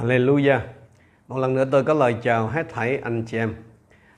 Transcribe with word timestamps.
Hallelujah. 0.00 0.60
Một 1.28 1.38
lần 1.38 1.54
nữa 1.54 1.64
tôi 1.72 1.84
có 1.84 1.94
lời 1.94 2.16
chào 2.22 2.48
hết 2.48 2.66
thảy 2.68 2.98
anh 2.98 3.24
chị 3.26 3.38
em. 3.38 3.54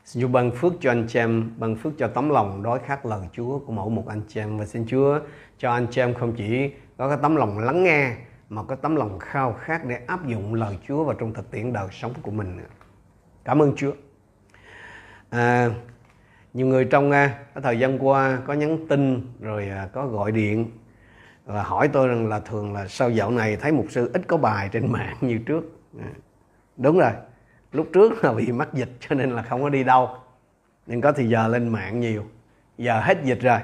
Xin 0.04 0.22
Chúa 0.22 0.29
ban 0.29 0.51
phước 0.51 0.72
cho 0.80 0.91
anh 0.91 1.06
chị 1.09 1.19
em, 1.19 1.51
ban 1.59 1.77
phước 1.77 1.93
cho 1.99 2.09
tấm 2.09 2.29
lòng 2.29 2.62
đói 2.62 2.79
khát 2.87 3.06
lời 3.06 3.21
Chúa 3.33 3.59
của 3.59 3.72
mỗi 3.72 3.91
một 3.91 4.09
anh 4.09 4.21
chị 4.29 4.41
em 4.41 4.59
và 4.59 4.67
xin 4.67 4.87
Chúa 4.89 5.21
cho 5.59 5.73
anh 5.73 5.87
chị 5.91 6.01
em 6.01 6.15
không 6.15 6.33
chỉ 6.37 6.71
có 6.97 7.09
cái 7.09 7.19
tấm 7.23 7.37
lòng 7.37 7.59
lắng 7.59 7.83
nghe 7.83 8.12
mà 8.49 8.62
có 8.62 8.77
tấm 8.77 8.97
lòng 8.97 9.19
khao 9.19 9.52
khát 9.52 9.84
để 9.84 10.00
áp 10.07 10.27
dụng 10.27 10.54
lời 10.54 10.79
Chúa 10.89 11.04
vào 11.04 11.14
trong 11.14 11.34
thực 11.34 11.50
tiễn 11.50 11.73
đời 11.73 11.88
sống 11.90 12.12
của 12.22 12.30
mình. 12.30 12.58
Cảm 13.45 13.62
ơn 13.62 13.72
Chúa. 13.77 13.93
À, 15.30 15.70
nhiều 16.54 16.66
người 16.66 16.84
trong 16.84 17.11
à, 17.11 17.45
cái 17.54 17.62
thời 17.62 17.79
gian 17.79 18.06
qua 18.06 18.38
có 18.46 18.52
nhắn 18.52 18.86
tin 18.88 19.32
rồi 19.40 19.68
à, 19.68 19.88
có 19.93 20.06
gọi 20.06 20.32
điện 20.32 20.70
và 21.47 21.63
hỏi 21.63 21.89
tôi 21.89 22.09
rằng 22.09 22.29
là 22.29 22.41
thường 22.41 22.73
là 22.73 22.89
sau 22.89 23.11
dạo 23.11 23.31
này 23.31 23.57
thấy 23.57 23.73
mục 23.73 23.87
sư 23.91 24.11
ít 24.15 24.23
có 24.27 24.37
bài 24.37 24.69
trên 24.73 24.93
mạng 24.93 25.17
như 25.21 25.39
trước? 25.39 25.64
À, 26.00 26.11
đúng 26.77 26.99
rồi. 26.99 27.13
Lúc 27.73 27.87
trước 27.93 28.25
là 28.25 28.32
bị 28.32 28.53
mắc 28.53 28.68
dịch 28.73 28.91
cho 29.00 29.14
nên 29.14 29.31
là 29.31 29.43
không 29.43 29.63
có 29.63 29.68
đi 29.68 29.85
đâu. 29.85 30.11
Nhưng 30.87 31.01
có 31.01 31.13
thì 31.13 31.29
giờ 31.29 31.49
lên 31.49 31.68
mạng 31.68 32.01
nhiều. 32.01 32.25
Giờ 32.78 33.01
hết 33.01 33.25
dịch 33.25 33.41
rồi. 33.41 33.59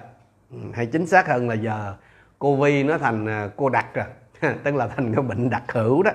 Ừ, 0.50 0.58
hay 0.74 0.86
chính 0.86 1.06
xác 1.06 1.28
hơn 1.28 1.48
là 1.48 1.54
giờ 1.54 1.94
covid 2.38 2.86
nó 2.86 2.98
thành 2.98 3.26
à, 3.28 3.48
cô 3.56 3.68
đặc 3.68 3.86
rồi. 3.94 4.06
Tức 4.64 4.74
là 4.74 4.86
thành 4.86 5.14
cái 5.14 5.22
bệnh 5.22 5.50
đặc 5.50 5.62
hữu 5.72 6.02
đó. 6.02 6.10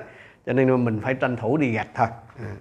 Cho 0.45 0.53
nên 0.53 0.85
mình 0.85 0.99
phải 1.03 1.13
tranh 1.13 1.35
thủ 1.35 1.57
đi 1.57 1.71
gặt 1.71 1.87
thôi. 1.95 2.07
À, 2.39 2.51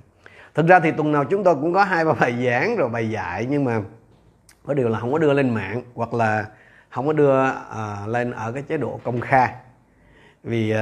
thực 0.55 0.66
ra 0.66 0.80
thì 0.80 0.91
tuần 0.92 1.12
nào 1.12 1.25
chúng 1.25 1.45
tôi 1.45 1.55
cũng 1.55 1.75
có 1.75 1.84
hai 1.84 2.05
ba 2.05 2.12
bài 2.12 2.47
giảng 2.47 2.77
rồi 2.77 2.88
bài 2.88 3.11
dạy, 3.11 3.47
nhưng 3.50 3.64
mà 3.64 3.80
có 4.66 4.75
điều 4.75 4.88
là 4.88 5.00
không 5.00 5.12
có 5.12 5.19
đưa 5.19 5.33
lên 5.33 5.55
mạng, 5.55 5.83
hoặc 5.95 6.14
là 6.14 6.47
không 6.90 7.06
có 7.06 7.12
đưa 7.12 7.48
uh, 7.48 8.08
lên 8.08 8.30
ở 8.30 8.52
cái 8.52 8.62
chế 8.62 8.76
độ 8.76 9.00
công 9.04 9.20
khai. 9.20 9.54
Vì 10.44 10.74
uh, 10.74 10.78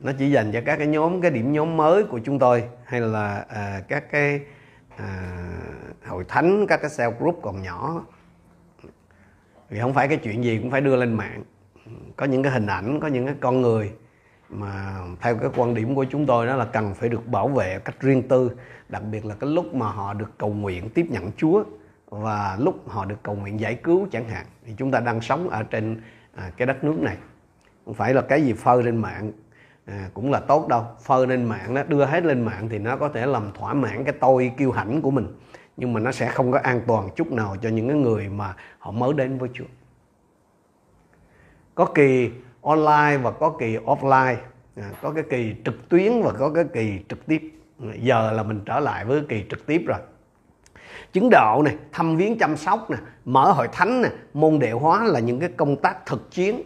nó 0.00 0.12
chỉ 0.18 0.30
dành 0.30 0.52
cho 0.52 0.60
các 0.66 0.76
cái 0.76 0.86
nhóm 0.86 1.20
cái 1.20 1.30
điểm 1.30 1.52
nhóm 1.52 1.76
mới 1.76 2.04
của 2.04 2.20
chúng 2.24 2.38
tôi 2.38 2.64
hay 2.84 3.00
là 3.00 3.46
uh, 3.50 3.88
các 3.88 4.10
cái 4.10 4.40
uh, 4.94 6.06
hội 6.06 6.24
thánh 6.28 6.66
các 6.66 6.76
cái 6.82 6.90
cell 6.98 7.12
group 7.18 7.40
còn 7.42 7.62
nhỏ. 7.62 8.04
Vì 9.68 9.80
không 9.80 9.94
phải 9.94 10.08
cái 10.08 10.16
chuyện 10.16 10.44
gì 10.44 10.58
cũng 10.58 10.70
phải 10.70 10.80
đưa 10.80 10.96
lên 10.96 11.14
mạng. 11.14 11.42
Có 12.16 12.26
những 12.26 12.42
cái 12.42 12.52
hình 12.52 12.66
ảnh 12.66 13.00
có 13.00 13.08
những 13.08 13.26
cái 13.26 13.34
con 13.40 13.60
người 13.60 13.92
mà 14.48 14.98
theo 15.20 15.36
cái 15.36 15.50
quan 15.56 15.74
điểm 15.74 15.94
của 15.94 16.04
chúng 16.10 16.26
tôi 16.26 16.46
đó 16.46 16.56
là 16.56 16.64
cần 16.64 16.94
phải 16.94 17.08
được 17.08 17.26
bảo 17.26 17.48
vệ 17.48 17.78
cách 17.84 18.00
riêng 18.00 18.28
tư 18.28 18.50
đặc 18.88 19.02
biệt 19.10 19.24
là 19.24 19.34
cái 19.40 19.50
lúc 19.50 19.74
mà 19.74 19.86
họ 19.86 20.14
được 20.14 20.38
cầu 20.38 20.50
nguyện 20.50 20.90
tiếp 20.90 21.06
nhận 21.10 21.30
Chúa 21.36 21.64
và 22.22 22.56
lúc 22.60 22.88
họ 22.88 23.04
được 23.04 23.22
cầu 23.22 23.34
nguyện 23.34 23.60
giải 23.60 23.74
cứu 23.74 24.08
chẳng 24.12 24.28
hạn 24.28 24.46
thì 24.66 24.74
chúng 24.76 24.90
ta 24.90 25.00
đang 25.00 25.20
sống 25.20 25.48
ở 25.48 25.62
trên 25.62 26.00
à, 26.34 26.50
cái 26.56 26.66
đất 26.66 26.84
nước 26.84 26.98
này. 27.00 27.16
Không 27.84 27.94
phải 27.94 28.14
là 28.14 28.22
cái 28.22 28.42
gì 28.42 28.52
phơi 28.52 28.82
lên 28.82 28.96
mạng 28.96 29.32
à, 29.86 30.08
cũng 30.14 30.30
là 30.30 30.40
tốt 30.40 30.68
đâu. 30.68 30.84
Phơi 31.02 31.26
lên 31.26 31.44
mạng 31.44 31.74
đó 31.74 31.82
đưa 31.88 32.04
hết 32.04 32.24
lên 32.24 32.44
mạng 32.44 32.68
thì 32.68 32.78
nó 32.78 32.96
có 32.96 33.08
thể 33.08 33.26
làm 33.26 33.52
thỏa 33.54 33.74
mãn 33.74 34.04
cái 34.04 34.14
tôi 34.20 34.52
kiêu 34.56 34.72
hãnh 34.72 35.02
của 35.02 35.10
mình. 35.10 35.26
Nhưng 35.76 35.92
mà 35.92 36.00
nó 36.00 36.12
sẽ 36.12 36.28
không 36.28 36.52
có 36.52 36.58
an 36.58 36.80
toàn 36.86 37.08
chút 37.16 37.32
nào 37.32 37.56
cho 37.62 37.68
những 37.68 37.88
cái 37.88 37.96
người 37.96 38.28
mà 38.28 38.54
họ 38.78 38.90
mới 38.90 39.12
đến 39.12 39.38
với 39.38 39.48
Chúa. 39.52 39.64
Có 41.74 41.84
kỳ 41.84 42.30
online 42.62 43.18
và 43.22 43.30
có 43.30 43.56
kỳ 43.58 43.76
offline. 43.76 44.36
À, 44.76 44.90
có 45.02 45.10
cái 45.10 45.24
kỳ 45.30 45.54
trực 45.64 45.88
tuyến 45.88 46.22
và 46.22 46.32
có 46.38 46.50
cái 46.50 46.64
kỳ 46.72 47.00
trực 47.08 47.26
tiếp. 47.26 47.42
Giờ 47.96 48.32
là 48.32 48.42
mình 48.42 48.60
trở 48.66 48.80
lại 48.80 49.04
với 49.04 49.22
kỳ 49.28 49.44
trực 49.50 49.66
tiếp 49.66 49.82
rồi 49.86 49.98
chứng 51.12 51.30
độ 51.30 51.62
này 51.64 51.76
thăm 51.92 52.16
viếng 52.16 52.38
chăm 52.38 52.56
sóc 52.56 52.90
này, 52.90 53.00
mở 53.24 53.52
hội 53.52 53.68
thánh 53.72 54.02
này, 54.02 54.10
môn 54.34 54.58
đệ 54.58 54.70
hóa 54.70 55.04
là 55.04 55.20
những 55.20 55.40
cái 55.40 55.48
công 55.56 55.76
tác 55.76 56.06
thực 56.06 56.30
chiến. 56.30 56.62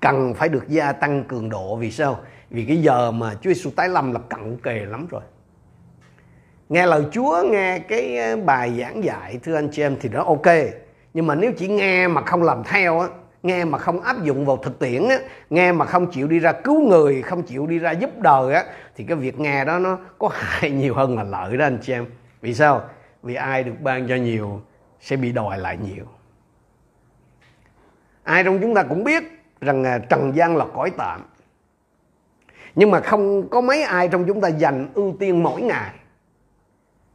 Cần 0.00 0.34
phải 0.34 0.48
được 0.48 0.68
gia 0.68 0.92
tăng 0.92 1.24
cường 1.24 1.48
độ 1.48 1.76
vì 1.76 1.90
sao? 1.90 2.20
Vì 2.50 2.64
cái 2.64 2.82
giờ 2.82 3.10
mà 3.10 3.34
Chúa 3.34 3.50
Giêsu 3.52 3.70
tái 3.70 3.88
lâm 3.88 4.12
là 4.12 4.20
cận 4.28 4.56
kề 4.56 4.84
lắm 4.84 5.06
rồi. 5.10 5.22
Nghe 6.68 6.86
lời 6.86 7.04
Chúa 7.12 7.42
nghe 7.50 7.78
cái 7.78 8.18
ờ, 8.18 8.36
bài 8.36 8.78
giảng 8.80 9.04
dạy 9.04 9.38
thưa 9.42 9.54
anh 9.54 9.68
chị 9.72 9.82
em 9.82 9.96
thì 10.00 10.08
nó 10.08 10.24
ok. 10.24 10.46
Nhưng 11.14 11.26
mà 11.26 11.34
nếu 11.34 11.52
chỉ 11.58 11.68
nghe 11.68 12.08
mà 12.08 12.22
không 12.22 12.42
làm 12.42 12.64
theo 12.64 13.00
á 13.00 13.08
nghe 13.42 13.64
mà 13.64 13.78
không 13.78 14.00
áp 14.00 14.24
dụng 14.24 14.46
vào 14.46 14.56
thực 14.56 14.78
tiễn 14.78 15.08
á 15.08 15.18
nghe 15.50 15.72
mà 15.72 15.84
không 15.84 16.06
chịu 16.10 16.28
đi 16.28 16.38
ra 16.38 16.52
cứu 16.52 16.88
người 16.88 17.22
không 17.22 17.42
chịu 17.42 17.66
đi 17.66 17.78
ra 17.78 17.90
giúp 17.90 18.10
đời 18.20 18.54
á 18.54 18.64
thì 18.96 19.04
cái 19.04 19.16
việc 19.16 19.40
nghe 19.40 19.64
đó 19.64 19.78
nó 19.78 19.98
có 20.18 20.28
hại 20.32 20.70
nhiều 20.70 20.94
hơn 20.94 21.16
là 21.16 21.22
lợi 21.22 21.56
đó 21.56 21.66
anh 21.66 21.78
chị 21.82 21.92
em. 21.92 22.06
Vì 22.40 22.54
sao? 22.54 22.82
Vì 23.22 23.34
ai 23.34 23.64
được 23.64 23.74
ban 23.80 24.08
cho 24.08 24.14
nhiều, 24.14 24.60
sẽ 25.00 25.16
bị 25.16 25.32
đòi 25.32 25.58
lại 25.58 25.78
nhiều. 25.84 26.04
Ai 28.22 28.44
trong 28.44 28.58
chúng 28.62 28.74
ta 28.74 28.82
cũng 28.82 29.04
biết 29.04 29.22
rằng 29.60 29.84
à, 29.84 29.98
trần 29.98 30.32
gian 30.36 30.56
là 30.56 30.66
cõi 30.74 30.90
tạm. 30.98 31.22
Nhưng 32.74 32.90
mà 32.90 33.00
không 33.00 33.48
có 33.48 33.60
mấy 33.60 33.82
ai 33.82 34.08
trong 34.08 34.24
chúng 34.26 34.40
ta 34.40 34.48
dành 34.48 34.88
ưu 34.94 35.16
tiên 35.20 35.42
mỗi 35.42 35.62
ngày 35.62 35.90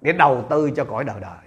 để 0.02 0.12
đầu 0.12 0.46
tư 0.50 0.72
cho 0.76 0.86
cõi 0.86 1.04
đời 1.04 1.16
đời. 1.22 1.38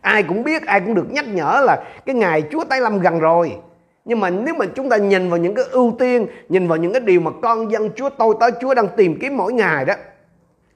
Ai 0.00 0.22
cũng 0.22 0.42
biết, 0.42 0.66
ai 0.66 0.80
cũng 0.80 0.94
được 0.94 1.10
nhắc 1.10 1.28
nhở 1.28 1.62
là 1.66 1.84
cái 2.06 2.14
ngày 2.14 2.42
chúa 2.50 2.64
tái 2.64 2.80
lâm 2.80 2.98
gần 2.98 3.18
rồi. 3.18 3.56
Nhưng 4.04 4.20
mà 4.20 4.30
nếu 4.30 4.54
mà 4.54 4.66
chúng 4.74 4.88
ta 4.88 4.96
nhìn 4.96 5.30
vào 5.30 5.38
những 5.38 5.54
cái 5.54 5.64
ưu 5.70 5.96
tiên, 5.98 6.26
nhìn 6.48 6.68
vào 6.68 6.78
những 6.78 6.92
cái 6.92 7.00
điều 7.00 7.20
mà 7.20 7.30
con 7.42 7.72
dân 7.72 7.90
chúa, 7.96 8.10
tôi 8.10 8.34
tới 8.40 8.50
chúa 8.60 8.74
đang 8.74 8.88
tìm 8.96 9.18
kiếm 9.20 9.36
mỗi 9.36 9.52
ngày 9.52 9.84
đó 9.84 9.94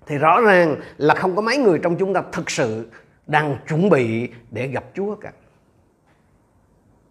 thì 0.06 0.18
rõ 0.18 0.40
ràng 0.40 0.76
là 0.96 1.14
không 1.14 1.36
có 1.36 1.42
mấy 1.42 1.58
người 1.58 1.78
trong 1.78 1.96
chúng 1.96 2.14
ta 2.14 2.22
thực 2.32 2.50
sự 2.50 2.90
đang 3.26 3.56
chuẩn 3.68 3.90
bị 3.90 4.28
để 4.50 4.66
gặp 4.66 4.84
Chúa 4.94 5.14
cả. 5.14 5.32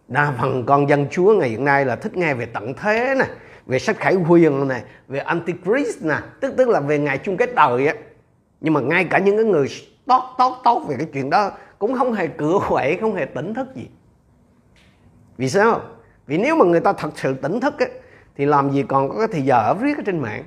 Đa 0.08 0.34
phần 0.42 0.66
con 0.66 0.90
dân 0.90 1.08
Chúa 1.12 1.34
ngày 1.34 1.50
hiện 1.50 1.66
nay 1.66 1.86
là 1.86 1.96
thích 1.96 2.18
nghe 2.18 2.34
về 2.34 2.46
tận 2.46 2.74
thế 2.74 3.16
nè, 3.20 3.26
về 3.66 3.80
sách 3.80 3.98
khải 3.98 4.14
huyền 4.14 4.68
nè, 4.68 4.84
về 5.08 5.20
Antichrist 5.20 6.04
nè, 6.04 6.16
tức 6.42 6.54
tức 6.58 6.70
là 6.70 6.80
về 6.80 7.00
ngày 7.00 7.18
chung 7.18 7.38
kết 7.38 7.56
đời 7.56 7.88
á. 7.88 7.94
Nhưng 8.62 8.74
mà 8.74 8.82
ngay 8.82 9.04
cả 9.04 9.18
những 9.18 9.38
cái 9.38 9.46
người 9.46 9.68
tốt 10.06 10.36
tốt 10.38 10.62
tốt 10.64 10.86
về 10.88 10.96
cái 10.98 11.08
chuyện 11.14 11.30
đó 11.30 11.52
cũng 11.80 11.98
không 11.98 12.14
hề 12.14 12.28
cửa 12.28 12.60
quậy, 12.70 12.98
không 13.02 13.16
hề 13.16 13.26
tỉnh 13.26 13.54
thức 13.54 13.76
gì. 13.76 13.88
Vì 15.38 15.50
sao? 15.50 15.82
Vì 16.28 16.38
nếu 16.38 16.56
mà 16.56 16.66
người 16.66 16.80
ta 16.80 16.94
thật 16.94 17.10
sự 17.16 17.34
tỉnh 17.34 17.60
thức 17.60 17.80
á, 17.80 17.86
thì 18.36 18.46
làm 18.46 18.72
gì 18.72 18.84
còn 18.88 19.10
có 19.10 19.18
cái 19.18 19.28
thời 19.32 19.42
giờ 19.42 19.56
ở 19.56 19.74
viết 19.74 19.98
ở 19.98 20.04
trên 20.06 20.20
mạng. 20.20 20.44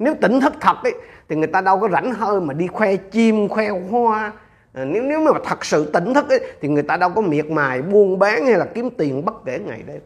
Nếu 0.00 0.14
tỉnh 0.20 0.40
thức 0.40 0.52
thật 0.60 0.76
ấy, 0.82 0.94
thì 1.28 1.36
người 1.36 1.46
ta 1.46 1.60
đâu 1.60 1.80
có 1.80 1.88
rảnh 1.88 2.14
hơi 2.14 2.40
mà 2.40 2.54
đi 2.54 2.66
khoe 2.66 2.96
chim 2.96 3.48
khoe 3.48 3.68
hoa. 3.68 4.32
À, 4.72 4.84
nếu 4.84 5.02
nếu 5.02 5.20
mà 5.20 5.30
thật 5.44 5.64
sự 5.64 5.90
tỉnh 5.92 6.14
thức 6.14 6.28
ấy, 6.28 6.40
thì 6.60 6.68
người 6.68 6.82
ta 6.82 6.96
đâu 6.96 7.10
có 7.14 7.20
miệt 7.20 7.50
mài 7.50 7.82
buôn 7.82 8.18
bán 8.18 8.46
hay 8.46 8.58
là 8.58 8.66
kiếm 8.74 8.90
tiền 8.98 9.24
bất 9.24 9.44
kể 9.44 9.58
ngày 9.58 9.82
đêm. 9.86 10.00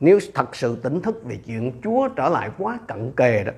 Nếu 0.00 0.18
thật 0.34 0.56
sự 0.56 0.76
tỉnh 0.76 1.00
thức 1.00 1.24
về 1.24 1.38
chuyện 1.46 1.72
Chúa 1.84 2.08
trở 2.08 2.28
lại 2.28 2.50
quá 2.58 2.78
cận 2.88 3.12
kề 3.16 3.44
đó 3.44 3.52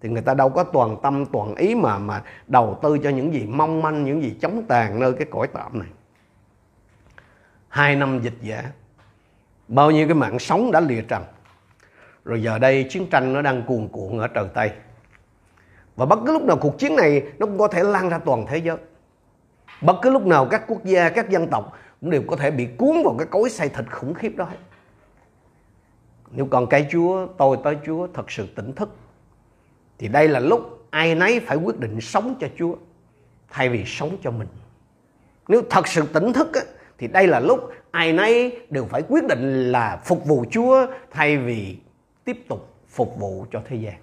thì 0.00 0.08
người 0.08 0.22
ta 0.22 0.34
đâu 0.34 0.48
có 0.48 0.64
toàn 0.64 0.96
tâm 1.02 1.26
toàn 1.26 1.54
ý 1.54 1.74
mà 1.74 1.98
mà 1.98 2.22
đầu 2.46 2.78
tư 2.82 2.98
cho 2.98 3.10
những 3.10 3.34
gì 3.34 3.46
mong 3.46 3.82
manh 3.82 4.04
những 4.04 4.22
gì 4.22 4.36
chống 4.40 4.64
tàn 4.68 5.00
nơi 5.00 5.12
cái 5.12 5.26
cõi 5.30 5.48
tạm 5.52 5.78
này. 5.78 5.88
Hai 7.68 7.96
năm 7.96 8.20
dịch 8.22 8.36
giả 8.42 8.62
bao 9.68 9.90
nhiêu 9.90 10.06
cái 10.06 10.14
mạng 10.14 10.38
sống 10.38 10.72
đã 10.72 10.80
lìa 10.80 11.02
trần 11.08 11.22
rồi 12.24 12.42
giờ 12.42 12.58
đây 12.58 12.86
chiến 12.90 13.06
tranh 13.10 13.32
nó 13.32 13.42
đang 13.42 13.62
cuồn 13.62 13.88
cuộn 13.88 14.18
ở 14.18 14.28
trời 14.28 14.46
Tây. 14.54 14.70
Và 15.96 16.06
bất 16.06 16.18
cứ 16.26 16.32
lúc 16.32 16.42
nào 16.42 16.56
cuộc 16.56 16.78
chiến 16.78 16.96
này 16.96 17.22
nó 17.38 17.46
cũng 17.46 17.58
có 17.58 17.68
thể 17.68 17.82
lan 17.82 18.08
ra 18.08 18.18
toàn 18.18 18.46
thế 18.48 18.58
giới. 18.58 18.76
Bất 19.82 19.96
cứ 20.02 20.10
lúc 20.10 20.26
nào 20.26 20.46
các 20.50 20.62
quốc 20.68 20.84
gia 20.84 21.08
các 21.08 21.30
dân 21.30 21.48
tộc 21.50 21.78
cũng 22.00 22.10
đều 22.10 22.22
có 22.26 22.36
thể 22.36 22.50
bị 22.50 22.68
cuốn 22.78 23.02
vào 23.04 23.14
cái 23.18 23.26
cối 23.30 23.50
xay 23.50 23.68
thịt 23.68 23.84
khủng 23.90 24.14
khiếp 24.14 24.36
đó 24.36 24.48
nếu 26.34 26.46
còn 26.50 26.66
cái 26.66 26.86
Chúa 26.90 27.26
tôi 27.38 27.58
tới 27.64 27.76
Chúa 27.86 28.06
thật 28.14 28.30
sự 28.30 28.46
tỉnh 28.56 28.72
thức 28.72 28.96
thì 29.98 30.08
đây 30.08 30.28
là 30.28 30.40
lúc 30.40 30.86
ai 30.90 31.14
nấy 31.14 31.40
phải 31.40 31.56
quyết 31.56 31.80
định 31.80 32.00
sống 32.00 32.34
cho 32.40 32.48
Chúa 32.58 32.74
thay 33.50 33.68
vì 33.68 33.84
sống 33.86 34.16
cho 34.22 34.30
mình. 34.30 34.48
Nếu 35.48 35.62
thật 35.70 35.88
sự 35.88 36.06
tỉnh 36.12 36.32
thức 36.32 36.54
á, 36.54 36.60
thì 36.98 37.08
đây 37.08 37.26
là 37.26 37.40
lúc 37.40 37.70
ai 37.90 38.12
nấy 38.12 38.60
đều 38.70 38.84
phải 38.84 39.02
quyết 39.08 39.24
định 39.28 39.72
là 39.72 40.00
phục 40.04 40.26
vụ 40.26 40.44
Chúa 40.50 40.86
thay 41.10 41.38
vì 41.38 41.76
tiếp 42.24 42.44
tục 42.48 42.68
phục 42.88 43.18
vụ 43.18 43.46
cho 43.50 43.62
thế 43.64 43.76
gian. 43.76 43.94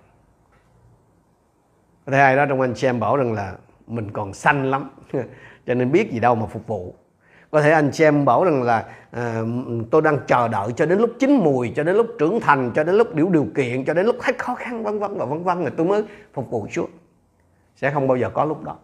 Có 2.06 2.12
thể 2.12 2.19
ai 2.19 2.36
đó 2.36 2.45
trong 2.45 2.62
anh 2.62 2.75
xem 2.75 3.00
bảo 3.00 3.18
rằng 3.18 3.33
là 3.33 3.56
mình 3.88 4.12
còn 4.12 4.33
xanh 4.33 4.71
lắm 4.71 4.89
cho 5.68 5.74
nên 5.74 5.92
biết 5.92 6.12
gì 6.12 6.19
đâu 6.19 6.36
mà 6.36 6.45
phục 6.45 6.68
vụ. 6.68 6.95
Có 7.51 7.62
thể 7.62 7.71
anh 7.71 7.92
xem 7.92 8.25
bảo 8.25 8.44
rằng 8.44 8.63
là 8.63 8.86
à, 9.12 9.42
tôi 9.92 10.01
đang 10.01 10.19
chờ 10.27 10.48
đợi 10.48 10.74
cho 10.75 10.86
đến 10.86 11.00
lúc 11.00 11.10
chín 11.19 11.31
mùi 11.31 11.74
cho 11.75 11.83
đến 11.83 11.95
lúc 11.95 12.07
trưởng 12.19 12.39
thành 12.39 12.71
cho 12.75 12.83
đến 12.83 12.95
lúc 12.95 13.16
đủ 13.16 13.30
điều 13.30 13.48
kiện 13.56 13.86
cho 13.86 13.94
đến 13.94 14.06
lúc 14.06 14.16
hết 14.21 14.39
khó 14.39 14.56
khăn 14.56 14.83
vân 14.83 15.00
vân 15.00 15.18
và 15.18 15.25
vân 15.25 15.44
vân 15.44 15.62
rồi 15.62 15.71
tôi 15.77 15.88
mới 15.88 16.04
phục 16.33 16.50
vụ 16.50 16.68
Chúa. 16.71 16.88
Sẽ 17.75 17.92
không 17.92 18.07
bao 18.07 18.18
giờ 18.18 18.30
có 18.30 18.45
lúc 18.45 18.63
đó 18.63 18.77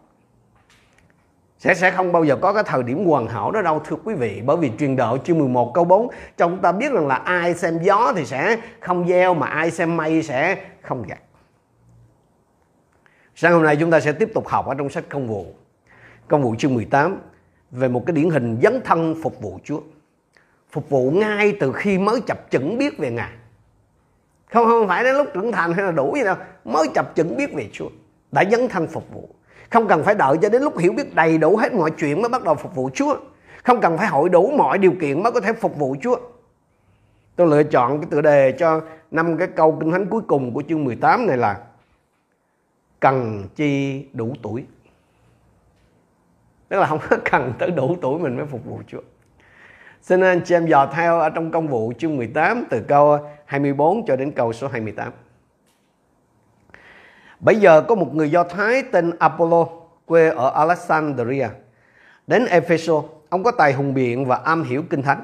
sẽ 1.65 1.73
sẽ 1.73 1.91
không 1.91 2.11
bao 2.11 2.23
giờ 2.23 2.35
có 2.35 2.53
cái 2.53 2.63
thời 2.63 2.83
điểm 2.83 3.05
hoàn 3.05 3.27
hảo 3.27 3.51
đó 3.51 3.61
đâu, 3.61 3.81
thưa 3.85 3.95
quý 4.03 4.13
vị. 4.13 4.41
Bởi 4.45 4.57
vì 4.57 4.71
truyền 4.79 4.95
đạo 4.95 5.17
chương 5.17 5.39
11 5.39 5.73
câu 5.73 5.83
4 5.83 6.07
cho 6.37 6.47
chúng 6.47 6.61
ta 6.61 6.71
biết 6.71 6.91
rằng 6.91 7.07
là 7.07 7.15
ai 7.15 7.53
xem 7.53 7.79
gió 7.81 8.13
thì 8.15 8.25
sẽ 8.25 8.57
không 8.79 9.07
gieo, 9.07 9.33
mà 9.33 9.47
ai 9.47 9.71
xem 9.71 9.97
mây 9.97 10.23
sẽ 10.23 10.57
không 10.81 11.03
gặt. 11.07 11.19
Sáng 13.35 13.53
hôm 13.53 13.63
nay 13.63 13.77
chúng 13.79 13.91
ta 13.91 13.99
sẽ 13.99 14.11
tiếp 14.11 14.31
tục 14.33 14.47
học 14.47 14.67
ở 14.67 14.75
trong 14.75 14.89
sách 14.89 15.03
công 15.09 15.27
vụ. 15.27 15.45
Công 16.27 16.41
vụ 16.41 16.55
chương 16.55 16.73
18 16.73 17.21
về 17.71 17.87
một 17.87 18.03
cái 18.05 18.13
điển 18.13 18.29
hình 18.29 18.59
dấn 18.63 18.81
thân 18.85 19.15
phục 19.23 19.41
vụ 19.41 19.59
Chúa. 19.63 19.79
Phục 20.71 20.89
vụ 20.89 21.11
ngay 21.11 21.57
từ 21.59 21.71
khi 21.73 21.97
mới 21.97 22.21
chập 22.27 22.37
chững 22.51 22.77
biết 22.77 22.97
về 22.97 23.11
Ngài. 23.11 23.31
Không 24.53 24.65
không 24.65 24.87
phải 24.87 25.03
đến 25.03 25.15
lúc 25.15 25.27
trưởng 25.33 25.51
thành 25.51 25.73
hay 25.73 25.85
là 25.85 25.91
đủ 25.91 26.15
gì 26.15 26.23
đâu. 26.23 26.35
Mới 26.65 26.87
chập 26.95 27.11
chững 27.15 27.37
biết 27.37 27.53
về 27.53 27.69
Chúa. 27.73 27.89
Đã 28.31 28.43
dấn 28.51 28.67
thân 28.67 28.87
phục 28.87 29.13
vụ 29.13 29.29
không 29.75 29.87
cần 29.87 30.03
phải 30.03 30.15
đợi 30.15 30.37
cho 30.41 30.49
đến 30.49 30.61
lúc 30.61 30.77
hiểu 30.77 30.93
biết 30.93 31.15
đầy 31.15 31.37
đủ 31.37 31.57
hết 31.57 31.73
mọi 31.73 31.91
chuyện 31.91 32.21
mới 32.21 32.29
bắt 32.29 32.43
đầu 32.43 32.55
phục 32.55 32.75
vụ 32.75 32.89
Chúa. 32.93 33.17
Không 33.63 33.81
cần 33.81 33.97
phải 33.97 34.07
hội 34.07 34.29
đủ 34.29 34.51
mọi 34.57 34.77
điều 34.77 34.93
kiện 35.01 35.23
mới 35.23 35.31
có 35.31 35.39
thể 35.39 35.53
phục 35.53 35.77
vụ 35.77 35.95
Chúa. 36.01 36.17
Tôi 37.35 37.47
lựa 37.47 37.63
chọn 37.63 38.01
cái 38.01 38.07
tựa 38.11 38.21
đề 38.21 38.51
cho 38.51 38.81
năm 39.11 39.37
cái 39.37 39.47
câu 39.47 39.77
kinh 39.79 39.91
thánh 39.91 40.05
cuối 40.05 40.21
cùng 40.27 40.53
của 40.53 40.63
chương 40.69 40.83
18 40.83 41.27
này 41.27 41.37
là 41.37 41.57
cần 42.99 43.47
chi 43.55 44.05
đủ 44.13 44.33
tuổi? 44.41 44.65
Tức 46.69 46.79
là 46.79 46.87
không 46.87 46.99
có 47.09 47.17
cần 47.31 47.53
tới 47.59 47.71
đủ 47.71 47.95
tuổi 48.01 48.19
mình 48.19 48.37
mới 48.37 48.45
phục 48.45 48.65
vụ 48.65 48.79
Chúa. 48.87 49.01
Xin 50.01 50.21
anh 50.21 50.41
chị 50.45 50.55
em 50.55 50.65
dò 50.65 50.87
theo 50.93 51.19
ở 51.19 51.29
trong 51.29 51.51
công 51.51 51.67
vụ 51.67 51.93
chương 51.97 52.17
18 52.17 52.63
từ 52.69 52.81
câu 52.87 53.19
24 53.45 54.05
cho 54.05 54.15
đến 54.15 54.31
câu 54.31 54.53
số 54.53 54.67
28. 54.67 55.11
Bây 57.39 57.55
giờ 57.55 57.81
có 57.81 57.95
một 57.95 58.15
người 58.15 58.31
Do 58.31 58.43
Thái 58.43 58.83
tên 58.91 59.11
Apollo 59.19 59.65
quê 60.05 60.29
ở 60.29 60.49
Alexandria 60.49 61.47
đến 62.27 62.45
Ephesus. 62.45 63.05
Ông 63.29 63.43
có 63.43 63.51
tài 63.51 63.73
hùng 63.73 63.93
biện 63.93 64.25
và 64.25 64.35
am 64.35 64.63
hiểu 64.63 64.83
kinh 64.89 65.01
thánh. 65.01 65.23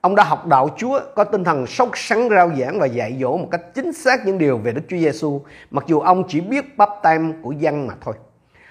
Ông 0.00 0.14
đã 0.14 0.24
học 0.24 0.46
đạo 0.46 0.68
Chúa, 0.76 1.00
có 1.14 1.24
tinh 1.24 1.44
thần 1.44 1.66
sốc 1.66 1.90
sắn 1.94 2.28
rao 2.30 2.50
giảng 2.58 2.78
và 2.78 2.86
dạy 2.86 3.16
dỗ 3.20 3.36
một 3.36 3.48
cách 3.50 3.74
chính 3.74 3.92
xác 3.92 4.26
những 4.26 4.38
điều 4.38 4.58
về 4.58 4.72
Đức 4.72 4.82
Chúa 4.88 4.96
Giêsu, 4.96 5.42
mặc 5.70 5.84
dù 5.86 6.00
ông 6.00 6.24
chỉ 6.28 6.40
biết 6.40 6.78
bắp 6.78 6.88
tem 7.02 7.42
của 7.42 7.52
dân 7.52 7.86
mà 7.86 7.94
thôi. 8.00 8.14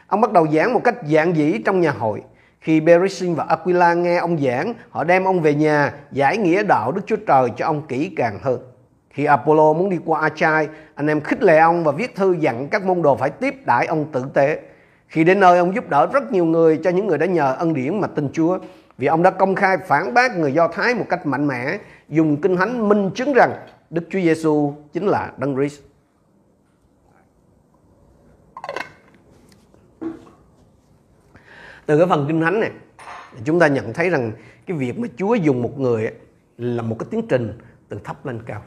Ông 0.07 0.21
bắt 0.21 0.31
đầu 0.31 0.47
giảng 0.47 0.73
một 0.73 0.81
cách 0.83 0.95
giản 1.07 1.35
dĩ 1.35 1.57
trong 1.65 1.81
nhà 1.81 1.91
hội. 1.91 2.21
Khi 2.61 2.81
Berisin 2.81 3.35
và 3.35 3.43
Aquila 3.43 3.93
nghe 3.93 4.17
ông 4.17 4.37
giảng, 4.39 4.73
họ 4.89 5.03
đem 5.03 5.23
ông 5.23 5.41
về 5.41 5.53
nhà 5.53 5.93
giải 6.11 6.37
nghĩa 6.37 6.63
đạo 6.63 6.91
Đức 6.91 7.01
Chúa 7.05 7.15
Trời 7.27 7.49
cho 7.57 7.65
ông 7.65 7.87
kỹ 7.87 8.11
càng 8.15 8.39
hơn. 8.41 8.72
Khi 9.13 9.25
Apollo 9.25 9.73
muốn 9.73 9.89
đi 9.89 9.97
qua 10.05 10.21
Achai, 10.21 10.67
anh 10.95 11.07
em 11.07 11.21
khích 11.21 11.43
lệ 11.43 11.57
ông 11.57 11.83
và 11.83 11.91
viết 11.91 12.15
thư 12.15 12.35
dặn 12.39 12.67
các 12.67 12.85
môn 12.85 13.01
đồ 13.01 13.15
phải 13.15 13.29
tiếp 13.29 13.55
đãi 13.65 13.85
ông 13.85 14.11
tử 14.11 14.25
tế. 14.33 14.61
Khi 15.07 15.23
đến 15.23 15.39
nơi, 15.39 15.57
ông 15.57 15.75
giúp 15.75 15.89
đỡ 15.89 16.09
rất 16.13 16.31
nhiều 16.31 16.45
người 16.45 16.79
cho 16.83 16.89
những 16.89 17.07
người 17.07 17.17
đã 17.17 17.25
nhờ 17.25 17.55
ân 17.59 17.73
điển 17.73 18.01
mà 18.01 18.07
tin 18.07 18.29
Chúa. 18.33 18.59
Vì 18.97 19.07
ông 19.07 19.23
đã 19.23 19.29
công 19.29 19.55
khai 19.55 19.77
phản 19.77 20.13
bác 20.13 20.37
người 20.37 20.53
Do 20.53 20.67
Thái 20.67 20.95
một 20.95 21.05
cách 21.09 21.25
mạnh 21.25 21.47
mẽ, 21.47 21.77
dùng 22.09 22.41
kinh 22.41 22.57
thánh 22.57 22.89
minh 22.89 23.09
chứng 23.15 23.33
rằng 23.33 23.53
Đức 23.89 24.03
Chúa 24.09 24.19
Giêsu 24.19 24.73
chính 24.93 25.07
là 25.07 25.31
Đấng 25.37 25.55
Christ. 25.55 25.81
Từ 31.85 31.97
cái 31.97 32.07
phần 32.09 32.25
kinh 32.27 32.41
thánh 32.41 32.59
này, 32.59 32.71
chúng 33.43 33.59
ta 33.59 33.67
nhận 33.67 33.93
thấy 33.93 34.09
rằng 34.09 34.31
cái 34.65 34.77
việc 34.77 34.99
mà 34.99 35.07
Chúa 35.17 35.35
dùng 35.35 35.61
một 35.61 35.79
người 35.79 36.11
là 36.57 36.83
một 36.83 36.95
cái 36.99 37.07
tiến 37.11 37.21
trình 37.29 37.59
từ 37.89 37.99
thấp 38.03 38.25
lên 38.25 38.39
cao 38.45 38.61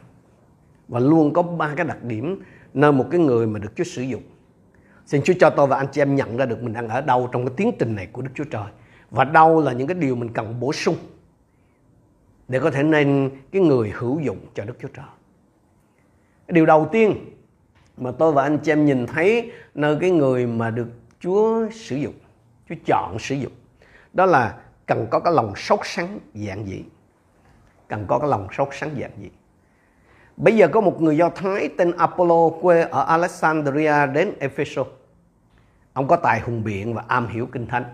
và 0.89 1.01
luôn 1.01 1.33
có 1.33 1.43
ba 1.43 1.75
cái 1.77 1.87
đặc 1.87 2.03
điểm 2.03 2.43
nơi 2.75 2.93
một 2.93 3.07
cái 3.11 3.21
người 3.21 3.47
mà 3.47 3.59
được 3.59 3.73
Chúa 3.77 3.85
sử 3.85 4.03
dụng. 4.03 4.23
Xin 5.07 5.23
Chúa 5.25 5.35
cho 5.41 5.51
tôi 5.51 5.67
và 5.67 5.77
anh 5.77 5.87
chị 5.93 6.01
em 6.01 6.17
nhận 6.17 6.37
ra 6.37 6.47
được 6.47 6.63
mình 6.63 6.73
đang 6.73 6.89
ở 6.89 7.01
đâu 7.01 7.29
trong 7.33 7.47
cái 7.47 7.55
tiến 7.57 7.73
trình 7.79 7.95
này 7.95 8.07
của 8.07 8.23
Đức 8.23 8.31
Chúa 8.35 8.45
Trời 8.45 8.67
và 9.11 9.25
đâu 9.25 9.61
là 9.61 9.73
những 9.73 9.87
cái 9.87 9.95
điều 9.95 10.17
mình 10.17 10.33
cần 10.33 10.61
bổ 10.61 10.73
sung 10.73 10.97
để 12.49 12.61
có 12.61 12.71
thể 12.71 12.83
nên 12.83 13.31
cái 13.53 13.63
người 13.63 13.93
hữu 13.95 14.21
dụng 14.21 14.39
cho 14.55 14.65
Đức 14.65 14.75
Chúa 14.81 14.89
Trời. 14.89 15.07
Cái 16.47 16.53
điều 16.53 16.67
đầu 16.67 16.89
tiên 16.93 17.17
mà 17.97 18.11
tôi 18.11 18.33
và 18.33 18.43
anh 18.43 18.59
chị 18.59 18.73
em 18.73 18.87
nhìn 18.87 19.07
thấy 19.07 19.53
nơi 19.75 19.97
cái 20.01 20.11
người 20.11 20.47
mà 20.47 20.71
được 20.71 20.89
Chúa 21.21 21.71
sử 21.71 21.97
dụng, 21.97 22.15
Chúa 22.69 22.75
chọn 22.87 23.19
sử 23.19 23.35
dụng, 23.35 23.53
đó 24.13 24.27
là 24.27 24.59
cần 24.87 25.07
có 25.11 25.21
cái 25.21 25.33
lòng 25.35 25.57
sốt 25.57 25.81
sắng 25.85 26.19
dạng 26.35 26.67
dị. 26.67 26.85
Cần 27.89 28.05
có 28.09 28.19
cái 28.19 28.29
lòng 28.29 28.47
sốt 28.57 28.69
sắng 28.73 28.91
dạng 29.01 29.11
dị. 29.21 29.31
Bây 30.37 30.57
giờ 30.57 30.69
có 30.69 30.81
một 30.81 31.03
người 31.03 31.17
Do 31.17 31.29
Thái 31.29 31.69
tên 31.79 31.93
Apollo 31.97 32.49
quê 32.63 32.83
ở 32.83 33.05
Alexandria 33.05 34.07
đến 34.07 34.33
Ephesus. 34.41 34.87
Ông 35.93 36.09
có 36.09 36.17
tài 36.17 36.41
hùng 36.41 36.65
biện 36.65 36.95
và 36.95 37.03
am 37.09 37.29
hiểu 37.29 37.47
kinh 37.53 37.67
thánh. 37.67 37.85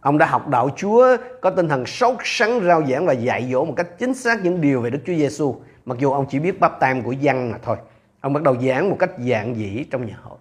Ông 0.00 0.18
đã 0.18 0.26
học 0.26 0.48
đạo 0.48 0.70
Chúa, 0.76 1.16
có 1.40 1.50
tinh 1.50 1.68
thần 1.68 1.86
sốt 1.86 2.16
sắng 2.24 2.60
rao 2.60 2.86
giảng 2.86 3.06
và 3.06 3.12
dạy 3.12 3.48
dỗ 3.52 3.64
một 3.64 3.74
cách 3.76 3.98
chính 3.98 4.14
xác 4.14 4.44
những 4.44 4.60
điều 4.60 4.80
về 4.80 4.90
Đức 4.90 4.98
Chúa 5.06 5.14
Giêsu, 5.14 5.56
mặc 5.84 5.98
dù 5.98 6.12
ông 6.12 6.26
chỉ 6.30 6.38
biết 6.38 6.60
báp 6.60 6.80
tam 6.80 7.02
của 7.02 7.12
dân 7.12 7.50
mà 7.50 7.58
thôi. 7.62 7.76
Ông 8.20 8.32
bắt 8.32 8.42
đầu 8.42 8.56
giảng 8.60 8.90
một 8.90 8.96
cách 8.98 9.10
dạng 9.18 9.56
dĩ 9.56 9.84
trong 9.90 10.06
nhà 10.06 10.18
hội. 10.22 10.38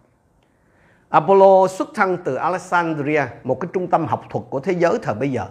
Apollo 1.09 1.67
xuất 1.67 1.89
thân 1.95 2.17
từ 2.23 2.35
Alexandria, 2.35 3.23
một 3.43 3.59
cái 3.59 3.69
trung 3.73 3.87
tâm 3.87 4.05
học 4.05 4.23
thuật 4.29 4.45
của 4.49 4.59
thế 4.59 4.71
giới 4.71 4.99
thời 5.01 5.15
bây 5.15 5.31
giờ. 5.31 5.45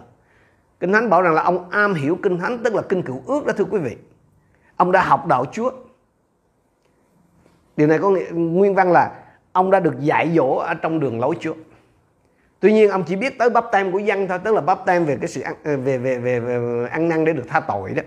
Kinh 0.79 0.93
Thánh 0.93 1.09
bảo 1.09 1.21
rằng 1.21 1.33
là 1.33 1.41
ông 1.41 1.69
am 1.69 1.93
hiểu 1.93 2.17
Kinh 2.23 2.37
Thánh, 2.37 2.63
tức 2.63 2.75
là 2.75 2.81
Kinh 2.81 3.01
Cựu 3.01 3.21
Ước 3.25 3.45
đó 3.45 3.53
thưa 3.57 3.65
quý 3.65 3.79
vị. 3.79 3.97
Ông 4.77 4.91
đã 4.91 5.03
học 5.03 5.27
đạo 5.27 5.45
Chúa. 5.51 5.71
Điều 7.77 7.87
này 7.87 7.99
có 7.99 8.09
nghĩa, 8.09 8.25
nguyên 8.31 8.75
văn 8.75 8.91
là 8.91 9.11
ông 9.51 9.71
đã 9.71 9.79
được 9.79 9.99
dạy 9.99 10.31
dỗ 10.35 10.55
ở 10.55 10.73
trong 10.73 10.99
đường 10.99 11.19
lối 11.19 11.35
Chúa. 11.39 11.53
Tuy 12.59 12.73
nhiên 12.73 12.89
ông 12.89 13.03
chỉ 13.03 13.15
biết 13.15 13.37
tới 13.39 13.49
bắp 13.49 13.65
tem 13.71 13.91
của 13.91 13.99
dân 13.99 14.27
thôi, 14.27 14.39
tức 14.43 14.53
là 14.53 14.61
bắp 14.61 14.85
tem 14.85 15.05
về 15.05 15.17
cái 15.21 15.27
sự 15.27 15.41
ăn, 15.41 15.55
ờ, 15.63 15.77
về, 15.77 15.97
về, 15.97 16.17
về, 16.17 16.39
về 16.39 16.87
ăn 16.91 17.09
năn 17.09 17.25
để 17.25 17.33
được 17.33 17.45
tha 17.47 17.59
tội 17.59 17.93
đó. 17.93 18.01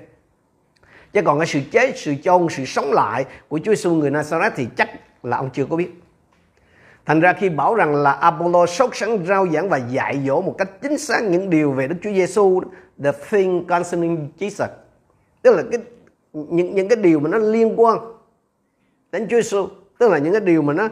Chứ 1.12 1.22
còn 1.24 1.38
cái 1.38 1.46
sự 1.46 1.60
chết, 1.70 1.98
sự 1.98 2.14
chôn, 2.22 2.46
sự 2.50 2.64
sống 2.64 2.92
lại 2.92 3.24
của 3.48 3.58
Chúa 3.58 3.74
Giêsu 3.74 3.94
người 3.94 4.10
Nazareth 4.10 4.50
thì 4.56 4.66
chắc 4.76 4.90
là 5.22 5.36
ông 5.36 5.50
chưa 5.52 5.66
có 5.66 5.76
biết. 5.76 5.90
Thành 7.06 7.20
ra 7.20 7.32
khi 7.32 7.48
bảo 7.48 7.74
rằng 7.74 7.94
là 7.94 8.12
Apollo 8.12 8.66
sốt 8.66 8.96
sắng 8.96 9.26
rao 9.26 9.48
giảng 9.48 9.68
và 9.68 9.76
dạy 9.76 10.22
dỗ 10.26 10.40
một 10.40 10.54
cách 10.58 10.68
chính 10.82 10.98
xác 10.98 11.22
những 11.22 11.50
điều 11.50 11.72
về 11.72 11.88
Đức 11.88 11.96
Chúa 12.02 12.12
Giêsu, 12.12 12.60
the 13.04 13.12
thing 13.30 13.66
concerning 13.66 14.28
Jesus. 14.38 14.68
Tức 15.42 15.56
là 15.56 15.62
cái 15.70 15.80
những 16.44 16.74
những 16.74 16.88
cái 16.88 16.96
điều 16.96 17.20
mà 17.20 17.28
nó 17.30 17.38
liên 17.38 17.80
quan 17.80 17.98
đến 19.12 19.26
Chúa 19.30 19.36
Giêsu, 19.36 19.68
tức 19.98 20.10
là 20.10 20.18
những 20.18 20.32
cái 20.32 20.40
điều 20.40 20.62
mà 20.62 20.72
nó 20.72 20.88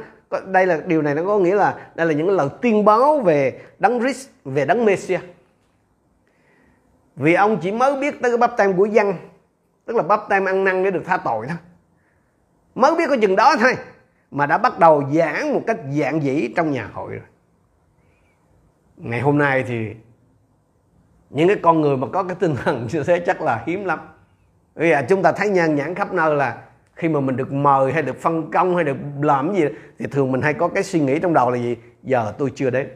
đây 0.46 0.67
là 0.67 0.81
điều 0.87 1.02
này 1.02 1.14
nó 1.14 1.23
có 1.26 1.38
nghĩa 1.38 1.55
là 1.55 1.91
đây 1.94 2.06
là 2.06 2.12
những 2.12 2.31
lời 2.31 2.49
tiên 2.61 2.85
báo 2.85 3.20
về 3.20 3.61
đấng 3.79 4.00
Christ, 4.00 4.29
về 4.44 4.64
đấng 4.64 4.85
Messia. 4.85 5.20
Vì 7.17 7.35
ông 7.35 7.58
chỉ 7.62 7.73
mới 7.73 7.96
biết 8.00 8.23
tới 8.23 8.31
cái 8.31 8.38
bắp 8.38 8.56
tem 8.56 8.76
của 8.76 8.85
dân, 8.85 9.14
tức 9.85 9.96
là 9.96 10.02
bắp 10.02 10.20
tem 10.29 10.44
ăn 10.44 10.64
năn 10.64 10.85
để 10.85 10.91
được 10.91 11.02
tha 11.05 11.17
tội 11.17 11.47
thôi. 11.49 11.56
Mới 12.75 12.94
biết 12.94 13.05
có 13.08 13.17
chừng 13.23 13.37
đó 13.37 13.56
thôi 13.61 13.76
mà 14.31 14.47
đã 14.47 14.58
bắt 14.58 14.79
đầu 14.79 15.05
giảng 15.12 15.55
một 15.55 15.62
cách 15.67 15.79
dạng 15.90 16.23
dĩ 16.23 16.52
trong 16.56 16.70
nhà 16.70 16.90
hội 16.93 17.11
rồi. 17.11 17.26
Ngày 18.97 19.20
hôm 19.20 19.38
nay 19.38 19.64
thì 19.69 19.94
những 21.31 21.49
cái 21.49 21.56
con 21.62 21.81
người 21.81 21.97
mà 21.97 22.06
có 22.12 22.23
cái 22.23 22.37
tinh 22.40 22.56
thần 22.64 22.88
như 22.93 23.02
thế 23.02 23.19
chắc 23.26 23.43
là 23.43 23.64
hiếm 23.67 23.85
lắm. 23.85 23.99
Bây 24.75 24.91
giờ 24.91 25.03
chúng 25.09 25.23
ta 25.23 25.32
thấy 25.32 25.49
nhan 25.49 25.75
nhãn 25.75 25.94
khắp 25.94 26.12
nơi 26.12 26.37
là 26.37 26.59
khi 26.94 27.09
mà 27.09 27.21
mình 27.21 27.37
được 27.37 27.53
mời 27.53 27.93
hay 27.93 28.03
được 28.03 28.21
phân 28.21 28.50
công 28.50 28.76
hay 28.76 28.85
được 28.85 28.97
làm 29.23 29.54
gì 29.54 29.64
thì 29.99 30.07
thường 30.07 30.33
mình 30.33 30.43
hay 30.43 30.54
có 30.54 30.69
cái 30.69 30.83
suy 30.83 31.00
nghĩ 31.00 31.19
trong 31.19 31.35
đầu 31.35 31.50
là 31.50 31.57
gì? 31.57 31.76
Giờ 32.02 32.33
tôi 32.38 32.52
chưa 32.54 32.71
đến. 32.71 32.88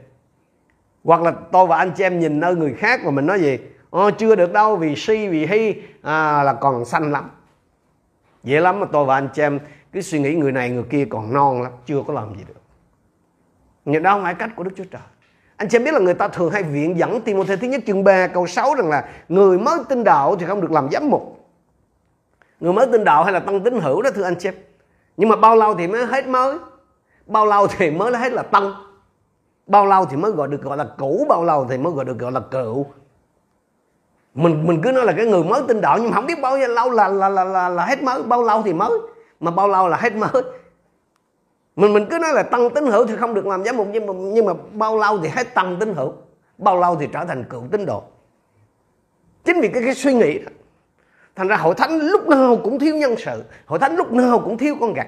Hoặc 1.04 1.22
là 1.22 1.32
tôi 1.52 1.66
và 1.66 1.76
anh 1.76 1.90
chị 1.96 2.04
em 2.04 2.20
nhìn 2.20 2.40
nơi 2.40 2.54
người 2.54 2.74
khác 2.74 3.00
mà 3.04 3.10
mình 3.10 3.26
nói 3.26 3.40
gì? 3.40 3.58
Ồ, 3.90 4.10
chưa 4.10 4.34
được 4.34 4.52
đâu 4.52 4.76
vì 4.76 4.96
si 4.96 5.28
vì 5.28 5.46
hy 5.46 5.74
à, 6.02 6.42
là 6.42 6.52
còn 6.52 6.84
xanh 6.84 7.12
lắm. 7.12 7.30
Dễ 8.44 8.60
lắm 8.60 8.80
mà 8.80 8.86
tôi 8.92 9.04
và 9.04 9.14
anh 9.14 9.28
chị 9.34 9.42
em 9.42 9.58
cứ 9.92 10.00
suy 10.00 10.18
nghĩ 10.18 10.34
người 10.34 10.52
này 10.52 10.70
người 10.70 10.84
kia 10.90 11.04
còn 11.10 11.32
non 11.32 11.62
lắm 11.62 11.72
chưa 11.86 12.02
có 12.06 12.14
làm 12.14 12.34
gì 12.34 12.44
được. 12.48 12.60
Nhưng 13.84 14.02
đó 14.02 14.12
không 14.12 14.22
phải 14.22 14.34
cách 14.34 14.50
của 14.56 14.62
Đức 14.62 14.70
Chúa 14.76 14.84
Trời. 14.84 15.02
Anh 15.56 15.68
chị 15.68 15.76
em 15.76 15.84
biết 15.84 15.94
là 15.94 16.00
người 16.00 16.14
ta 16.14 16.28
thường 16.28 16.52
hay 16.52 16.62
viện 16.62 16.98
dẫn 16.98 17.20
Timothée 17.20 17.56
thứ 17.56 17.68
nhất 17.68 17.82
chương 17.86 18.04
3 18.04 18.26
câu 18.26 18.46
6 18.46 18.74
rằng 18.74 18.88
là 18.88 19.08
người 19.28 19.58
mới 19.58 19.78
tin 19.88 20.04
đạo 20.04 20.36
thì 20.36 20.46
không 20.46 20.60
được 20.60 20.72
làm 20.72 20.88
giám 20.92 21.10
mục 21.10 21.37
người 22.60 22.72
mới 22.72 22.86
tin 22.92 23.04
đạo 23.04 23.24
hay 23.24 23.32
là 23.32 23.40
tăng 23.40 23.60
tín 23.60 23.80
hữu 23.80 24.02
đó 24.02 24.10
thưa 24.14 24.22
anh 24.22 24.38
chị 24.38 24.48
nhưng 25.16 25.28
mà 25.28 25.36
bao 25.36 25.56
lâu 25.56 25.74
thì 25.74 25.86
mới 25.86 26.06
hết 26.06 26.28
mới? 26.28 26.58
Bao 27.26 27.46
lâu 27.46 27.66
thì 27.66 27.90
mới 27.90 28.16
hết 28.16 28.32
là 28.32 28.42
tăng? 28.42 28.72
Bao 29.66 29.86
lâu 29.86 30.04
thì 30.04 30.16
mới 30.16 30.30
gọi 30.32 30.48
được 30.48 30.62
gọi 30.62 30.76
là 30.76 30.86
cũ? 30.98 31.26
Bao 31.28 31.44
lâu 31.44 31.66
thì 31.70 31.78
mới 31.78 31.92
gọi 31.92 32.04
được 32.04 32.18
gọi 32.18 32.32
là 32.32 32.40
cựu? 32.40 32.86
Mình 34.34 34.66
mình 34.66 34.80
cứ 34.82 34.92
nói 34.92 35.04
là 35.04 35.12
cái 35.16 35.26
người 35.26 35.44
mới 35.44 35.62
tin 35.68 35.80
đạo 35.80 35.98
nhưng 35.98 36.10
mà 36.10 36.14
không 36.14 36.26
biết 36.26 36.40
bao 36.42 36.58
nhiêu 36.58 36.68
lâu 36.68 36.90
là 36.90 37.08
là 37.08 37.28
là 37.28 37.44
là, 37.44 37.68
là 37.68 37.84
hết 37.84 38.02
mới. 38.02 38.22
Bao 38.22 38.42
lâu 38.42 38.62
thì 38.62 38.72
mới? 38.72 38.90
Mà 39.40 39.50
bao 39.50 39.68
lâu 39.68 39.88
là 39.88 39.96
hết 39.96 40.14
mới? 40.16 40.42
Mình 41.76 41.92
mình 41.94 42.06
cứ 42.10 42.18
nói 42.18 42.32
là 42.32 42.42
tăng 42.42 42.70
tín 42.70 42.86
hữu 42.86 43.06
thì 43.06 43.16
không 43.16 43.34
được 43.34 43.46
làm 43.46 43.64
giám 43.64 43.76
mục 43.76 43.86
nhưng 43.92 44.06
mà 44.06 44.12
nhưng 44.16 44.46
mà 44.46 44.52
bao 44.72 44.98
lâu 44.98 45.18
thì 45.18 45.28
hết 45.28 45.54
tăng 45.54 45.76
tín 45.80 45.94
hữu? 45.94 46.12
Bao 46.58 46.80
lâu 46.80 46.96
thì 46.96 47.08
trở 47.12 47.24
thành 47.24 47.44
cựu 47.44 47.62
tín 47.70 47.86
đồ? 47.86 48.02
Chính 49.44 49.60
vì 49.60 49.68
cái 49.68 49.82
cái 49.82 49.94
suy 49.94 50.14
nghĩ 50.14 50.38
đó 50.38 50.50
thành 51.38 51.48
ra 51.48 51.56
hội 51.56 51.74
thánh 51.74 51.98
lúc 51.98 52.28
nào 52.28 52.56
cũng 52.64 52.78
thiếu 52.78 52.96
nhân 52.96 53.14
sự 53.18 53.44
hội 53.66 53.78
thánh 53.78 53.96
lúc 53.96 54.12
nào 54.12 54.40
cũng 54.40 54.58
thiếu 54.58 54.76
con 54.80 54.94
gặt 54.94 55.06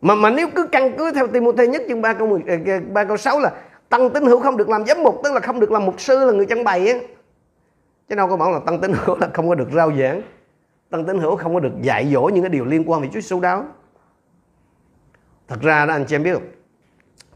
mà 0.00 0.14
mà 0.14 0.30
nếu 0.30 0.48
cứ 0.54 0.66
căn 0.72 0.92
cứ 0.98 1.12
theo 1.12 1.26
Timothy 1.26 1.66
nhất 1.66 1.82
chương 1.88 2.02
3 2.02 2.12
câu 2.12 2.28
10, 2.28 2.42
3 2.42 2.54
ờ, 2.66 2.80
ờ, 2.94 3.04
câu 3.04 3.16
6 3.16 3.40
là 3.40 3.52
tăng 3.88 4.10
tín 4.10 4.24
hữu 4.24 4.40
không 4.40 4.56
được 4.56 4.68
làm 4.68 4.86
giám 4.86 5.02
mục 5.02 5.20
tức 5.24 5.32
là 5.32 5.40
không 5.40 5.60
được 5.60 5.72
làm 5.72 5.84
mục 5.84 6.00
sư 6.00 6.24
là 6.24 6.32
người 6.32 6.46
trang 6.46 6.64
bày 6.64 6.88
á. 6.88 6.98
Chứ 8.08 8.14
đâu 8.14 8.28
có 8.28 8.36
bảo 8.36 8.52
là 8.52 8.58
tăng 8.66 8.80
tín 8.80 8.92
hữu 8.94 9.16
là 9.16 9.28
không 9.34 9.48
có 9.48 9.54
được 9.54 9.68
rao 9.72 9.92
giảng. 9.96 10.22
Tăng 10.90 11.04
tín 11.04 11.18
hữu 11.18 11.36
không 11.36 11.54
có 11.54 11.60
được 11.60 11.82
dạy 11.82 12.10
dỗ 12.12 12.22
những 12.22 12.42
cái 12.42 12.50
điều 12.50 12.64
liên 12.64 12.90
quan 12.90 13.02
về 13.02 13.08
Chúa 13.08 13.20
Giêsu 13.20 13.40
đó. 13.40 13.64
Thật 15.48 15.60
ra 15.62 15.86
đó 15.86 15.94
anh 15.94 16.04
chị 16.08 16.14
em 16.16 16.22
biết 16.22 16.32
không? 16.34 16.48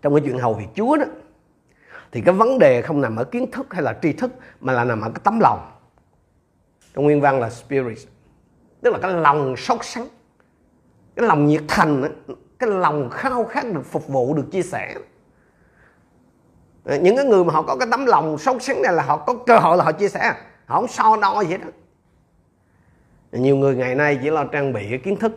Trong 0.02 0.14
cái 0.14 0.22
chuyện 0.24 0.38
hầu 0.38 0.54
việc 0.54 0.68
Chúa 0.74 0.96
đó 0.96 1.04
thì 2.12 2.20
cái 2.20 2.34
vấn 2.34 2.58
đề 2.58 2.82
không 2.82 3.00
nằm 3.00 3.16
ở 3.16 3.24
kiến 3.24 3.50
thức 3.50 3.66
hay 3.70 3.82
là 3.82 3.98
tri 4.02 4.12
thức 4.12 4.30
mà 4.60 4.72
là 4.72 4.84
nằm 4.84 5.00
ở 5.00 5.10
cái 5.14 5.20
tấm 5.24 5.40
lòng 5.40 5.79
trong 6.94 7.04
nguyên 7.04 7.20
văn 7.20 7.40
là 7.40 7.50
spirit. 7.50 7.98
Tức 8.80 8.90
là 8.90 8.98
cái 8.98 9.12
lòng 9.12 9.56
sốt 9.56 9.78
sắng, 9.82 10.06
cái 11.16 11.26
lòng 11.26 11.46
nhiệt 11.46 11.62
thành 11.68 12.22
cái 12.58 12.70
lòng 12.70 13.10
khao 13.10 13.44
khát 13.44 13.64
được 13.72 13.86
phục 13.86 14.08
vụ, 14.08 14.34
được 14.34 14.46
chia 14.52 14.62
sẻ. 14.62 14.94
Những 16.84 17.16
cái 17.16 17.24
người 17.24 17.44
mà 17.44 17.52
họ 17.52 17.62
có 17.62 17.76
cái 17.76 17.88
tấm 17.90 18.06
lòng 18.06 18.38
sốt 18.38 18.62
sắng 18.62 18.82
này 18.82 18.92
là 18.92 19.02
họ 19.02 19.16
có 19.16 19.34
cơ 19.46 19.58
hội 19.58 19.76
là 19.76 19.84
họ 19.84 19.92
chia 19.92 20.08
sẻ. 20.08 20.34
Họ 20.66 20.76
không 20.80 20.88
so 20.88 21.16
đo 21.16 21.40
gì 21.40 21.56
đó 21.56 21.66
nhiều 23.32 23.56
người 23.56 23.76
ngày 23.76 23.94
nay 23.94 24.18
chỉ 24.22 24.30
lo 24.30 24.44
trang 24.44 24.72
bị 24.72 24.86
cái 24.90 24.98
kiến 24.98 25.16
thức, 25.16 25.32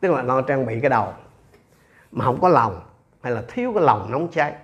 tức 0.00 0.12
là 0.12 0.22
lo 0.22 0.42
trang 0.42 0.66
bị 0.66 0.80
cái 0.80 0.90
đầu, 0.90 1.12
mà 2.12 2.24
không 2.24 2.40
có 2.40 2.48
lòng, 2.48 2.80
hay 3.20 3.32
là 3.32 3.42
thiếu 3.48 3.72
cái 3.74 3.84
lòng 3.84 4.10
nóng 4.10 4.28
cháy. 4.28 4.54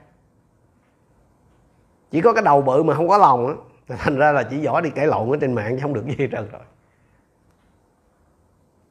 Chỉ 2.11 2.21
có 2.21 2.33
cái 2.33 2.43
đầu 2.43 2.63
bự 2.63 2.83
mà 2.83 2.95
không 2.95 3.09
có 3.09 3.19
lòng 3.19 3.47
á. 3.47 3.55
thành 3.99 4.17
ra 4.17 4.33
là 4.33 4.43
chỉ 4.51 4.59
giỏi 4.59 4.83
đi 4.83 4.91
cãi 4.91 5.07
lộn 5.07 5.31
ở 5.31 5.37
trên 5.41 5.53
mạng 5.53 5.77
chứ 5.77 5.79
không 5.83 5.95
được 5.95 6.05
gì 6.07 6.15
hết 6.19 6.29
trơn 6.33 6.49
rồi. 6.53 6.63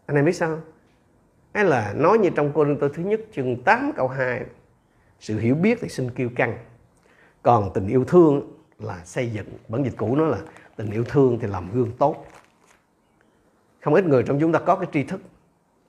Anh 0.06 0.16
em 0.16 0.26
biết 0.26 0.36
sao 0.36 0.60
hay 1.54 1.66
là 1.66 1.94
nói 1.98 2.18
như 2.18 2.30
trong 2.30 2.52
cô 2.54 2.66
tôi 2.80 2.90
thứ 2.94 3.04
nhất, 3.04 3.22
chương 3.32 3.64
8 3.64 3.92
câu 3.96 4.08
2 4.08 4.46
sự 5.20 5.40
hiểu 5.40 5.56
biết 5.56 5.78
thì 5.82 5.90
xin 5.90 6.10
kêu 6.12 6.30
căng, 6.36 6.58
còn 7.42 7.72
tình 7.74 7.88
yêu 7.88 8.06
thương 8.06 8.54
là 8.80 9.02
xây 9.06 9.30
dựng. 9.30 9.48
Bản 9.68 9.84
dịch 9.84 9.94
cũ 9.98 10.16
nó 10.16 10.26
là 10.26 10.38
tình 10.76 10.92
yêu 10.92 11.04
thương 11.04 11.40
thì 11.42 11.48
làm 11.48 11.72
gương 11.74 11.92
tốt. 11.98 12.26
Không 13.82 13.94
ít 13.94 14.06
người 14.06 14.24
trong 14.24 14.40
chúng 14.40 14.52
ta 14.52 14.60
có 14.60 14.76
cái 14.76 14.88
tri 14.94 15.04
thức. 15.04 15.22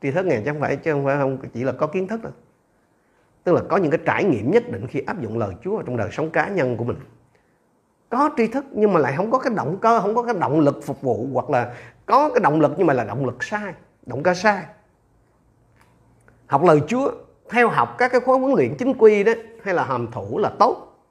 Tri 0.03 0.11
thức 0.11 0.27
này 0.27 0.43
chứ 0.45 0.51
không 0.53 0.61
phải, 0.61 0.77
chứ 0.77 0.93
không 0.93 1.05
phải 1.05 1.17
không 1.17 1.39
chỉ 1.55 1.65
là 1.65 1.73
có 1.73 1.87
kiến 1.87 2.09
thức 2.09 2.23
đâu. 2.23 2.33
Tức 3.45 3.53
là 3.53 3.61
có 3.69 3.77
những 3.77 3.91
cái 3.91 4.01
trải 4.07 4.25
nghiệm 4.25 4.51
nhất 4.51 4.65
định 4.73 4.87
khi 4.87 5.01
áp 5.01 5.21
dụng 5.21 5.39
lời 5.39 5.55
Chúa 5.65 5.83
trong 5.83 5.97
đời 5.97 6.09
sống 6.13 6.31
cá 6.31 6.49
nhân 6.49 6.77
của 6.77 6.85
mình 6.85 6.97
có 8.19 8.31
tri 8.37 8.47
thức 8.47 8.65
nhưng 8.73 8.93
mà 8.93 9.01
lại 9.01 9.15
không 9.17 9.31
có 9.31 9.39
cái 9.39 9.53
động 9.57 9.79
cơ 9.81 10.01
không 10.01 10.15
có 10.15 10.23
cái 10.23 10.35
động 10.41 10.61
lực 10.61 10.81
phục 10.85 11.03
vụ 11.03 11.29
hoặc 11.33 11.51
là 11.51 11.75
có 12.07 12.29
cái 12.29 12.41
động 12.41 12.61
lực 12.61 12.73
nhưng 12.77 12.87
mà 12.87 12.95
là 12.95 13.05
động 13.05 13.27
lực 13.27 13.45
sai 13.45 13.73
động 14.07 14.23
cơ 14.23 14.35
sai. 14.35 14.65
Học 16.47 16.65
lời 16.65 16.81
Chúa 16.89 17.11
theo 17.51 17.69
học 17.69 17.95
các 17.99 18.13
cái 18.13 18.21
khóa 18.21 18.39
huấn 18.39 18.55
luyện 18.57 18.75
chính 18.79 18.95
quy 18.99 19.25
đó 19.25 19.33
hay 19.63 19.75
là 19.75 19.85
hàm 19.85 20.11
thủ 20.13 20.39
là 20.39 20.51
tốt. 20.59 21.07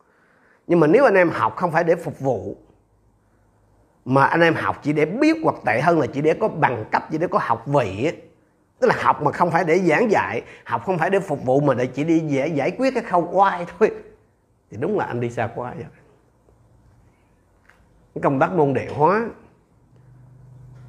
Nhưng 0.67 0.79
mà 0.79 0.87
nếu 0.87 1.05
anh 1.05 1.15
em 1.15 1.29
học 1.29 1.55
không 1.55 1.71
phải 1.71 1.83
để 1.83 1.95
phục 1.95 2.19
vụ 2.19 2.55
mà 4.05 4.25
anh 4.25 4.41
em 4.41 4.55
học 4.55 4.79
chỉ 4.83 4.93
để 4.93 5.05
biết 5.05 5.37
hoặc 5.43 5.55
tệ 5.65 5.81
hơn 5.81 5.99
là 5.99 6.07
chỉ 6.07 6.21
để 6.21 6.33
có 6.33 6.47
bằng 6.47 6.85
cấp 6.91 7.03
chỉ 7.11 7.17
để 7.17 7.27
có 7.27 7.39
học 7.41 7.63
vị 7.67 8.11
tức 8.79 8.87
là 8.87 8.95
học 8.97 9.21
mà 9.21 9.31
không 9.31 9.51
phải 9.51 9.63
để 9.63 9.79
giảng 9.79 10.11
dạy 10.11 10.41
học 10.65 10.81
không 10.85 10.97
phải 10.97 11.09
để 11.09 11.19
phục 11.19 11.45
vụ 11.45 11.59
mà 11.59 11.73
để 11.73 11.85
chỉ 11.85 12.03
đi 12.03 12.19
giải, 12.19 12.51
giải 12.51 12.71
quyết 12.71 12.93
cái 12.93 13.03
khâu 13.03 13.29
oai 13.31 13.65
thôi. 13.79 13.91
Thì 14.71 14.77
đúng 14.77 14.97
là 14.97 15.05
anh 15.05 15.19
đi 15.19 15.29
xa 15.29 15.49
quá 15.55 15.73
rồi 15.73 15.85
công 18.21 18.39
tác 18.39 18.51
môn 18.51 18.73
đệ 18.73 18.87
hóa. 18.95 19.29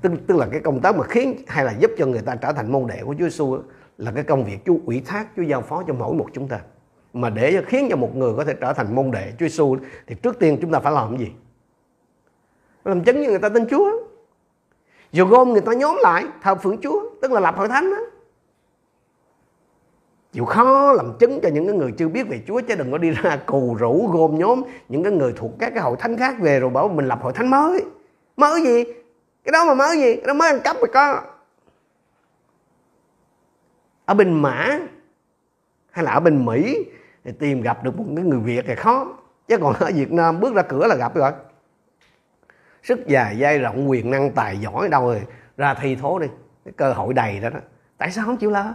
Tức, 0.02 0.12
tức 0.26 0.36
là 0.36 0.46
cái 0.50 0.60
công 0.60 0.80
tác 0.80 0.96
mà 0.96 1.04
khiến 1.04 1.36
hay 1.46 1.64
là 1.64 1.74
giúp 1.78 1.90
cho 1.98 2.06
người 2.06 2.22
ta 2.22 2.36
trở 2.36 2.52
thành 2.52 2.72
môn 2.72 2.86
đệ 2.86 3.02
của 3.04 3.14
Chúa 3.18 3.24
Giêsu 3.24 3.58
là 3.98 4.12
cái 4.12 4.24
công 4.24 4.44
việc 4.44 4.58
Chúa 4.66 4.76
ủy 4.86 5.02
thác 5.06 5.26
Chúa 5.36 5.42
giao 5.42 5.62
phó 5.62 5.82
cho 5.86 5.94
mỗi 5.94 6.14
một 6.14 6.26
chúng 6.32 6.48
ta. 6.48 6.60
Mà 7.12 7.30
để 7.30 7.62
khiến 7.66 7.86
cho 7.90 7.96
một 7.96 8.16
người 8.16 8.34
có 8.36 8.44
thể 8.44 8.54
trở 8.60 8.72
thành 8.72 8.94
môn 8.94 9.10
đệ 9.10 9.30
Chúa 9.30 9.46
Giêsu 9.46 9.76
thì 10.06 10.14
trước 10.14 10.38
tiên 10.38 10.58
chúng 10.60 10.72
ta 10.72 10.78
phải 10.80 10.92
làm 10.92 11.16
cái 11.16 11.26
gì? 11.26 11.32
Làm 12.84 13.04
chứng 13.04 13.16
cho 13.24 13.30
người 13.30 13.38
ta 13.38 13.48
tin 13.48 13.66
Chúa. 13.70 13.90
Rồi 15.12 15.26
gom 15.26 15.52
người 15.52 15.60
ta 15.60 15.72
nhóm 15.72 15.98
lại 16.02 16.24
thờ 16.42 16.54
phượng 16.54 16.80
Chúa 16.80 17.10
tức 17.22 17.32
là 17.32 17.40
lập 17.40 17.54
hội 17.56 17.68
thánh 17.68 17.90
đó 17.90 18.13
chịu 20.34 20.44
khó 20.44 20.92
làm 20.92 21.12
chứng 21.18 21.40
cho 21.42 21.48
những 21.48 21.66
cái 21.66 21.76
người 21.76 21.92
chưa 21.92 22.08
biết 22.08 22.28
về 22.28 22.42
Chúa 22.46 22.60
chứ 22.60 22.74
đừng 22.74 22.92
có 22.92 22.98
đi 22.98 23.10
ra 23.10 23.36
cù 23.46 23.74
rủ 23.74 24.08
gom 24.12 24.38
nhóm 24.38 24.62
những 24.88 25.02
cái 25.02 25.12
người 25.12 25.32
thuộc 25.36 25.52
các 25.58 25.72
cái 25.74 25.82
hội 25.82 25.96
thánh 25.98 26.16
khác 26.16 26.36
về 26.40 26.60
rồi 26.60 26.70
bảo 26.70 26.88
mình 26.88 27.06
lập 27.06 27.18
hội 27.22 27.32
thánh 27.32 27.50
mới. 27.50 27.84
Mới 28.36 28.62
gì? 28.62 28.84
Cái 29.44 29.52
đó 29.52 29.64
mà 29.64 29.74
mới 29.74 29.98
gì? 29.98 30.16
Cái 30.16 30.24
đó 30.26 30.34
mới 30.34 30.48
ăn 30.48 30.60
cắp 30.64 30.76
rồi 30.76 30.88
có. 30.94 31.22
Ở 34.04 34.14
bên 34.14 34.42
mã 34.42 34.78
hay 35.90 36.04
là 36.04 36.12
ở 36.12 36.20
bên 36.20 36.44
mỹ 36.44 36.84
thì 37.24 37.32
tìm 37.32 37.62
gặp 37.62 37.84
được 37.84 37.98
một 37.98 38.04
cái 38.16 38.24
người 38.24 38.40
việt 38.40 38.64
thì 38.68 38.74
khó. 38.74 39.06
Chứ 39.48 39.58
còn 39.58 39.74
ở 39.74 39.90
việt 39.94 40.12
nam 40.12 40.40
bước 40.40 40.54
ra 40.54 40.62
cửa 40.62 40.86
là 40.86 40.94
gặp 40.94 41.14
rồi. 41.14 41.32
Sức 42.82 43.06
dài 43.06 43.38
dai 43.40 43.58
rộng, 43.58 43.90
quyền 43.90 44.10
năng 44.10 44.32
tài 44.32 44.58
giỏi 44.58 44.88
đâu 44.88 45.06
rồi. 45.06 45.22
Ra 45.56 45.74
thi 45.74 45.96
thố 45.96 46.18
đi. 46.18 46.26
Cái 46.64 46.72
cơ 46.76 46.92
hội 46.92 47.14
đầy 47.14 47.40
đó 47.40 47.50
đó. 47.50 47.58
Tại 47.98 48.10
sao 48.10 48.24
không 48.24 48.36
chịu 48.36 48.50
lo? 48.50 48.74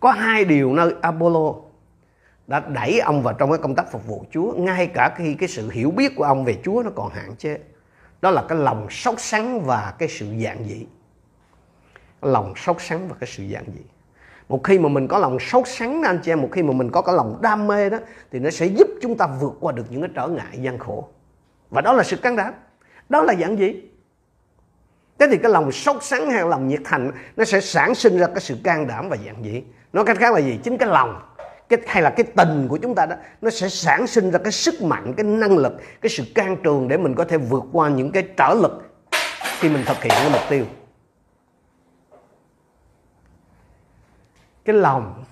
Có 0.00 0.10
hai 0.10 0.44
điều 0.44 0.72
nơi 0.72 0.94
Apollo 1.02 1.54
đã 2.46 2.60
đẩy 2.60 3.00
ông 3.00 3.22
vào 3.22 3.34
trong 3.34 3.50
cái 3.50 3.58
công 3.58 3.74
tác 3.74 3.92
phục 3.92 4.06
vụ 4.06 4.24
Chúa, 4.30 4.52
ngay 4.52 4.86
cả 4.86 5.14
khi 5.16 5.34
cái 5.34 5.48
sự 5.48 5.70
hiểu 5.70 5.90
biết 5.90 6.12
của 6.16 6.24
ông 6.24 6.44
về 6.44 6.58
Chúa 6.64 6.82
nó 6.84 6.90
còn 6.96 7.10
hạn 7.10 7.36
chế. 7.36 7.58
Đó 8.22 8.30
là 8.30 8.44
cái 8.48 8.58
lòng 8.58 8.90
sốt 8.90 9.20
sắng 9.20 9.60
và 9.60 9.94
cái 9.98 10.08
sự 10.08 10.26
dạng 10.44 10.64
dị. 10.64 10.86
Lòng 12.22 12.52
sốt 12.56 12.76
sắng 12.80 13.08
và 13.08 13.16
cái 13.20 13.28
sự 13.32 13.44
dạng 13.52 13.64
dị. 13.66 13.82
Một 14.48 14.64
khi 14.64 14.78
mà 14.78 14.88
mình 14.88 15.08
có 15.08 15.18
lòng 15.18 15.38
sốt 15.38 15.68
sắng 15.68 16.02
anh 16.02 16.20
chị 16.22 16.32
em, 16.32 16.42
một 16.42 16.48
khi 16.52 16.62
mà 16.62 16.72
mình 16.72 16.90
có 16.90 17.02
cái 17.02 17.14
lòng 17.14 17.38
đam 17.42 17.66
mê 17.66 17.90
đó, 17.90 17.98
thì 18.30 18.38
nó 18.38 18.50
sẽ 18.50 18.66
giúp 18.66 18.88
chúng 19.02 19.16
ta 19.16 19.26
vượt 19.40 19.52
qua 19.60 19.72
được 19.72 19.84
những 19.90 20.00
cái 20.00 20.10
trở 20.14 20.28
ngại 20.28 20.58
gian 20.62 20.78
khổ. 20.78 21.08
Và 21.70 21.80
đó 21.80 21.92
là 21.92 22.02
sự 22.02 22.16
can 22.16 22.36
đảm. 22.36 22.54
Đó 23.08 23.22
là 23.22 23.34
dạng 23.34 23.58
gì 23.58 23.82
thế 25.18 25.26
thì 25.30 25.38
cái 25.38 25.52
lòng 25.52 25.72
sốt 25.72 26.02
sắng 26.02 26.30
hay 26.30 26.44
lòng 26.48 26.68
nhiệt 26.68 26.80
thành, 26.84 27.12
nó 27.36 27.44
sẽ 27.44 27.60
sản 27.60 27.94
sinh 27.94 28.18
ra 28.18 28.26
cái 28.26 28.40
sự 28.40 28.56
can 28.64 28.86
đảm 28.86 29.08
và 29.08 29.16
dạng 29.26 29.42
dị 29.44 29.62
nói 29.92 30.04
cách 30.04 30.18
khác 30.18 30.34
là 30.34 30.40
gì? 30.40 30.58
Chính 30.62 30.78
cái 30.78 30.88
lòng, 30.88 31.20
cái, 31.68 31.78
hay 31.86 32.02
là 32.02 32.10
cái 32.10 32.24
tình 32.36 32.68
của 32.68 32.78
chúng 32.82 32.94
ta 32.94 33.06
đó, 33.06 33.16
nó 33.40 33.50
sẽ 33.50 33.68
sản 33.68 34.06
sinh 34.06 34.30
ra 34.30 34.38
cái 34.38 34.52
sức 34.52 34.82
mạnh, 34.82 35.14
cái 35.16 35.24
năng 35.24 35.58
lực, 35.58 35.72
cái 36.00 36.10
sự 36.10 36.24
can 36.34 36.56
trường 36.62 36.88
để 36.88 36.96
mình 36.96 37.14
có 37.14 37.24
thể 37.24 37.36
vượt 37.36 37.64
qua 37.72 37.88
những 37.88 38.12
cái 38.12 38.28
trở 38.36 38.54
lực 38.62 38.90
khi 39.58 39.68
mình 39.68 39.82
thực 39.86 40.02
hiện 40.02 40.12
cái 40.16 40.30
mục 40.32 40.42
tiêu. 40.50 40.64
Cái 44.64 44.76
lòng 44.76 45.24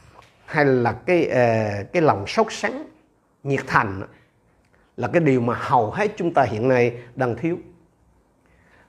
hay 0.45 0.65
là 0.65 0.93
cái 0.93 1.27
ờ, 1.27 1.69
cái 1.93 2.03
lòng 2.03 2.27
sốt 2.27 2.47
sắng, 2.51 2.87
nhiệt 3.43 3.61
thành 3.67 4.03
là 4.97 5.09
cái 5.09 5.21
điều 5.21 5.41
mà 5.41 5.55
hầu 5.55 5.91
hết 5.91 6.11
chúng 6.17 6.35
ta 6.35 6.43
hiện 6.43 6.69
nay 6.69 6.99
đang 7.15 7.37
thiếu. 7.37 7.59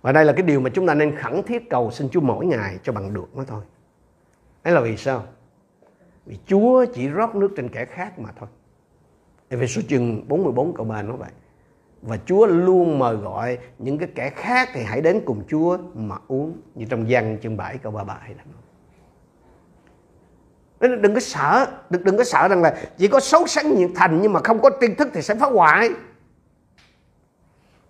Và 0.01 0.11
đây 0.11 0.25
là 0.25 0.33
cái 0.33 0.43
điều 0.43 0.59
mà 0.59 0.69
chúng 0.73 0.87
ta 0.87 0.93
nên 0.93 1.15
khẩn 1.15 1.43
thiết 1.43 1.69
cầu 1.69 1.91
xin 1.91 2.09
Chúa 2.09 2.21
mỗi 2.21 2.45
ngày 2.45 2.77
cho 2.83 2.91
bằng 2.91 3.13
được 3.13 3.37
nó 3.37 3.43
thôi. 3.47 3.63
Đấy 4.63 4.73
là 4.73 4.81
vì 4.81 4.97
sao? 4.97 5.25
Vì 6.27 6.37
Chúa 6.45 6.85
chỉ 6.93 7.07
rót 7.07 7.35
nước 7.35 7.49
trên 7.57 7.69
kẻ 7.69 7.85
khác 7.85 8.19
mà 8.19 8.29
thôi. 8.39 8.49
Ephesos 9.49 9.85
chương 9.87 10.27
44 10.27 10.73
câu 10.73 10.85
3 10.85 11.01
nói 11.01 11.17
vậy. 11.17 11.29
Và 12.01 12.17
Chúa 12.25 12.45
luôn 12.45 12.99
mời 12.99 13.15
gọi 13.15 13.57
những 13.77 13.97
cái 13.97 14.09
kẻ 14.15 14.29
khác 14.29 14.69
thì 14.73 14.83
hãy 14.83 15.01
đến 15.01 15.21
cùng 15.25 15.43
Chúa 15.47 15.77
mà 15.93 16.15
uống. 16.27 16.57
Như 16.75 16.85
trong 16.89 17.05
văn 17.09 17.37
chương 17.43 17.57
7 17.57 17.77
câu 17.77 17.91
33 17.91 18.17
hay 18.21 18.33
là 18.33 18.43
nên 20.79 21.01
đừng 21.01 21.13
có 21.13 21.19
sợ 21.19 21.67
đừng, 21.89 22.03
đừng 22.03 22.17
có 22.17 22.23
sợ 22.23 22.47
rằng 22.47 22.61
là 22.61 22.75
chỉ 22.97 23.07
có 23.07 23.19
xấu 23.19 23.47
sáng 23.47 23.75
nhiệt 23.75 23.89
thành 23.95 24.21
nhưng 24.21 24.33
mà 24.33 24.39
không 24.43 24.61
có 24.61 24.69
tri 24.81 24.87
thức 24.93 25.07
thì 25.13 25.21
sẽ 25.21 25.35
phá 25.35 25.45
hoại. 25.45 25.89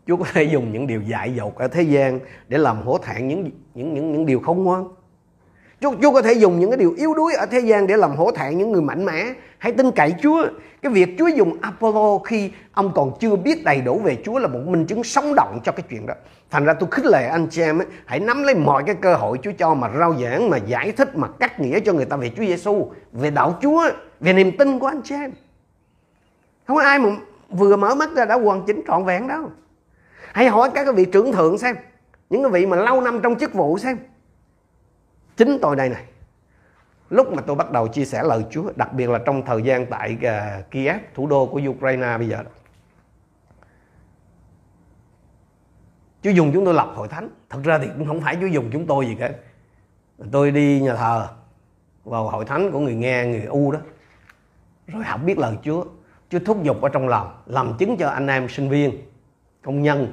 Chúa 0.08 0.17
có 0.17 0.25
thể 0.34 0.44
dùng 0.44 0.72
những 0.72 0.88
điều 0.88 1.01
dại 1.01 1.36
dột 1.36 1.56
ở 1.56 1.67
thế 1.67 1.82
gian 1.82 2.20
để 2.48 2.58
làm 2.58 2.82
hổ 2.82 2.98
thẹn 2.98 3.27
những 3.27 3.51
những 3.74 3.94
những 3.94 4.12
những 4.12 4.25
điều 4.25 4.39
không 4.39 4.63
ngoan. 4.63 4.88
Chúa, 5.81 5.93
Chúa 6.01 6.12
có 6.12 6.22
thể 6.22 6.34
dùng 6.34 6.60
những 6.60 6.69
cái 6.69 6.77
điều 6.77 6.93
yếu 6.98 7.13
đuối 7.13 7.34
ở 7.34 7.46
thế 7.46 7.60
gian 7.60 7.88
để 7.88 7.98
làm 7.98 8.15
hổ 8.15 8.31
thẹn 8.31 8.57
những 8.57 8.72
người 8.72 8.81
mạnh 8.81 9.05
mẽ. 9.05 9.34
Hãy 9.57 9.72
tin 9.72 9.91
cậy 9.91 10.13
Chúa. 10.24 10.48
Cái 10.81 10.91
việc 10.91 11.15
Chúa 11.17 11.27
dùng 11.27 11.57
Apollo 11.62 12.17
khi 12.17 12.51
ông 12.74 12.91
còn 12.96 13.12
chưa 13.19 13.36
biết 13.36 13.63
đầy 13.63 13.81
đủ 13.81 14.00
về 14.00 14.17
Chúa 14.25 14.39
là 14.39 14.48
một 14.48 14.60
minh 14.65 14.86
chứng 14.86 15.03
sống 15.03 15.36
động 15.36 15.60
cho 15.63 15.72
cái 15.72 15.84
chuyện 15.89 16.05
đó. 16.05 16.13
Thành 16.50 16.65
ra 16.65 16.74
tôi 16.74 16.89
khích 16.91 17.05
lệ 17.05 17.27
anh 17.27 17.48
chị 17.50 17.62
em 17.62 17.81
ấy, 17.81 17.88
hãy 18.05 18.19
nắm 18.19 18.43
lấy 18.43 18.55
mọi 18.55 18.84
cái 18.86 18.96
cơ 18.96 19.15
hội 19.15 19.38
Chúa 19.41 19.51
cho 19.57 19.74
mà 19.74 19.89
rao 20.00 20.15
giảng, 20.22 20.50
mà 20.50 20.57
giải 20.57 20.91
thích, 20.91 21.15
mà 21.15 21.27
cắt 21.39 21.60
nghĩa 21.60 21.79
cho 21.79 21.93
người 21.93 22.05
ta 22.05 22.17
về 22.17 22.31
Chúa 22.38 22.46
Giêsu, 22.46 22.91
về 23.12 23.29
đạo 23.29 23.60
Chúa, 23.62 23.89
về 24.19 24.34
niềm 24.34 24.57
tin 24.57 24.79
của 24.79 24.88
anh 24.88 25.01
chị 25.03 25.15
em. 25.15 25.31
Không 26.67 26.77
có 26.77 26.84
ai 26.84 27.00
mà 27.00 27.10
vừa 27.50 27.75
mở 27.75 27.96
mắt 27.96 28.10
ra 28.15 28.25
đã 28.25 28.36
hoàn 28.36 28.63
chỉnh 28.67 28.81
trọn 28.88 29.05
vẹn 29.05 29.27
đâu. 29.27 29.51
Hãy 30.34 30.48
hỏi 30.48 30.69
các 30.74 30.84
cái 30.84 30.93
vị 30.93 31.05
trưởng 31.05 31.31
thượng 31.31 31.57
xem, 31.57 31.75
những 32.29 32.43
cái 32.43 32.51
vị 32.51 32.65
mà 32.65 32.77
lâu 32.77 33.01
năm 33.01 33.19
trong 33.24 33.36
chức 33.36 33.53
vụ 33.53 33.77
xem 33.77 33.98
chính 35.38 35.60
tôi 35.62 35.75
đây 35.75 35.89
này. 35.89 36.03
Lúc 37.10 37.34
mà 37.34 37.41
tôi 37.41 37.56
bắt 37.56 37.72
đầu 37.72 37.88
chia 37.88 38.06
sẻ 38.06 38.24
lời 38.24 38.46
Chúa 38.51 38.72
đặc 38.75 38.94
biệt 38.94 39.10
là 39.10 39.20
trong 39.25 39.46
thời 39.46 39.62
gian 39.62 39.86
tại 39.86 40.17
uh, 40.17 40.72
Kiev 40.72 40.98
thủ 41.13 41.27
đô 41.27 41.46
của 41.46 41.62
Ukraine 41.67 42.17
bây 42.17 42.27
giờ 42.27 42.44
Chúa 46.22 46.29
dùng 46.29 46.51
chúng 46.53 46.65
tôi 46.65 46.74
lập 46.74 46.91
hội 46.96 47.08
thánh. 47.08 47.29
Thật 47.50 47.60
ra 47.63 47.79
thì 47.79 47.88
cũng 47.98 48.08
không 48.08 48.22
phải 48.22 48.38
Chúa 48.41 48.48
dùng 48.48 48.70
chúng 48.72 48.88
tôi 48.88 49.06
gì 49.06 49.15
cả. 49.20 49.32
Tôi 50.32 50.51
đi 50.51 50.82
nhà 50.82 50.96
thờ 50.96 51.27
vào 52.03 52.29
hội 52.29 52.46
thánh 52.46 52.72
của 52.72 52.79
người 52.79 52.96
nghe 52.96 53.25
người 53.25 53.41
U 53.41 53.72
đó. 53.72 53.79
Rồi 54.88 55.03
học 55.03 55.20
biết 55.25 55.38
lời 55.38 55.58
Chúa. 55.63 55.86
Chúa 56.29 56.39
thúc 56.39 56.63
giục 56.63 56.82
ở 56.82 56.89
trong 56.89 57.08
lòng 57.08 57.41
làm 57.46 57.74
chứng 57.79 57.98
cho 57.98 58.10
anh 58.10 58.27
em 58.27 58.50
sinh 58.50 58.70
viên 58.70 59.01
công 59.63 59.82
nhân 59.82 60.12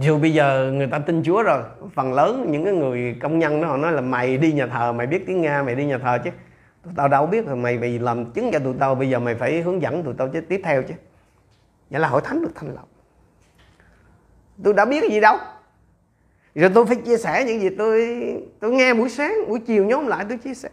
dù 0.00 0.18
bây 0.18 0.34
giờ 0.34 0.72
người 0.74 0.86
ta 0.86 0.98
tin 0.98 1.22
Chúa 1.22 1.42
rồi, 1.42 1.62
phần 1.94 2.12
lớn 2.12 2.46
những 2.50 2.64
cái 2.64 2.74
người 2.74 3.16
công 3.22 3.38
nhân 3.38 3.62
đó 3.62 3.68
họ 3.68 3.76
nói 3.76 3.92
là 3.92 4.00
mày 4.00 4.36
đi 4.38 4.52
nhà 4.52 4.66
thờ, 4.66 4.92
mày 4.92 5.06
biết 5.06 5.26
tiếng 5.26 5.40
Nga, 5.40 5.62
mày 5.62 5.74
đi 5.74 5.84
nhà 5.84 5.98
thờ 5.98 6.18
chứ. 6.24 6.30
Tụi 6.84 6.92
tao 6.96 7.08
đâu 7.08 7.26
biết 7.26 7.46
rồi 7.46 7.56
mày 7.56 7.78
vì 7.78 7.98
làm 7.98 8.30
chứng 8.30 8.50
cho 8.52 8.58
tụi 8.58 8.74
tao, 8.78 8.94
bây 8.94 9.10
giờ 9.10 9.18
mày 9.18 9.34
phải 9.34 9.62
hướng 9.62 9.82
dẫn 9.82 10.02
tụi 10.02 10.14
tao 10.18 10.28
chứ, 10.28 10.40
tiếp 10.40 10.60
theo 10.64 10.82
chứ. 10.82 10.94
Vậy 11.90 12.00
là 12.00 12.08
hội 12.08 12.20
thánh 12.24 12.42
được 12.42 12.52
thành 12.54 12.74
lập 12.74 12.84
tôi 14.62 14.74
đã 14.74 14.84
biết 14.84 15.00
cái 15.00 15.10
gì 15.10 15.20
đâu. 15.20 15.36
Rồi 16.54 16.70
tôi 16.74 16.86
phải 16.86 16.96
chia 16.96 17.16
sẻ 17.16 17.44
những 17.46 17.60
gì 17.60 17.70
tôi 17.78 18.18
tôi 18.60 18.70
nghe 18.70 18.94
buổi 18.94 19.08
sáng, 19.08 19.34
buổi 19.48 19.60
chiều 19.66 19.84
nhóm 19.84 20.06
lại 20.06 20.24
tôi 20.28 20.38
chia 20.38 20.54
sẻ. 20.54 20.68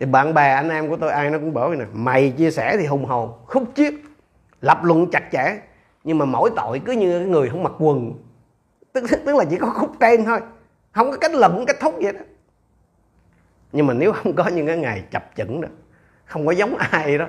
Thì 0.00 0.06
bạn 0.06 0.34
bè, 0.34 0.48
anh 0.48 0.68
em 0.68 0.88
của 0.88 0.96
tôi, 0.96 1.10
ai 1.10 1.30
nó 1.30 1.38
cũng 1.38 1.54
bảo 1.54 1.74
nè, 1.74 1.84
mày 1.92 2.30
chia 2.30 2.50
sẻ 2.50 2.76
thì 2.76 2.86
hùng 2.86 3.04
hồn, 3.04 3.32
khúc 3.46 3.64
chiết, 3.74 3.94
lập 4.60 4.78
luận 4.82 5.10
chặt 5.12 5.22
chẽ, 5.32 5.58
nhưng 6.04 6.18
mà 6.18 6.24
mỗi 6.24 6.50
tội 6.56 6.80
cứ 6.84 6.92
như 6.92 7.18
cái 7.18 7.28
người 7.28 7.48
không 7.48 7.62
mặc 7.62 7.72
quần 7.78 8.12
tức, 9.00 9.20
tức 9.26 9.36
là 9.36 9.44
chỉ 9.50 9.56
có 9.58 9.70
khúc 9.70 9.92
trên 10.00 10.24
thôi. 10.24 10.40
Không 10.92 11.10
có 11.10 11.16
cách 11.16 11.34
luận 11.34 11.64
cách 11.66 11.76
thúc 11.80 11.94
vậy 12.02 12.12
đó. 12.12 12.20
Nhưng 13.72 13.86
mà 13.86 13.94
nếu 13.94 14.12
không 14.12 14.36
có 14.36 14.48
những 14.48 14.66
cái 14.66 14.76
ngày 14.76 15.04
chập 15.10 15.30
chững 15.36 15.60
đó 15.60 15.68
không 16.24 16.46
có 16.46 16.52
giống 16.52 16.76
ai 16.76 17.18
đó 17.18 17.26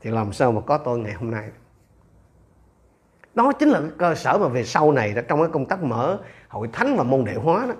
thì 0.00 0.10
làm 0.10 0.32
sao 0.32 0.52
mà 0.52 0.60
có 0.60 0.78
tôi 0.78 0.98
ngày 0.98 1.12
hôm 1.12 1.30
nay? 1.30 1.48
Đó 3.34 3.52
chính 3.52 3.68
là 3.68 3.80
cái 3.80 3.90
cơ 3.98 4.14
sở 4.14 4.38
mà 4.38 4.48
về 4.48 4.64
sau 4.64 4.92
này 4.92 5.14
đó 5.14 5.22
trong 5.28 5.40
cái 5.40 5.48
công 5.52 5.66
tác 5.66 5.82
mở 5.82 6.18
hội 6.48 6.68
thánh 6.72 6.96
và 6.96 7.02
môn 7.02 7.24
đệ 7.24 7.34
hóa 7.34 7.66
đó. 7.66 7.74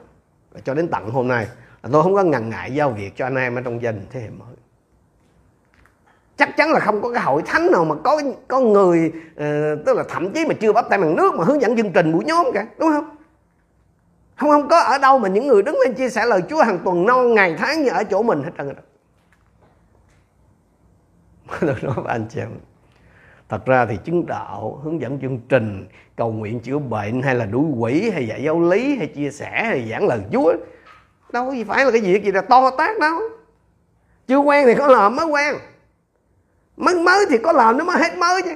Và 0.51 0.61
cho 0.61 0.75
đến 0.75 0.89
tận 0.89 1.11
hôm 1.11 1.29
nay 1.29 1.47
là 1.83 1.91
tôi 1.93 2.03
không 2.03 2.15
có 2.15 2.23
ngần 2.23 2.49
ngại 2.49 2.75
giao 2.75 2.91
việc 2.91 3.17
cho 3.17 3.27
anh 3.27 3.37
em 3.37 3.55
ở 3.55 3.61
trong 3.61 3.83
gia 3.83 3.93
đình 3.93 4.07
thế 4.11 4.21
hệ 4.21 4.31
mới 4.31 4.55
chắc 6.37 6.57
chắn 6.57 6.73
là 6.73 6.81
không 6.81 7.03
có 7.03 7.11
cái 7.13 7.23
hội 7.23 7.43
thánh 7.47 7.71
nào 7.73 7.85
mà 7.85 7.95
có 8.05 8.23
có 8.49 8.61
người 8.61 9.13
uh, 9.31 9.37
tức 9.87 9.97
là 9.97 10.05
thậm 10.09 10.33
chí 10.33 10.47
mà 10.47 10.55
chưa 10.55 10.73
bắt 10.73 10.87
tay 10.91 10.99
bằng 10.99 11.17
nước 11.17 11.35
mà 11.35 11.45
hướng 11.45 11.63
dẫn 11.63 11.77
chương 11.77 11.93
trình 11.93 12.13
buổi 12.13 12.25
nhóm 12.25 12.47
cả 12.55 12.67
đúng 12.79 12.91
không? 12.93 13.17
Không 14.37 14.51
không 14.51 14.69
có 14.69 14.81
ở 14.81 14.99
đâu 14.99 15.19
mà 15.19 15.29
những 15.29 15.47
người 15.47 15.63
đứng 15.63 15.79
lên 15.85 15.95
chia 15.95 16.09
sẻ 16.09 16.27
lời 16.27 16.43
Chúa 16.51 16.63
hàng 16.63 16.79
tuần 16.85 17.07
non 17.07 17.35
ngày 17.35 17.57
tháng 17.59 17.83
như 17.83 17.91
ở 17.91 18.05
chỗ 18.05 18.23
mình 18.23 18.43
hết 18.43 18.51
trơn 18.59 18.67
rồi. 18.67 18.77
Tôi 21.61 21.77
nói 21.83 21.95
với 21.97 22.13
anh 22.13 22.27
chị 22.29 22.41
em 22.41 22.49
thật 23.49 23.67
ra 23.67 23.87
thì 23.87 23.99
chứng 24.05 24.27
đạo 24.27 24.81
hướng 24.85 25.01
dẫn 25.01 25.21
chương 25.21 25.41
trình 25.49 25.87
cầu 26.17 26.33
nguyện 26.33 26.61
chữa 26.61 26.79
bệnh 26.79 27.23
hay 27.23 27.35
là 27.35 27.47
đuổi 27.47 27.65
quỷ 27.79 28.11
hay 28.11 28.27
dạy 28.27 28.43
giáo 28.43 28.61
lý 28.61 28.97
hay 28.97 29.07
chia 29.07 29.31
sẻ 29.31 29.65
hay 29.65 29.89
giảng 29.91 30.07
lời 30.07 30.21
Chúa 30.33 30.55
đâu 31.33 31.53
gì 31.53 31.65
phải 31.65 31.85
là 31.85 31.91
cái 31.91 32.01
việc 32.01 32.25
gì 32.25 32.33
là 32.33 32.41
to 32.41 32.71
tát 32.71 32.99
đâu. 33.01 33.21
Chưa 34.27 34.39
quen 34.39 34.67
thì 34.67 34.75
có 34.75 34.87
làm 34.87 35.17
mới 35.17 35.27
quen 35.27 35.55
mới 36.77 36.95
mới 36.95 37.27
thì 37.31 37.39
có 37.39 37.53
làm 37.53 37.79
nó 37.79 37.85
mới 37.85 37.99
hết 37.99 38.19
mới 38.19 38.43
chứ. 38.43 38.55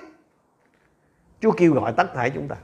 Chúa 1.41 1.53
kêu 1.53 1.75
gọi 1.75 1.93
tất 1.97 2.15
cả 2.15 2.29
chúng 2.29 2.49
ta. 2.49 2.57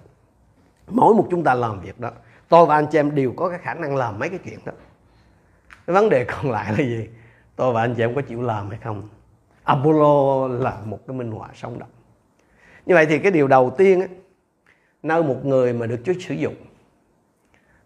Mỗi 0.89 1.15
một 1.15 1.29
chúng 1.31 1.45
ta 1.45 1.55
làm 1.55 1.81
việc 1.81 2.01
đó 2.01 2.11
tôi 2.49 2.67
và 2.67 2.75
anh 2.75 2.87
chị 2.93 2.99
em 2.99 3.15
đều 3.15 3.33
có 3.37 3.49
cái 3.49 3.59
khả 3.59 3.75
năng 3.75 3.97
làm 3.97 4.19
mấy 4.19 4.29
cái 4.29 4.39
chuyện 4.45 4.59
đó. 4.65 4.73
Cái 5.87 5.95
vấn 5.95 6.09
đề 6.09 6.25
còn 6.25 6.51
lại 6.51 6.73
là 6.73 6.79
gì? 6.79 7.09
Tôi 7.57 7.73
và 7.73 7.81
anh 7.81 7.95
chị 7.95 8.03
em 8.03 8.15
có 8.15 8.23
chịu 8.23 8.43
làm 8.43 8.71
hay 8.71 8.79
không? 8.85 9.09
Apollo 9.65 10.49
là 10.49 10.77
một 10.85 10.99
cái 11.07 11.17
minh 11.17 11.31
họa 11.31 11.49
sống 11.55 11.79
động. 11.79 11.89
Như 12.87 12.95
vậy 12.95 13.07
thì 13.07 13.19
cái 13.19 13.33
điều 13.33 13.49
đầu 13.49 13.75
tiên 13.79 14.01
á, 14.01 14.07
nơi 15.03 15.23
một 15.23 15.45
người 15.45 15.73
mà 15.73 15.87
được 15.87 16.01
Chúa 16.05 16.13
sử 16.21 16.35
dụng 16.35 16.55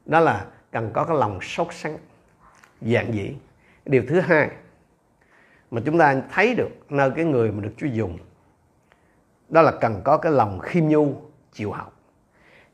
đó 0.06 0.20
là 0.20 0.46
cần 0.72 0.90
có 0.92 1.04
cái 1.04 1.16
lòng 1.16 1.40
sốt 1.40 1.68
sắng 1.74 1.98
giản 2.80 3.12
dị. 3.12 3.36
Điều 3.86 4.04
thứ 4.08 4.20
hai 4.20 4.50
mà 5.70 5.80
chúng 5.84 5.98
ta 5.98 6.22
thấy 6.32 6.54
được 6.54 6.68
nơi 6.88 7.10
cái 7.16 7.24
người 7.24 7.52
mà 7.52 7.62
được 7.62 7.72
Chúa 7.76 7.86
dùng. 7.86 8.18
Đó 9.48 9.62
là 9.62 9.72
cần 9.80 10.00
có 10.04 10.16
cái 10.16 10.32
lòng 10.32 10.58
khiêm 10.58 10.88
nhu, 10.88 11.14
chịu 11.52 11.72
học. 11.72 11.92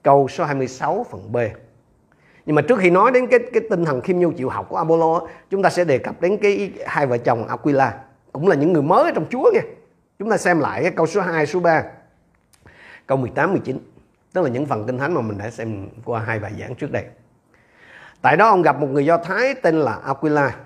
Câu 0.03 0.29
số 0.29 0.45
26 0.45 1.07
phần 1.11 1.33
B. 1.33 1.37
Nhưng 2.47 2.57
mà 2.57 2.63
trước 2.63 2.79
khi 2.79 2.91
nói 2.91 3.11
đến 3.13 3.27
cái 3.27 3.41
cái 3.53 3.63
tinh 3.71 3.85
thần 3.85 4.01
khiêm 4.01 4.19
nhu, 4.19 4.33
chịu 4.33 4.49
học 4.49 4.67
của 4.69 4.77
Apollo 4.77 5.21
chúng 5.51 5.63
ta 5.63 5.71
sẽ 5.71 5.85
đề 5.85 5.99
cập 5.99 6.21
đến 6.21 6.39
cái 6.43 6.73
hai 6.87 7.07
vợ 7.07 7.19
chồng 7.19 7.49
Aquila, 7.49 7.99
cũng 8.33 8.49
là 8.49 8.57
những 8.57 8.73
người 8.73 8.83
mới 8.83 9.13
trong 9.15 9.27
Chúa 9.31 9.51
nha. 9.55 9.61
Chúng 10.19 10.31
ta 10.31 10.37
xem 10.37 10.61
lại 10.61 10.83
cái 10.83 10.91
câu 10.91 11.07
số 11.07 11.21
2 11.21 11.47
số 11.47 11.61
3 11.61 11.85
câu 13.07 13.19
18 13.19 13.53
19 13.53 13.79
tức 14.33 14.43
là 14.43 14.49
những 14.49 14.67
phần 14.67 14.87
kinh 14.87 14.99
thánh 14.99 15.15
mà 15.15 15.21
mình 15.21 15.39
đã 15.39 15.51
xem 15.51 15.89
qua 16.05 16.21
hai 16.21 16.39
bài 16.39 16.53
giảng 16.61 16.75
trước 16.75 16.93
đây. 16.93 17.05
Tại 18.23 18.37
đó 18.37 18.49
ông 18.49 18.63
gặp 18.63 18.81
một 18.81 18.87
người 18.87 19.05
Do 19.05 19.19
Thái 19.19 19.55
tên 19.55 19.75
là 19.81 19.93
Aquila 20.05 20.57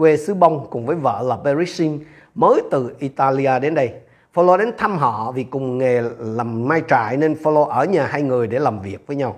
quê 0.00 0.16
xứ 0.16 0.34
Bông 0.34 0.66
cùng 0.70 0.86
với 0.86 0.96
vợ 0.96 1.22
là 1.22 1.36
Berisin 1.36 2.04
mới 2.34 2.62
từ 2.70 2.94
Italia 2.98 3.58
đến 3.58 3.74
đây 3.74 3.92
Phaolô 4.32 4.56
đến 4.56 4.72
thăm 4.78 4.98
họ 4.98 5.32
vì 5.32 5.44
cùng 5.44 5.78
nghề 5.78 6.02
làm 6.18 6.68
mai 6.68 6.82
trại 6.88 7.16
nên 7.16 7.36
Phaolô 7.42 7.62
ở 7.62 7.84
nhà 7.84 8.06
hai 8.06 8.22
người 8.22 8.46
để 8.46 8.58
làm 8.58 8.80
việc 8.80 9.06
với 9.06 9.16
nhau. 9.16 9.36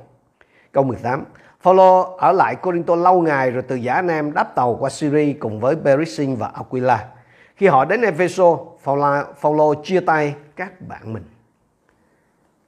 Câu 0.72 0.84
18. 0.84 1.24
Phaolô 1.60 2.02
ở 2.02 2.32
lại 2.32 2.54
Corinto 2.56 2.94
lâu 2.94 3.20
ngày 3.22 3.50
rồi 3.50 3.62
từ 3.62 3.76
Giả 3.76 4.02
Nam 4.02 4.32
đáp 4.32 4.54
tàu 4.54 4.76
qua 4.80 4.90
Syria 4.90 5.32
cùng 5.32 5.60
với 5.60 5.76
Berisin 5.76 6.36
và 6.36 6.46
Aquila. 6.46 7.08
Khi 7.56 7.66
họ 7.66 7.84
đến 7.84 8.02
Epheso, 8.02 8.56
Phaolô 9.40 9.74
chia 9.84 10.00
tay 10.00 10.34
các 10.56 10.88
bạn 10.88 11.12
mình. 11.12 11.24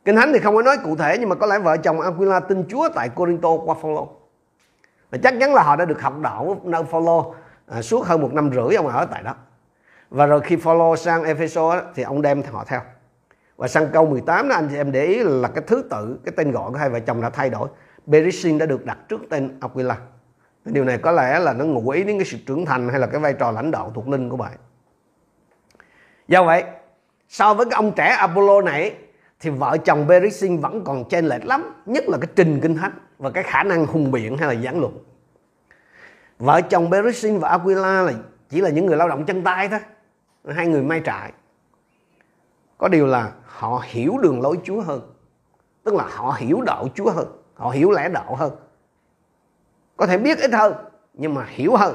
Kinh 0.04 0.16
Thánh 0.16 0.32
thì 0.32 0.38
không 0.38 0.54
có 0.54 0.62
nói 0.62 0.76
cụ 0.84 0.96
thể 0.96 1.16
nhưng 1.20 1.28
mà 1.28 1.34
có 1.34 1.46
lẽ 1.46 1.58
vợ 1.58 1.76
chồng 1.76 2.00
Aquila 2.00 2.40
tin 2.40 2.64
Chúa 2.68 2.88
tại 2.94 3.08
Corinto 3.08 3.56
qua 3.64 3.74
Phaolô. 3.82 4.08
Và 5.10 5.18
chắc 5.22 5.34
chắn 5.40 5.54
là 5.54 5.62
họ 5.62 5.76
đã 5.76 5.84
được 5.84 6.02
học 6.02 6.20
đạo 6.20 6.60
nơi 6.64 6.84
Phaolô 6.84 7.34
à, 7.66 7.82
suốt 7.82 8.06
hơn 8.06 8.20
một 8.20 8.32
năm 8.32 8.50
rưỡi 8.54 8.76
ông 8.76 8.86
ở 8.86 9.04
tại 9.04 9.22
đó. 9.22 9.34
Và 10.10 10.26
rồi 10.26 10.40
khi 10.40 10.56
follow 10.56 10.96
sang 10.96 11.24
Epheso 11.24 11.80
thì 11.94 12.02
ông 12.02 12.22
đem 12.22 12.42
họ 12.52 12.64
theo. 12.66 12.80
Và 13.56 13.68
sang 13.68 13.88
câu 13.92 14.06
18 14.06 14.48
đó 14.48 14.54
anh 14.54 14.68
chị 14.70 14.76
em 14.76 14.92
để 14.92 15.04
ý 15.04 15.18
là 15.24 15.48
cái 15.48 15.64
thứ 15.66 15.84
tự, 15.90 16.18
cái 16.24 16.32
tên 16.36 16.52
gọi 16.52 16.70
của 16.70 16.76
hai 16.76 16.90
vợ 16.90 17.00
chồng 17.00 17.20
đã 17.20 17.30
thay 17.30 17.50
đổi. 17.50 17.68
Berisin 18.06 18.58
đã 18.58 18.66
được 18.66 18.84
đặt 18.84 18.98
trước 19.08 19.20
tên 19.30 19.58
Aquila. 19.60 19.96
Điều 20.64 20.84
này 20.84 20.98
có 20.98 21.12
lẽ 21.12 21.38
là 21.38 21.52
nó 21.52 21.64
ngụ 21.64 21.90
ý 21.90 22.04
đến 22.04 22.18
cái 22.18 22.26
sự 22.26 22.38
trưởng 22.46 22.66
thành 22.66 22.88
hay 22.88 23.00
là 23.00 23.06
cái 23.06 23.20
vai 23.20 23.32
trò 23.32 23.50
lãnh 23.50 23.70
đạo 23.70 23.92
thuộc 23.94 24.08
linh 24.08 24.28
của 24.28 24.36
bạn. 24.36 24.52
Do 26.28 26.44
vậy, 26.44 26.64
so 27.28 27.54
với 27.54 27.66
cái 27.66 27.76
ông 27.76 27.92
trẻ 27.92 28.08
Apollo 28.08 28.60
này 28.60 28.94
thì 29.40 29.50
vợ 29.50 29.76
chồng 29.84 30.06
Berisin 30.06 30.58
vẫn 30.58 30.84
còn 30.84 31.08
chênh 31.08 31.24
lệch 31.24 31.46
lắm, 31.46 31.82
nhất 31.86 32.04
là 32.08 32.18
cái 32.20 32.28
trình 32.36 32.60
kinh 32.60 32.76
thánh 32.76 32.92
và 33.18 33.30
cái 33.30 33.42
khả 33.42 33.62
năng 33.62 33.86
hùng 33.86 34.10
biện 34.10 34.38
hay 34.38 34.54
là 34.54 34.62
giảng 34.62 34.80
luận. 34.80 34.98
Vợ 36.38 36.60
chồng 36.60 36.90
Berisin 36.90 37.38
và 37.38 37.48
Aquila 37.48 38.02
là 38.02 38.12
chỉ 38.48 38.60
là 38.60 38.70
những 38.70 38.86
người 38.86 38.96
lao 38.96 39.08
động 39.08 39.24
chân 39.24 39.44
tay 39.44 39.68
thôi, 39.68 39.80
hai 40.54 40.66
người 40.66 40.82
may 40.82 41.02
trại. 41.04 41.32
Có 42.78 42.88
điều 42.88 43.06
là 43.06 43.32
họ 43.46 43.82
hiểu 43.84 44.18
đường 44.22 44.40
lối 44.40 44.58
Chúa 44.64 44.80
hơn, 44.80 45.12
tức 45.84 45.94
là 45.94 46.04
họ 46.10 46.36
hiểu 46.38 46.60
đạo 46.66 46.88
Chúa 46.94 47.10
hơn, 47.10 47.42
họ 47.54 47.70
hiểu 47.70 47.90
lẽ 47.90 48.08
đạo 48.08 48.34
hơn. 48.34 48.52
Có 49.96 50.06
thể 50.06 50.18
biết 50.18 50.38
ít 50.38 50.52
hơn 50.52 50.74
nhưng 51.14 51.34
mà 51.34 51.46
hiểu 51.50 51.76
hơn. 51.76 51.94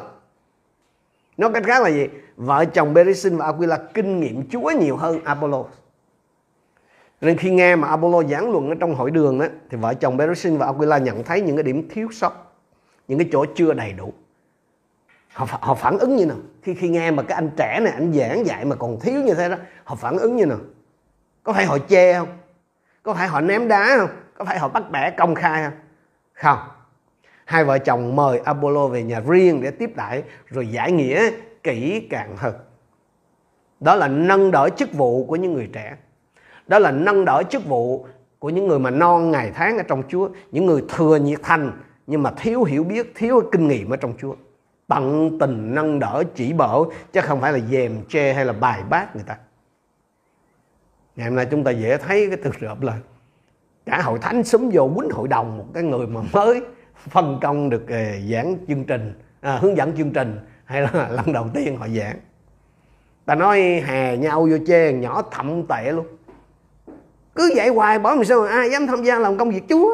Nói 1.37 1.51
cách 1.53 1.63
khác 1.65 1.83
là 1.83 1.89
gì? 1.89 2.07
Vợ 2.37 2.65
chồng 2.65 2.93
Berisin 2.93 3.37
và 3.37 3.45
Aquila 3.45 3.77
kinh 3.93 4.19
nghiệm 4.19 4.49
Chúa 4.49 4.71
nhiều 4.79 4.97
hơn 4.97 5.23
Apollo. 5.23 5.63
Nên 7.21 7.37
khi 7.37 7.51
nghe 7.51 7.75
mà 7.75 7.87
Apollo 7.87 8.23
giảng 8.23 8.51
luận 8.51 8.69
ở 8.69 8.75
trong 8.79 8.95
hội 8.95 9.11
đường 9.11 9.39
đó, 9.39 9.45
thì 9.69 9.77
vợ 9.77 9.93
chồng 9.93 10.17
Berisin 10.17 10.57
và 10.57 10.65
Aquila 10.65 10.97
nhận 10.97 11.23
thấy 11.23 11.41
những 11.41 11.55
cái 11.55 11.63
điểm 11.63 11.89
thiếu 11.89 12.07
sót, 12.11 12.33
những 13.07 13.19
cái 13.19 13.29
chỗ 13.31 13.45
chưa 13.55 13.73
đầy 13.73 13.93
đủ. 13.93 14.13
Họ, 15.39 15.59
họ 15.61 15.75
phản 15.75 15.99
ứng 15.99 16.15
như 16.15 16.25
nào? 16.25 16.37
Khi 16.61 16.73
khi 16.73 16.89
nghe 16.89 17.11
mà 17.11 17.23
cái 17.23 17.35
anh 17.35 17.49
trẻ 17.57 17.79
này 17.79 17.93
anh 17.93 18.13
giảng 18.13 18.45
dạy 18.45 18.65
mà 18.65 18.75
còn 18.75 18.99
thiếu 18.99 19.21
như 19.21 19.33
thế 19.33 19.49
đó, 19.49 19.55
họ 19.83 19.95
phản 19.95 20.17
ứng 20.17 20.35
như 20.35 20.45
nào? 20.45 20.57
Có 21.43 21.53
phải 21.53 21.65
họ 21.65 21.77
chê 21.89 22.13
không? 22.13 22.27
Có 23.03 23.13
phải 23.13 23.27
họ 23.27 23.41
ném 23.41 23.67
đá 23.67 23.97
không? 23.97 24.09
Có 24.37 24.45
phải 24.45 24.59
họ 24.59 24.67
bắt 24.67 24.91
bẻ 24.91 25.11
công 25.17 25.35
khai 25.35 25.63
không? 25.63 25.79
Không. 26.33 26.57
Hai 27.45 27.63
vợ 27.63 27.77
chồng 27.77 28.15
mời 28.15 28.39
Apollo 28.39 28.87
về 28.87 29.03
nhà 29.03 29.21
riêng 29.27 29.61
để 29.61 29.71
tiếp 29.71 29.95
đãi 29.95 30.23
rồi 30.47 30.67
giải 30.67 30.91
nghĩa 30.91 31.31
kỹ 31.63 32.07
càng 32.09 32.35
hơn. 32.37 32.53
Đó 33.79 33.95
là 33.95 34.07
nâng 34.07 34.51
đỡ 34.51 34.69
chức 34.77 34.93
vụ 34.93 35.25
của 35.25 35.35
những 35.35 35.53
người 35.53 35.69
trẻ 35.73 35.95
đó 36.67 36.79
là 36.79 36.91
nâng 36.91 37.25
đỡ 37.25 37.43
chức 37.49 37.65
vụ 37.65 38.05
của 38.39 38.49
những 38.49 38.67
người 38.67 38.79
mà 38.79 38.89
non 38.89 39.31
ngày 39.31 39.51
tháng 39.55 39.77
ở 39.77 39.83
trong 39.83 40.03
Chúa 40.07 40.29
những 40.51 40.65
người 40.65 40.83
thừa 40.89 41.15
nhiệt 41.15 41.39
thành 41.43 41.71
nhưng 42.07 42.23
mà 42.23 42.31
thiếu 42.37 42.63
hiểu 42.63 42.83
biết 42.83 43.11
thiếu 43.15 43.41
kinh 43.51 43.67
nghiệm 43.67 43.89
ở 43.89 43.97
trong 43.97 44.13
Chúa 44.21 44.35
tận 44.89 45.37
tình 45.39 45.75
nâng 45.75 45.99
đỡ 45.99 46.23
chỉ 46.35 46.53
bảo 46.53 46.91
chứ 47.13 47.21
không 47.21 47.41
phải 47.41 47.53
là 47.53 47.59
dèm 47.71 48.05
chê 48.09 48.33
hay 48.33 48.45
là 48.45 48.53
bài 48.53 48.83
bác 48.89 49.15
người 49.15 49.23
ta. 49.27 49.37
Ngày 51.15 51.27
hôm 51.27 51.35
nay 51.35 51.47
chúng 51.51 51.63
ta 51.63 51.71
dễ 51.71 51.97
thấy 51.97 52.27
cái 52.27 52.37
thực 52.43 52.59
hợp 52.59 52.81
là 52.81 52.97
cả 53.85 54.01
hội 54.01 54.19
thánh 54.19 54.43
súng 54.43 54.69
vô 54.73 54.91
quýnh 54.95 55.09
hội 55.09 55.27
đồng 55.27 55.57
một 55.57 55.65
cái 55.73 55.83
người 55.83 56.07
mà 56.07 56.21
mới 56.33 56.61
phân 56.95 57.39
công 57.41 57.69
được 57.69 57.87
ờ, 57.87 58.03
giảng 58.31 58.57
chương 58.67 58.83
trình 58.83 59.13
à, 59.41 59.57
hướng 59.61 59.77
dẫn 59.77 59.97
chương 59.97 60.11
trình 60.11 60.39
hay 60.65 60.81
là 60.81 61.09
lần 61.11 61.33
đầu 61.33 61.47
tiên 61.53 61.77
họ 61.77 61.87
giảng. 61.87 62.19
Ta 63.25 63.35
nói 63.35 63.61
hè 63.61 64.17
nhau 64.17 64.47
vô 64.51 64.57
chê 64.67 64.93
nhỏ 64.93 65.21
thậm 65.31 65.67
tệ 65.67 65.91
luôn. 65.91 66.05
Cứ 67.35 67.53
vậy 67.55 67.69
hoài 67.69 67.99
bỏ 67.99 68.15
mình 68.15 68.25
sao 68.25 68.43
ai 68.43 68.71
dám 68.71 68.87
tham 68.87 69.03
gia 69.03 69.19
làm 69.19 69.37
công 69.37 69.49
việc 69.49 69.63
Chúa? 69.69 69.91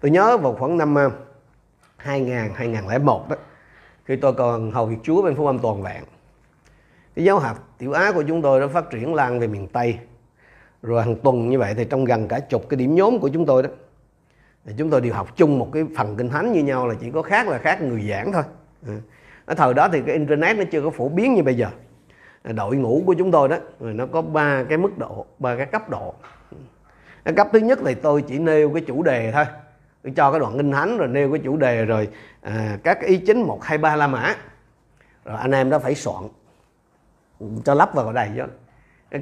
Tôi 0.00 0.10
nhớ 0.10 0.36
vào 0.36 0.56
khoảng 0.58 0.78
năm 0.78 0.94
ờ, 0.94 1.10
2000 2.06 2.50
2001 2.54 3.28
đó 3.28 3.36
khi 4.04 4.16
tôi 4.16 4.32
còn 4.32 4.70
hầu 4.70 4.86
việc 4.86 4.96
Chúa 5.02 5.22
bên 5.22 5.34
phúc 5.34 5.46
âm 5.46 5.58
toàn 5.58 5.82
vẹn. 5.82 6.02
Cái 7.16 7.24
giáo 7.24 7.38
hạt 7.38 7.54
tiểu 7.78 7.92
á 7.92 8.12
của 8.12 8.22
chúng 8.28 8.42
tôi 8.42 8.60
đã 8.60 8.66
phát 8.66 8.90
triển 8.90 9.14
lan 9.14 9.40
về 9.40 9.46
miền 9.46 9.66
Tây. 9.66 9.98
Rồi 10.82 11.02
hàng 11.02 11.16
tuần 11.16 11.48
như 11.48 11.58
vậy 11.58 11.74
thì 11.74 11.84
trong 11.84 12.04
gần 12.04 12.28
cả 12.28 12.40
chục 12.40 12.68
cái 12.68 12.76
điểm 12.76 12.94
nhóm 12.94 13.18
của 13.18 13.28
chúng 13.28 13.46
tôi 13.46 13.62
đó, 13.62 13.68
thì 14.64 14.72
chúng 14.78 14.90
tôi 14.90 15.00
đều 15.00 15.14
học 15.14 15.36
chung 15.36 15.58
một 15.58 15.68
cái 15.72 15.84
phần 15.96 16.16
kinh 16.16 16.28
thánh 16.28 16.52
như 16.52 16.62
nhau 16.62 16.88
là 16.88 16.94
chỉ 17.00 17.10
có 17.10 17.22
khác 17.22 17.48
là 17.48 17.58
khác 17.58 17.82
người 17.82 18.08
giảng 18.10 18.32
thôi. 18.32 18.42
Ừ. 18.86 18.92
Ở 19.46 19.54
thời 19.54 19.74
đó 19.74 19.88
thì 19.92 20.02
cái 20.06 20.14
internet 20.14 20.56
nó 20.56 20.64
chưa 20.72 20.82
có 20.82 20.90
phổ 20.90 21.08
biến 21.08 21.34
như 21.34 21.42
bây 21.42 21.54
giờ. 21.54 21.68
À, 22.42 22.52
đội 22.52 22.76
ngũ 22.76 23.02
của 23.06 23.14
chúng 23.14 23.30
tôi 23.30 23.48
đó, 23.48 23.56
rồi 23.80 23.94
nó 23.94 24.06
có 24.06 24.22
ba 24.22 24.64
cái 24.68 24.78
mức 24.78 24.98
độ, 24.98 25.26
ba 25.38 25.56
cái 25.56 25.66
cấp 25.66 25.90
độ. 25.90 26.14
Cái 27.24 27.34
cấp 27.34 27.48
thứ 27.52 27.58
nhất 27.58 27.78
thì 27.84 27.94
tôi 27.94 28.22
chỉ 28.22 28.38
nêu 28.38 28.70
cái 28.70 28.82
chủ 28.86 29.02
đề 29.02 29.32
thôi 29.32 29.44
tôi 30.06 30.12
cho 30.16 30.30
cái 30.30 30.40
đoạn 30.40 30.56
kinh 30.56 30.72
thánh 30.72 30.98
rồi 30.98 31.08
nêu 31.08 31.32
cái 31.32 31.40
chủ 31.44 31.56
đề 31.56 31.84
rồi 31.84 32.08
à, 32.40 32.78
các 32.82 33.00
ý 33.00 33.16
chính 33.16 33.42
một 33.42 33.64
hai 33.64 33.78
ba 33.78 33.96
la 33.96 34.06
mã. 34.06 34.34
Rồi 35.24 35.36
anh 35.36 35.50
em 35.50 35.70
đó 35.70 35.78
phải 35.78 35.94
soạn 35.94 36.22
cho 37.64 37.74
lắp 37.74 37.94
vào 37.94 38.12
đây 38.12 38.30
chứ. 38.36 38.42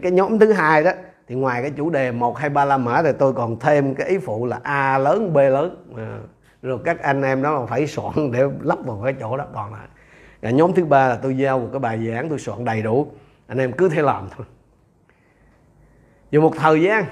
Cái 0.02 0.12
nhóm 0.12 0.38
thứ 0.38 0.52
hai 0.52 0.84
đó 0.84 0.90
thì 1.28 1.34
ngoài 1.34 1.62
cái 1.62 1.70
chủ 1.70 1.90
đề 1.90 2.12
một 2.12 2.38
hai 2.38 2.50
ba 2.50 2.64
la 2.64 2.76
mã 2.76 3.02
thì 3.02 3.10
tôi 3.18 3.32
còn 3.32 3.58
thêm 3.58 3.94
cái 3.94 4.08
ý 4.08 4.18
phụ 4.18 4.46
là 4.46 4.60
a 4.62 4.98
lớn 4.98 5.32
b 5.32 5.36
lớn. 5.36 5.92
À, 5.96 6.18
rồi 6.62 6.78
các 6.84 7.02
anh 7.02 7.22
em 7.22 7.42
đó 7.42 7.66
phải 7.70 7.86
soạn 7.86 8.32
để 8.32 8.42
lắp 8.62 8.78
vào 8.84 9.00
cái 9.04 9.14
chỗ 9.20 9.36
đó. 9.36 9.46
Còn 9.54 9.72
lại 9.72 9.86
và 10.42 10.50
nhóm 10.50 10.72
thứ 10.74 10.84
ba 10.84 11.08
là 11.08 11.16
tôi 11.16 11.36
giao 11.36 11.58
một 11.58 11.68
cái 11.72 11.80
bài 11.80 12.08
giảng 12.08 12.28
tôi 12.28 12.38
soạn 12.38 12.64
đầy 12.64 12.82
đủ. 12.82 13.12
Anh 13.46 13.58
em 13.58 13.72
cứ 13.72 13.88
thế 13.88 14.02
làm 14.02 14.28
thôi. 14.36 14.46
Dù 16.30 16.40
một 16.40 16.52
thời 16.56 16.82
gian 16.82 17.04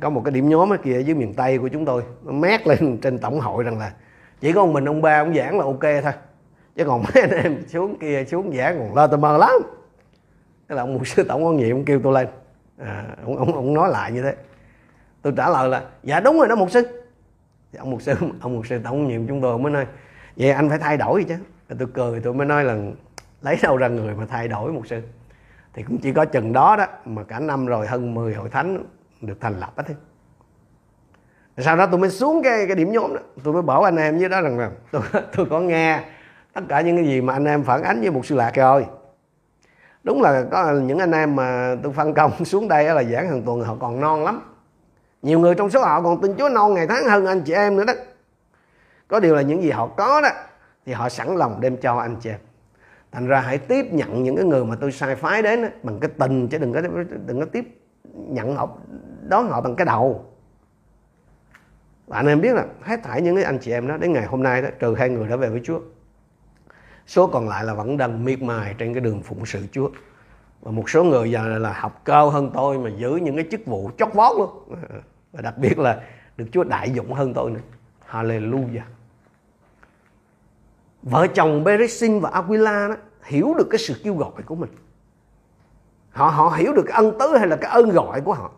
có 0.00 0.10
một 0.10 0.22
cái 0.24 0.32
điểm 0.32 0.48
nhóm 0.48 0.72
ở 0.72 0.76
kia 0.76 1.00
dưới 1.00 1.14
miền 1.14 1.34
tây 1.34 1.58
của 1.58 1.68
chúng 1.68 1.84
tôi 1.84 2.02
nó 2.24 2.32
mét 2.32 2.66
lên 2.66 2.98
trên 3.02 3.18
tổng 3.18 3.40
hội 3.40 3.64
rằng 3.64 3.78
là 3.78 3.92
chỉ 4.40 4.52
có 4.52 4.66
một 4.66 4.72
mình 4.72 4.88
ông 4.88 5.02
ba 5.02 5.22
ông 5.22 5.34
giảng 5.34 5.58
là 5.58 5.64
ok 5.64 6.02
thôi. 6.02 6.12
Chứ 6.76 6.84
còn 6.84 7.02
mấy 7.02 7.22
anh 7.22 7.30
em 7.30 7.68
xuống 7.68 7.98
kia 7.98 8.24
xuống 8.24 8.56
giảng 8.56 8.78
còn 8.78 8.94
lo 8.94 9.06
tơ 9.06 9.16
mơ 9.16 9.38
lắm. 9.38 9.50
Thế 10.68 10.74
là 10.74 10.82
ông 10.82 10.94
mục 10.94 11.06
sư 11.06 11.24
tổng 11.24 11.46
quan 11.46 11.56
nhiệm 11.56 11.84
kêu 11.84 12.00
tôi 12.02 12.12
lên. 12.12 12.26
À, 12.78 13.04
ông, 13.24 13.36
ông, 13.36 13.54
ông 13.54 13.74
nói 13.74 13.90
lại 13.90 14.12
như 14.12 14.22
thế. 14.22 14.34
Tôi 15.22 15.32
trả 15.36 15.48
lời 15.48 15.68
là 15.68 15.82
dạ 16.02 16.20
đúng 16.20 16.38
rồi 16.38 16.48
đó 16.48 16.54
mục 16.54 16.70
sư. 16.70 17.04
Thì 17.72 17.78
ông 17.78 17.90
mục 17.90 18.02
sư 18.02 18.14
ông 18.40 18.54
mục 18.54 18.66
sư 18.66 18.80
tổng 18.84 19.08
nhiệm 19.08 19.26
chúng 19.26 19.40
tôi 19.40 19.58
mới 19.58 19.72
nói 19.72 19.86
vậy 20.36 20.50
anh 20.50 20.68
phải 20.68 20.78
thay 20.78 20.96
đổi 20.96 21.24
chứ. 21.28 21.34
Tôi 21.78 21.88
cười 21.94 22.20
tôi 22.20 22.34
mới 22.34 22.46
nói 22.46 22.64
là 22.64 22.76
lấy 23.42 23.56
đâu 23.62 23.76
ra 23.76 23.88
người 23.88 24.14
mà 24.14 24.26
thay 24.26 24.48
đổi 24.48 24.72
mục 24.72 24.86
sư? 24.86 25.00
Thì 25.74 25.82
cũng 25.82 25.98
chỉ 25.98 26.12
có 26.12 26.24
chừng 26.24 26.52
đó 26.52 26.76
đó 26.76 26.86
mà 27.04 27.22
cả 27.22 27.38
năm 27.40 27.66
rồi 27.66 27.86
hơn 27.86 28.14
10 28.14 28.34
hội 28.34 28.48
thánh 28.48 28.84
được 29.26 29.40
thành 29.40 29.60
lập 29.60 29.72
hết 29.76 29.94
sau 31.58 31.76
đó 31.76 31.86
tôi 31.86 32.00
mới 32.00 32.10
xuống 32.10 32.42
cái 32.42 32.66
cái 32.66 32.76
điểm 32.76 32.92
nhóm 32.92 33.14
đó. 33.14 33.20
Tôi 33.44 33.54
mới 33.54 33.62
bảo 33.62 33.82
anh 33.82 33.96
em 33.96 34.18
với 34.18 34.28
đó 34.28 34.40
rằng 34.40 34.58
là 34.58 34.70
tôi 34.90 35.02
tôi 35.36 35.46
có 35.50 35.60
nghe 35.60 36.04
tất 36.52 36.60
cả 36.68 36.80
những 36.80 36.96
cái 36.96 37.06
gì 37.06 37.20
mà 37.20 37.32
anh 37.32 37.44
em 37.44 37.62
phản 37.62 37.82
ánh 37.82 38.00
với 38.00 38.10
một 38.10 38.26
sư 38.26 38.34
lạc 38.34 38.54
rồi. 38.54 38.86
Đúng 40.04 40.22
là 40.22 40.44
có 40.50 40.72
những 40.72 40.98
anh 40.98 41.12
em 41.12 41.36
mà 41.36 41.76
tôi 41.82 41.92
phân 41.92 42.14
công 42.14 42.44
xuống 42.44 42.68
đây 42.68 42.84
là 42.84 43.02
giảng 43.02 43.28
hàng 43.28 43.42
tuần 43.42 43.60
họ 43.60 43.76
còn 43.80 44.00
non 44.00 44.24
lắm. 44.24 44.40
Nhiều 45.22 45.38
người 45.38 45.54
trong 45.54 45.70
số 45.70 45.80
họ 45.80 46.02
còn 46.02 46.20
tin 46.20 46.34
Chúa 46.38 46.48
non 46.48 46.74
ngày 46.74 46.86
tháng 46.86 47.04
hơn 47.04 47.26
anh 47.26 47.40
chị 47.40 47.52
em 47.52 47.76
nữa 47.76 47.84
đó. 47.84 47.92
Có 49.08 49.20
điều 49.20 49.34
là 49.34 49.42
những 49.42 49.62
gì 49.62 49.70
họ 49.70 49.86
có 49.86 50.20
đó 50.20 50.28
thì 50.86 50.92
họ 50.92 51.08
sẵn 51.08 51.36
lòng 51.36 51.60
đem 51.60 51.76
cho 51.76 51.98
anh 51.98 52.16
chị 52.20 52.30
em. 52.30 52.38
Thành 53.12 53.26
ra 53.26 53.40
hãy 53.40 53.58
tiếp 53.58 53.86
nhận 53.92 54.22
những 54.22 54.36
cái 54.36 54.44
người 54.44 54.64
mà 54.64 54.76
tôi 54.80 54.92
sai 54.92 55.16
phái 55.16 55.42
đến 55.42 55.62
đó, 55.62 55.68
bằng 55.82 56.00
cái 56.00 56.10
tình 56.18 56.48
chứ 56.48 56.58
đừng 56.58 56.72
có 56.72 56.80
đừng 57.26 57.40
có 57.40 57.46
tiếp 57.52 57.83
nhận 58.14 58.56
họ 58.56 58.68
đón 59.28 59.48
họ 59.48 59.60
bằng 59.60 59.76
cái 59.76 59.84
đầu. 59.84 60.24
Và 62.06 62.16
anh 62.16 62.26
em 62.26 62.40
biết 62.40 62.54
là 62.54 62.66
hết 62.82 63.00
thảy 63.02 63.22
những 63.22 63.34
cái 63.34 63.44
anh 63.44 63.58
chị 63.58 63.72
em 63.72 63.88
đó 63.88 63.96
đến 63.96 64.12
ngày 64.12 64.26
hôm 64.26 64.42
nay 64.42 64.62
đó, 64.62 64.68
trừ 64.78 64.94
hai 64.98 65.08
người 65.08 65.28
đã 65.28 65.36
về 65.36 65.48
với 65.48 65.60
Chúa. 65.64 65.80
Số 67.06 67.26
còn 67.26 67.48
lại 67.48 67.64
là 67.64 67.74
vẫn 67.74 67.96
đang 67.96 68.24
miệt 68.24 68.42
mài 68.42 68.74
trên 68.78 68.94
cái 68.94 69.00
đường 69.00 69.22
phụng 69.22 69.46
sự 69.46 69.66
Chúa. 69.72 69.90
Và 70.60 70.70
một 70.70 70.90
số 70.90 71.04
người 71.04 71.30
giờ 71.30 71.58
là 71.58 71.72
học 71.72 72.02
cao 72.04 72.30
hơn 72.30 72.50
tôi 72.54 72.78
mà 72.78 72.90
giữ 72.90 73.16
những 73.16 73.36
cái 73.36 73.46
chức 73.50 73.66
vụ 73.66 73.90
chót 73.98 74.14
vót 74.14 74.36
luôn. 74.38 74.50
Và 75.32 75.42
đặc 75.42 75.58
biệt 75.58 75.78
là 75.78 76.02
được 76.36 76.46
Chúa 76.52 76.64
đại 76.64 76.90
dụng 76.90 77.12
hơn 77.12 77.34
tôi 77.34 77.50
nữa. 77.50 77.60
Hallelujah. 78.10 78.80
Vợ 81.02 81.26
chồng 81.26 81.64
Beresin 81.64 82.20
và 82.20 82.30
Aquila 82.30 82.88
đó, 82.88 82.96
hiểu 83.24 83.54
được 83.58 83.66
cái 83.70 83.78
sự 83.78 83.94
kêu 84.04 84.16
gọi 84.16 84.42
của 84.46 84.54
mình 84.54 84.70
họ 86.14 86.28
họ 86.28 86.50
hiểu 86.56 86.72
được 86.72 86.82
cái 86.86 86.96
ân 86.96 87.18
tứ 87.18 87.36
hay 87.36 87.46
là 87.46 87.56
cái 87.56 87.70
ơn 87.70 87.90
gọi 87.90 88.20
của 88.20 88.34
họ. 88.34 88.50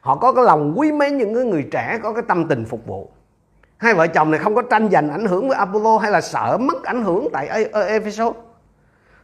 Họ 0.00 0.16
có 0.16 0.32
cái 0.32 0.44
lòng 0.44 0.72
quý 0.76 0.92
mến 0.92 1.18
những 1.18 1.34
cái 1.34 1.44
người 1.44 1.68
trẻ 1.72 1.98
có 2.02 2.12
cái 2.12 2.22
tâm 2.28 2.48
tình 2.48 2.64
phục 2.64 2.86
vụ. 2.86 3.10
Hai 3.76 3.94
vợ 3.94 4.06
chồng 4.06 4.30
này 4.30 4.40
không 4.40 4.54
có 4.54 4.62
tranh 4.62 4.90
giành 4.90 5.10
ảnh 5.10 5.26
hưởng 5.26 5.48
với 5.48 5.58
Apollo 5.58 5.98
hay 5.98 6.10
là 6.10 6.20
sợ 6.20 6.58
mất 6.60 6.84
ảnh 6.84 7.04
hưởng 7.04 7.28
tại 7.32 7.48
e-, 7.48 7.64
e-, 7.72 7.86
Ephesus 7.86 8.36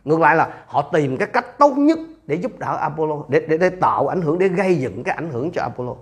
ngược 0.04 0.20
lại 0.20 0.36
là 0.36 0.48
họ 0.66 0.90
tìm 0.92 1.16
cái 1.16 1.28
cách 1.28 1.58
tốt 1.58 1.74
nhất 1.76 1.98
để 2.26 2.34
giúp 2.34 2.58
đỡ 2.58 2.76
Apollo 2.76 3.24
để, 3.28 3.46
để, 3.48 3.58
để 3.58 3.70
tạo 3.70 4.08
ảnh 4.08 4.22
hưởng 4.22 4.38
để 4.38 4.48
gây 4.48 4.74
dựng 4.78 5.02
cái 5.04 5.14
ảnh 5.14 5.30
hưởng 5.30 5.50
cho 5.50 5.62
Apollo. 5.62 5.94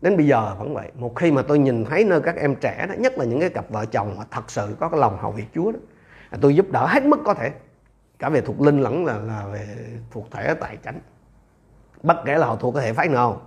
Đến 0.00 0.16
bây 0.16 0.26
giờ 0.26 0.54
vẫn 0.58 0.74
vậy. 0.74 0.90
Một 0.94 1.16
khi 1.16 1.30
mà 1.30 1.42
tôi 1.42 1.58
nhìn 1.58 1.84
thấy 1.84 2.04
nơi 2.04 2.20
các 2.20 2.36
em 2.36 2.54
trẻ 2.54 2.86
đó 2.88 2.94
nhất 2.98 3.18
là 3.18 3.24
những 3.24 3.40
cái 3.40 3.48
cặp 3.48 3.70
vợ 3.70 3.84
chồng 3.84 4.14
mà 4.18 4.24
thật 4.30 4.50
sự 4.50 4.76
có 4.80 4.88
cái 4.88 5.00
lòng 5.00 5.18
hầu 5.20 5.30
việc 5.30 5.46
Chúa 5.54 5.72
đó 5.72 5.78
tôi 6.40 6.54
giúp 6.54 6.66
đỡ 6.70 6.86
hết 6.86 7.04
mức 7.04 7.18
có 7.24 7.34
thể 7.34 7.52
cả 8.18 8.28
về 8.28 8.40
thuộc 8.40 8.60
linh 8.60 8.80
lẫn 8.80 9.04
là 9.04 9.18
là 9.18 9.46
về 9.52 9.76
thuộc 10.10 10.30
thể, 10.30 10.54
tài 10.54 10.78
chánh. 10.84 11.00
Bất 12.02 12.16
kể 12.24 12.38
là 12.38 12.46
họ 12.46 12.56
thuộc 12.56 12.74
cái 12.74 12.84
hệ 12.84 12.92
phái 12.92 13.08
nào, 13.08 13.40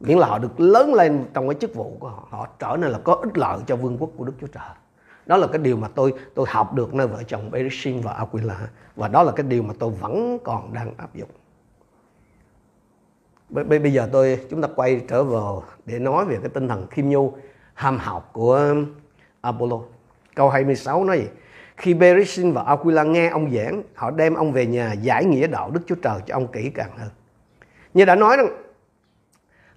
miễn 0.00 0.18
là 0.18 0.26
họ 0.26 0.38
được 0.38 0.60
lớn 0.60 0.94
lên 0.94 1.26
trong 1.34 1.48
cái 1.48 1.54
chức 1.60 1.74
vụ 1.74 1.96
của 2.00 2.08
họ 2.08 2.26
họ 2.30 2.48
trở 2.58 2.76
nên 2.80 2.90
là 2.90 2.98
có 3.04 3.14
ích 3.14 3.38
lợi 3.38 3.58
cho 3.66 3.76
vương 3.76 3.98
quốc 3.98 4.10
của 4.16 4.24
Đức 4.24 4.32
Chúa 4.40 4.46
Trời. 4.46 4.68
Đó 5.26 5.36
là 5.36 5.46
cái 5.46 5.58
điều 5.58 5.76
mà 5.76 5.88
tôi 5.94 6.14
tôi 6.34 6.46
học 6.48 6.74
được 6.74 6.94
nơi 6.94 7.06
vợ 7.06 7.22
chồng 7.22 7.50
Beresin 7.50 8.00
và 8.00 8.12
Aquila. 8.12 8.68
Và 8.96 9.08
đó 9.08 9.22
là 9.22 9.32
cái 9.32 9.46
điều 9.46 9.62
mà 9.62 9.74
tôi 9.78 9.90
vẫn 9.90 10.38
còn 10.44 10.72
đang 10.72 10.94
áp 10.96 11.14
dụng. 11.14 11.28
Bây 13.48 13.92
giờ 13.92 14.08
tôi, 14.12 14.40
chúng 14.50 14.62
ta 14.62 14.68
quay 14.76 15.04
trở 15.08 15.24
vào 15.24 15.62
để 15.86 15.98
nói 15.98 16.24
về 16.24 16.38
cái 16.42 16.48
tinh 16.48 16.68
thần 16.68 16.86
khiêm 16.86 17.08
nhu, 17.08 17.32
ham 17.74 17.98
học 17.98 18.30
của 18.32 18.74
Apollo. 19.40 19.78
Câu 20.34 20.50
26 20.50 21.04
nói 21.04 21.18
gì? 21.18 21.26
Khi 21.76 21.94
Berishin 21.94 22.52
và 22.52 22.62
Aquila 22.62 23.02
nghe 23.02 23.28
ông 23.28 23.50
giảng, 23.50 23.82
họ 23.94 24.10
đem 24.10 24.34
ông 24.34 24.52
về 24.52 24.66
nhà 24.66 24.92
giải 24.92 25.24
nghĩa 25.24 25.46
đạo 25.46 25.70
Đức 25.70 25.80
Chúa 25.86 25.94
Trời 25.94 26.20
cho 26.26 26.34
ông 26.34 26.46
kỹ 26.46 26.70
càng 26.74 26.90
hơn. 26.98 27.08
Như 27.94 28.04
đã 28.04 28.14
nói 28.14 28.36
rằng, 28.36 28.48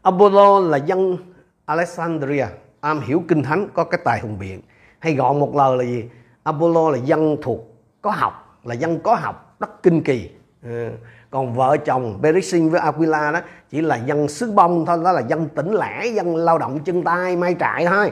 Apollo 0.02 0.60
là 0.60 0.78
dân 0.78 1.18
Alexandria, 1.66 2.46
am 2.82 3.00
hiểu 3.00 3.24
kinh 3.28 3.44
thánh, 3.44 3.68
có 3.74 3.84
cái 3.84 4.02
tài 4.04 4.20
hùng 4.20 4.40
biện. 4.40 4.62
Hay 5.00 5.16
gọn 5.16 5.40
một 5.40 5.56
lời 5.56 5.78
là 5.78 5.84
gì? 5.84 6.10
Apollo 6.44 6.90
là 6.90 6.98
dân 6.98 7.38
thuộc 7.42 7.60
có 8.02 8.12
học, 8.12 8.60
là 8.64 8.74
dân 8.74 9.00
có 9.00 9.16
học 9.16 9.56
đất 9.60 9.84
kinh 9.84 10.04
kỳ. 10.04 10.30
Ừ. 10.64 10.90
còn 11.30 11.54
vợ 11.54 11.78
chồng 11.78 12.20
Berishin 12.22 12.70
với 12.70 12.82
Aquila 12.82 13.32
đó, 13.32 13.42
chỉ 13.70 13.82
là 13.82 13.96
dân 13.96 14.28
xứ 14.28 14.52
bông 14.52 14.86
thôi, 14.86 15.00
đó 15.04 15.12
là 15.12 15.22
dân 15.22 15.48
tỉnh 15.56 15.72
lẻ, 15.74 16.06
dân 16.08 16.36
lao 16.36 16.58
động 16.58 16.80
chân 16.80 17.04
tay 17.04 17.36
may 17.36 17.56
trại 17.60 17.86
thôi 17.86 18.12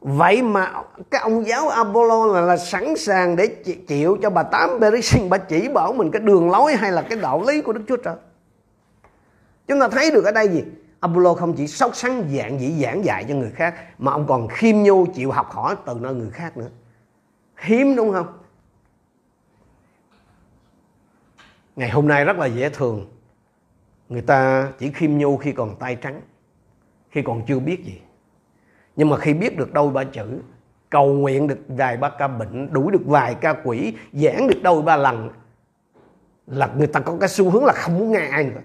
vậy 0.00 0.42
mà 0.42 0.82
cái 1.10 1.20
ông 1.20 1.46
giáo 1.46 1.68
Apollo 1.68 2.26
là, 2.26 2.40
là 2.40 2.56
sẵn 2.56 2.96
sàng 2.96 3.36
để 3.36 3.46
chịu 3.88 4.18
cho 4.22 4.30
bà 4.30 4.42
tám 4.42 4.80
Berisin 4.80 5.28
bà 5.28 5.38
chỉ 5.38 5.68
bảo 5.68 5.92
mình 5.92 6.10
cái 6.10 6.22
đường 6.22 6.50
lối 6.50 6.76
hay 6.76 6.92
là 6.92 7.02
cái 7.02 7.18
đạo 7.18 7.44
lý 7.46 7.62
của 7.62 7.72
Đức 7.72 7.82
Chúa 7.88 7.96
Trời. 7.96 8.16
Chúng 9.68 9.80
ta 9.80 9.88
thấy 9.88 10.10
được 10.10 10.24
ở 10.24 10.32
đây 10.32 10.48
gì? 10.48 10.64
Apollo 11.00 11.34
không 11.34 11.54
chỉ 11.54 11.66
sốc 11.66 11.96
sắng 11.96 12.24
dạng 12.36 12.60
dĩ 12.60 12.82
giảng 12.82 13.04
dạy 13.04 13.24
cho 13.28 13.34
người 13.34 13.50
khác 13.50 13.74
mà 13.98 14.12
ông 14.12 14.26
còn 14.28 14.48
khiêm 14.48 14.76
nhu 14.76 15.06
chịu 15.06 15.30
học 15.30 15.50
hỏi 15.50 15.76
từ 15.86 15.94
nơi 16.00 16.14
người 16.14 16.30
khác 16.30 16.56
nữa. 16.56 16.68
Hiếm 17.56 17.96
đúng 17.96 18.12
không? 18.12 18.38
Ngày 21.76 21.90
hôm 21.90 22.08
nay 22.08 22.24
rất 22.24 22.38
là 22.38 22.46
dễ 22.46 22.68
thường 22.68 23.06
người 24.08 24.22
ta 24.22 24.68
chỉ 24.78 24.90
khiêm 24.90 25.18
nhu 25.18 25.36
khi 25.36 25.52
còn 25.52 25.76
tay 25.76 25.96
trắng 25.96 26.20
khi 27.10 27.22
còn 27.22 27.42
chưa 27.46 27.58
biết 27.58 27.84
gì 27.84 28.00
nhưng 28.98 29.08
mà 29.08 29.16
khi 29.16 29.34
biết 29.34 29.56
được 29.56 29.72
đôi 29.72 29.90
ba 29.90 30.04
chữ, 30.04 30.26
cầu 30.90 31.06
nguyện 31.06 31.46
được 31.46 31.58
vài 31.68 31.96
ba 31.96 32.08
ca 32.08 32.28
bệnh, 32.28 32.72
đuổi 32.72 32.92
được 32.92 33.06
vài 33.06 33.34
ca 33.34 33.52
quỷ, 33.64 33.94
giảng 34.12 34.48
được 34.48 34.62
đôi 34.62 34.82
ba 34.82 34.96
lần, 34.96 35.30
là 36.46 36.68
người 36.78 36.86
ta 36.86 37.00
có 37.00 37.16
cái 37.20 37.28
xu 37.28 37.50
hướng 37.50 37.64
là 37.64 37.72
không 37.72 37.98
muốn 37.98 38.12
nghe 38.12 38.26
ai 38.26 38.44
nữa. 38.44 38.60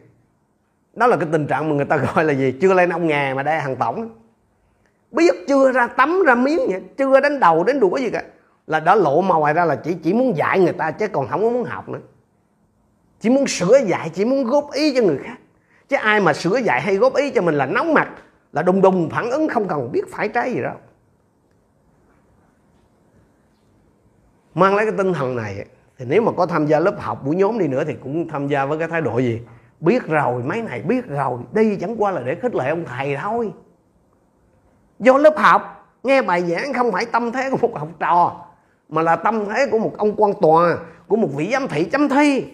Đó 0.93 1.07
là 1.07 1.17
cái 1.17 1.27
tình 1.31 1.47
trạng 1.47 1.69
mà 1.69 1.75
người 1.75 1.85
ta 1.85 1.97
gọi 2.15 2.25
là 2.25 2.33
gì? 2.33 2.53
Chưa 2.61 2.73
lên 2.73 2.89
ông 2.89 3.07
nghề 3.07 3.33
mà 3.33 3.43
đây 3.43 3.59
hàng 3.59 3.75
tổng. 3.75 4.09
Biết 5.11 5.35
chưa 5.47 5.71
ra 5.71 5.87
tắm, 5.87 6.23
ra 6.25 6.35
miếng 6.35 6.59
vậy? 6.67 6.81
Chưa 6.97 7.19
đánh 7.19 7.39
đầu 7.39 7.63
đến 7.63 7.79
đuổi 7.79 8.01
gì 8.01 8.09
cả. 8.09 8.23
Là 8.67 8.79
đã 8.79 8.95
lộ 8.95 9.21
màu 9.21 9.53
ra 9.55 9.65
là 9.65 9.75
chỉ 9.75 9.93
chỉ 10.03 10.13
muốn 10.13 10.37
dạy 10.37 10.59
người 10.59 10.73
ta, 10.73 10.91
chứ 10.91 11.07
còn 11.07 11.27
không 11.27 11.43
có 11.43 11.49
muốn 11.49 11.63
học 11.63 11.89
nữa. 11.89 11.99
Chỉ 13.19 13.29
muốn 13.29 13.47
sửa 13.47 13.79
dạy, 13.85 14.09
chỉ 14.13 14.25
muốn 14.25 14.43
góp 14.43 14.71
ý 14.71 14.95
cho 14.95 15.01
người 15.01 15.17
khác. 15.23 15.37
Chứ 15.89 15.95
ai 15.95 16.19
mà 16.19 16.33
sửa 16.33 16.57
dạy 16.57 16.81
hay 16.81 16.95
góp 16.95 17.15
ý 17.15 17.29
cho 17.29 17.41
mình 17.41 17.55
là 17.55 17.65
nóng 17.65 17.93
mặt 17.93 18.09
là 18.53 18.61
đùng 18.61 18.81
đùng 18.81 19.09
phản 19.09 19.29
ứng 19.29 19.47
không 19.47 19.67
cần 19.67 19.91
biết 19.91 20.01
phải 20.11 20.27
trái 20.29 20.53
gì 20.53 20.61
đâu. 20.61 20.75
Mang 24.53 24.75
lấy 24.75 24.85
cái 24.85 24.95
tinh 24.97 25.13
thần 25.13 25.35
này, 25.35 25.65
thì 25.97 26.05
nếu 26.09 26.21
mà 26.21 26.31
có 26.37 26.45
tham 26.45 26.65
gia 26.65 26.79
lớp 26.79 26.95
học 26.99 27.25
buổi 27.25 27.35
nhóm 27.35 27.59
đi 27.59 27.67
nữa 27.67 27.83
thì 27.87 27.93
cũng 28.03 28.27
tham 28.27 28.47
gia 28.47 28.65
với 28.65 28.79
cái 28.79 28.87
thái 28.87 29.01
độ 29.01 29.19
gì? 29.19 29.41
Biết 29.79 30.07
rồi, 30.07 30.43
mấy 30.43 30.61
này 30.61 30.81
biết 30.81 31.07
rồi, 31.07 31.39
đi 31.51 31.75
chẳng 31.75 32.01
qua 32.01 32.11
là 32.11 32.21
để 32.21 32.35
khích 32.35 32.55
lệ 32.55 32.69
ông 32.69 32.85
thầy 32.85 33.17
thôi. 33.21 33.53
Do 34.99 35.17
lớp 35.17 35.33
học, 35.37 35.87
nghe 36.03 36.21
bài 36.21 36.41
giảng 36.41 36.73
không 36.73 36.91
phải 36.91 37.05
tâm 37.05 37.31
thế 37.31 37.49
của 37.49 37.57
một 37.57 37.77
học 37.77 37.89
trò, 37.99 38.45
mà 38.89 39.01
là 39.01 39.15
tâm 39.15 39.45
thế 39.45 39.67
của 39.71 39.79
một 39.79 39.93
ông 39.97 40.13
quan 40.17 40.33
tòa, 40.41 40.77
của 41.07 41.15
một 41.15 41.29
vị 41.35 41.49
giám 41.51 41.67
thị 41.67 41.83
chấm 41.83 42.09
thi. 42.09 42.45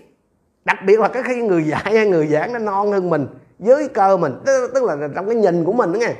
Đặc 0.65 0.77
biệt 0.85 0.99
là 0.99 1.07
cái 1.07 1.23
khi 1.23 1.41
người 1.41 1.63
dạy 1.63 1.81
hay 1.83 2.05
người 2.05 2.27
giảng 2.27 2.53
nó 2.53 2.59
non 2.59 2.91
hơn 2.91 3.09
mình 3.09 3.27
dưới 3.59 3.87
cơ 3.87 4.17
mình. 4.17 4.33
Tức, 4.45 4.71
tức 4.73 4.83
là 4.83 5.09
trong 5.15 5.25
cái 5.25 5.35
nhìn 5.35 5.63
của 5.63 5.73
mình 5.73 5.93
đó 5.93 5.97
nghe. 5.97 6.13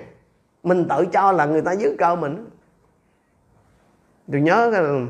Mình 0.63 0.87
tự 0.89 1.05
cho 1.05 1.31
là 1.31 1.45
người 1.45 1.61
ta 1.61 1.71
dưới 1.71 1.95
cơ 1.99 2.15
mình. 2.15 2.49
Tôi 4.31 4.41
nhớ 4.41 4.71
ừ, 4.71 5.05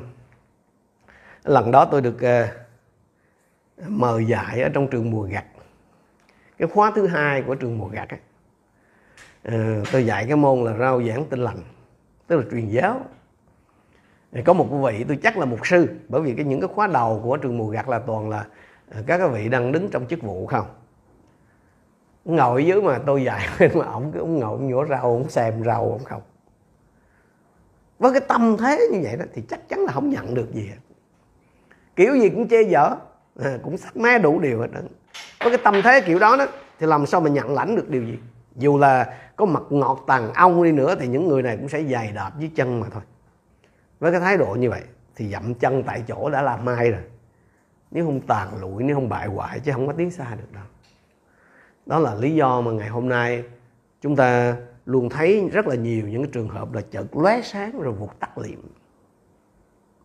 lần 1.44 1.72
đó 1.72 1.86
tôi 1.86 2.02
được 2.02 2.16
uh, 2.16 3.90
mời 3.90 4.26
dạy 4.26 4.62
ở 4.62 4.70
trong 4.70 4.88
trường 4.88 5.12
mùa 5.12 5.24
gặt. 5.24 5.46
Cái 6.58 6.68
khóa 6.68 6.92
thứ 6.96 7.08
hai 7.08 7.42
của 7.42 7.56
trường 7.56 7.78
mùa 7.78 7.88
gặt 7.88 8.10
ấy, 8.10 8.20
ờ, 9.44 9.84
tôi 9.92 10.06
dạy 10.06 10.26
cái 10.28 10.36
môn 10.36 10.64
là 10.64 10.78
rao 10.78 11.04
giảng 11.04 11.26
tinh 11.26 11.40
lành 11.40 11.58
tức 12.28 12.38
là 12.38 12.44
truyền 12.52 12.70
giáo. 12.70 13.02
Có 14.46 14.54
một 14.54 14.66
vị 14.66 15.06
tôi 15.08 15.20
chắc 15.24 15.38
là 15.38 15.46
mục 15.46 15.68
sư 15.68 15.88
bởi 16.10 16.22
vì 16.22 16.34
cái 16.34 16.46
những 16.46 16.62
cái 16.62 16.70
khóa 16.76 16.88
đầu 16.88 17.22
của 17.24 17.38
trường 17.38 17.58
mùa 17.58 17.68
gặt 17.68 17.90
là 17.90 18.00
toàn 18.00 18.30
là 18.30 18.46
ờ, 18.92 19.04
các 19.08 19.18
cái 19.18 19.28
vị 19.28 19.50
đang 19.50 19.72
đứng 19.72 19.90
trong 19.90 20.08
chức 20.08 20.22
vụ 20.22 20.48
không? 20.48 20.66
Ngồi 22.26 22.66
dưới 22.66 22.82
mà 22.82 23.00
tôi 23.06 23.24
dạy 23.24 23.50
mà 23.76 23.86
ổng 23.86 24.12
cứ 24.12 24.20
ông 24.20 24.40
ngồi 24.40 24.52
ông 24.52 24.70
nhổ 24.70 24.86
rau 24.86 25.02
ông 25.02 25.30
xem 25.30 25.64
rau 25.64 25.92
ông 25.92 26.04
không. 26.04 26.22
Với 28.00 28.12
cái 28.12 28.22
tâm 28.28 28.58
thế 28.58 28.88
như 28.92 29.00
vậy 29.04 29.16
đó 29.18 29.26
thì 29.34 29.42
chắc 29.50 29.70
chắn 29.70 29.80
là 29.80 29.92
không 29.92 30.10
nhận 30.10 30.34
được 30.34 30.54
gì 30.54 30.68
hết. 30.68 30.78
Kiểu 31.96 32.16
gì 32.16 32.30
cũng 32.30 32.48
chê 32.48 32.62
dở 32.62 32.96
à, 33.40 33.58
cũng 33.64 33.78
sách 33.78 33.98
mé 33.98 34.20
đủ 34.20 34.40
điều 34.40 34.60
hết 34.62 34.68
đó. 34.72 34.80
với 35.40 35.50
cái 35.50 35.64
tâm 35.64 35.82
thế 35.84 36.02
kiểu 36.02 36.20
đó 36.20 36.36
đó 36.38 36.46
thì 36.80 36.88
làm 36.88 37.06
sao 37.06 37.22
mà 37.22 37.30
nhận 37.30 37.54
lãnh 37.54 37.76
được 37.76 37.90
điều 37.90 38.04
gì? 38.04 38.20
Dù 38.56 38.78
là 38.78 39.18
có 39.36 39.46
mặt 39.46 39.64
ngọt 39.70 40.04
tàn 40.08 40.34
ong 40.34 40.64
đi 40.64 40.72
nữa 40.72 40.96
thì 41.00 41.08
những 41.08 41.28
người 41.28 41.42
này 41.42 41.58
cũng 41.58 41.70
sẽ 41.70 41.84
dày 41.84 42.12
đạp 42.12 42.32
dưới 42.40 42.52
chân 42.56 42.80
mà 42.80 42.88
thôi. 42.92 43.02
Với 44.00 44.12
cái 44.12 44.22
thái 44.22 44.38
độ 44.38 44.56
như 44.60 44.70
vậy 44.70 44.82
thì 45.16 45.30
dậm 45.30 45.54
chân 45.54 45.84
tại 45.84 46.04
chỗ 46.08 46.30
đã 46.30 46.42
là 46.42 46.58
mai 46.58 46.92
rồi. 46.92 47.02
Nếu 47.92 48.06
không 48.06 48.22
tàn 48.22 48.48
lụi 48.62 48.84
nếu 48.84 48.96
không 48.96 49.10
bại 49.10 49.28
hoại 49.28 49.60
chứ 49.60 49.72
không 49.72 49.88
có 49.88 49.94
tiến 49.94 50.12
xa 50.12 50.36
được 50.36 50.54
đâu 50.54 50.64
đó 51.90 52.00
là 52.00 52.16
lý 52.16 52.36
do 52.36 52.62
mà 52.62 52.72
ngày 52.72 52.90
hôm 52.90 53.10
nay 53.10 53.44
chúng 54.02 54.16
ta 54.16 54.58
luôn 54.86 55.10
thấy 55.10 55.50
rất 55.52 55.68
là 55.68 55.76
nhiều 55.76 56.08
những 56.08 56.24
cái 56.24 56.32
trường 56.34 56.50
hợp 56.50 56.74
là 56.74 56.82
chợt 56.92 57.06
lóe 57.12 57.42
sáng 57.42 57.82
rồi 57.82 57.94
vụt 57.94 58.10
tắt 58.20 58.38
liệm 58.38 58.60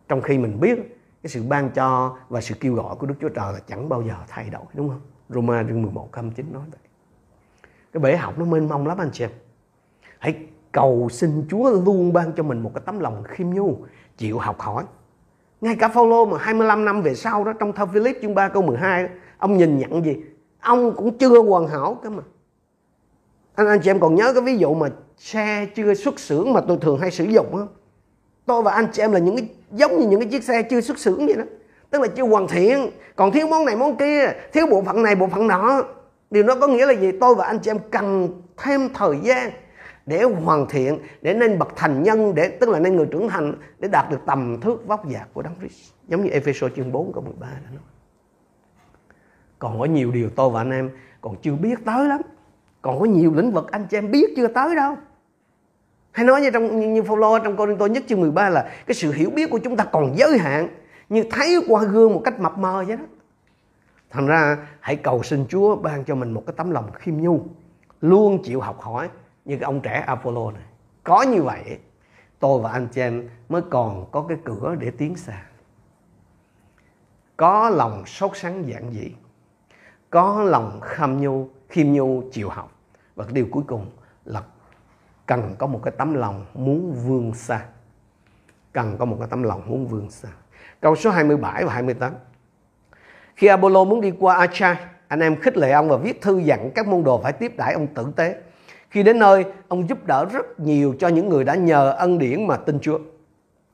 trong 0.07 0.21
khi 0.21 0.37
mình 0.37 0.59
biết 0.59 0.79
cái 1.23 1.29
sự 1.29 1.43
ban 1.43 1.69
cho 1.69 2.17
và 2.29 2.41
sự 2.41 2.55
kêu 2.59 2.73
gọi 2.73 2.95
của 2.95 3.07
Đức 3.07 3.15
Chúa 3.21 3.29
Trời 3.29 3.53
là 3.53 3.59
chẳng 3.67 3.89
bao 3.89 4.01
giờ 4.01 4.13
thay 4.27 4.49
đổi 4.49 4.63
đúng 4.73 4.89
không? 4.89 5.01
Roma 5.29 5.63
chương 5.67 5.81
11 5.81 6.11
câu 6.11 6.23
9 6.35 6.53
nói 6.53 6.63
vậy. 6.71 6.79
Cái 7.93 8.01
bể 8.01 8.17
học 8.17 8.39
nó 8.39 8.45
mênh 8.45 8.69
mông 8.69 8.87
lắm 8.87 8.97
anh 8.97 9.09
chị 9.13 9.23
em. 9.23 9.31
Hãy 10.19 10.35
cầu 10.71 11.09
xin 11.11 11.45
Chúa 11.49 11.69
luôn 11.69 12.13
ban 12.13 12.31
cho 12.31 12.43
mình 12.43 12.59
một 12.59 12.71
cái 12.75 12.83
tấm 12.85 12.99
lòng 12.99 13.23
khiêm 13.23 13.49
nhu, 13.49 13.77
chịu 14.17 14.39
học 14.39 14.59
hỏi. 14.59 14.83
Ngay 15.61 15.75
cả 15.79 15.87
Phaolô 15.87 16.25
mà 16.25 16.37
25 16.37 16.85
năm 16.85 17.01
về 17.01 17.15
sau 17.15 17.43
đó 17.43 17.53
trong 17.59 17.73
thơ 17.73 17.85
Philip 17.85 18.17
chương 18.21 18.35
3 18.35 18.49
câu 18.49 18.61
12 18.61 19.09
ông 19.37 19.57
nhìn 19.57 19.77
nhận 19.77 20.05
gì? 20.05 20.15
Ông 20.65 20.95
cũng 20.95 21.17
chưa 21.17 21.41
hoàn 21.41 21.67
hảo 21.67 21.99
cơ 22.03 22.09
mà. 22.09 22.23
Anh 23.55 23.67
anh 23.67 23.79
chị 23.83 23.89
em 23.89 23.99
còn 23.99 24.15
nhớ 24.15 24.33
cái 24.33 24.43
ví 24.43 24.57
dụ 24.57 24.73
mà 24.73 24.89
xe 25.17 25.67
chưa 25.75 25.93
xuất 25.93 26.19
xưởng 26.19 26.53
mà 26.53 26.61
tôi 26.67 26.77
thường 26.81 26.99
hay 26.99 27.11
sử 27.11 27.23
dụng 27.23 27.51
không? 27.51 27.67
Tôi 28.45 28.61
và 28.61 28.71
anh 28.71 28.87
chị 28.93 29.01
em 29.01 29.11
là 29.11 29.19
những 29.19 29.35
cái 29.35 29.49
giống 29.71 29.99
như 29.99 30.07
những 30.07 30.19
cái 30.19 30.29
chiếc 30.29 30.43
xe 30.43 30.61
chưa 30.61 30.81
xuất 30.81 30.99
xưởng 30.99 31.25
vậy 31.25 31.35
đó. 31.35 31.43
Tức 31.89 32.01
là 32.01 32.07
chưa 32.07 32.23
hoàn 32.23 32.47
thiện, 32.47 32.91
còn 33.15 33.31
thiếu 33.31 33.47
món 33.47 33.65
này 33.65 33.75
món 33.75 33.97
kia, 33.97 34.31
thiếu 34.53 34.67
bộ 34.71 34.83
phận 34.83 35.03
này 35.03 35.15
bộ 35.15 35.27
phận 35.27 35.47
nọ. 35.47 35.83
Điều 36.31 36.43
đó 36.43 36.55
có 36.61 36.67
nghĩa 36.67 36.85
là 36.85 36.93
gì? 36.93 37.11
Tôi 37.21 37.35
và 37.35 37.45
anh 37.45 37.59
chị 37.59 37.71
em 37.71 37.79
cần 37.91 38.29
thêm 38.57 38.89
thời 38.93 39.17
gian 39.23 39.51
để 40.05 40.23
hoàn 40.23 40.67
thiện 40.69 40.99
để 41.21 41.33
nên 41.33 41.59
bậc 41.59 41.75
thành 41.75 42.03
nhân 42.03 42.35
để 42.35 42.49
tức 42.59 42.69
là 42.69 42.79
nên 42.79 42.95
người 42.95 43.07
trưởng 43.11 43.29
thành 43.29 43.53
để 43.79 43.87
đạt 43.87 44.11
được 44.11 44.19
tầm 44.25 44.61
thước 44.61 44.87
vóc 44.87 45.03
dạc 45.13 45.27
của 45.33 45.41
Đấng 45.41 45.55
Christ 45.59 45.91
giống 46.07 46.23
như 46.23 46.29
Ephesos 46.29 46.71
chương 46.75 46.91
4 46.91 47.13
câu 47.13 47.23
13 47.23 47.47
đã 47.47 47.69
nói 47.71 47.81
còn 49.59 49.79
có 49.79 49.85
nhiều 49.85 50.11
điều 50.11 50.29
tôi 50.29 50.49
và 50.49 50.61
anh 50.61 50.71
em 50.71 50.89
còn 51.21 51.35
chưa 51.41 51.55
biết 51.55 51.85
tới 51.85 52.07
lắm. 52.07 52.21
Còn 52.81 52.99
có 52.99 53.05
nhiều 53.05 53.33
lĩnh 53.35 53.51
vực 53.51 53.71
anh 53.71 53.87
chị 53.89 53.97
em 53.97 54.11
biết 54.11 54.33
chưa 54.35 54.47
tới 54.47 54.75
đâu. 54.75 54.95
Hay 56.11 56.25
nói 56.25 56.41
như 56.41 56.49
trong 56.51 56.79
như, 56.79 56.87
như 56.87 57.03
Phaolô 57.03 57.39
trong 57.39 57.57
Cô 57.57 57.75
tôi 57.79 57.89
nhất 57.89 58.03
chương 58.07 58.21
13 58.21 58.49
là 58.49 58.71
cái 58.85 58.95
sự 58.95 59.11
hiểu 59.11 59.29
biết 59.29 59.49
của 59.49 59.59
chúng 59.63 59.75
ta 59.75 59.83
còn 59.83 60.17
giới 60.17 60.37
hạn 60.37 60.67
như 61.09 61.23
thấy 61.31 61.59
qua 61.67 61.83
gương 61.83 62.13
một 62.13 62.21
cách 62.25 62.39
mập 62.39 62.57
mờ 62.57 62.83
vậy 62.87 62.97
đó. 62.97 63.03
Thành 64.09 64.27
ra 64.27 64.57
hãy 64.79 64.95
cầu 64.95 65.23
xin 65.23 65.45
Chúa 65.49 65.75
ban 65.75 66.03
cho 66.03 66.15
mình 66.15 66.31
một 66.31 66.43
cái 66.47 66.53
tấm 66.57 66.71
lòng 66.71 66.91
khiêm 66.93 67.17
nhu 67.17 67.45
luôn 68.01 68.43
chịu 68.43 68.61
học 68.61 68.81
hỏi 68.81 69.09
như 69.45 69.57
cái 69.57 69.63
ông 69.65 69.81
trẻ 69.81 70.03
Apollo 70.07 70.51
này. 70.51 70.63
Có 71.03 71.21
như 71.21 71.41
vậy 71.41 71.77
tôi 72.39 72.61
và 72.61 72.71
anh 72.71 72.87
chị 72.87 73.01
em 73.01 73.29
mới 73.49 73.61
còn 73.69 74.05
có 74.11 74.25
cái 74.29 74.37
cửa 74.43 74.75
để 74.79 74.91
tiến 74.91 75.15
xa. 75.15 75.43
Có 77.37 77.69
lòng 77.69 78.05
sốt 78.05 78.37
sắng 78.37 78.67
giản 78.67 78.91
dị 78.91 79.11
có 80.15 80.43
lòng 80.43 80.79
kham 80.81 81.21
nhu 81.21 81.47
khiêm 81.69 81.87
nhu 81.91 82.23
chịu 82.31 82.49
học. 82.49 82.71
Và 83.15 83.23
cái 83.23 83.33
điều 83.33 83.47
cuối 83.51 83.63
cùng 83.67 83.85
là 84.25 84.41
cần 85.25 85.55
có 85.57 85.67
một 85.67 85.79
cái 85.83 85.93
tấm 85.97 86.13
lòng 86.13 86.45
muốn 86.53 86.93
vươn 86.93 87.33
xa. 87.33 87.65
Cần 88.73 88.97
có 88.97 89.05
một 89.05 89.17
cái 89.19 89.27
tấm 89.31 89.43
lòng 89.43 89.61
muốn 89.65 89.87
vươn 89.87 90.09
xa. 90.09 90.29
Câu 90.81 90.95
số 90.95 91.09
27 91.09 91.65
và 91.65 91.73
28 91.73 92.13
khi 93.35 93.47
Apollo 93.47 93.83
muốn 93.83 94.01
đi 94.01 94.11
qua 94.19 94.35
Achai 94.35 94.75
anh 95.07 95.19
em 95.19 95.35
khích 95.35 95.57
lệ 95.57 95.71
ông 95.71 95.89
và 95.89 95.97
viết 95.97 96.21
thư 96.21 96.37
dặn 96.37 96.71
các 96.75 96.87
môn 96.87 97.03
đồ 97.03 97.21
phải 97.23 97.33
tiếp 97.33 97.53
đãi 97.57 97.73
ông 97.73 97.87
tử 97.87 98.07
tế. 98.15 98.35
Khi 98.89 99.03
đến 99.03 99.19
nơi, 99.19 99.45
ông 99.67 99.89
giúp 99.89 100.05
đỡ 100.05 100.25
rất 100.25 100.59
nhiều 100.59 100.95
cho 100.99 101.07
những 101.07 101.29
người 101.29 101.43
đã 101.43 101.55
nhờ 101.55 101.91
ân 101.91 102.19
điển 102.19 102.47
mà 102.47 102.57
tin 102.57 102.79
Chúa. 102.79 102.99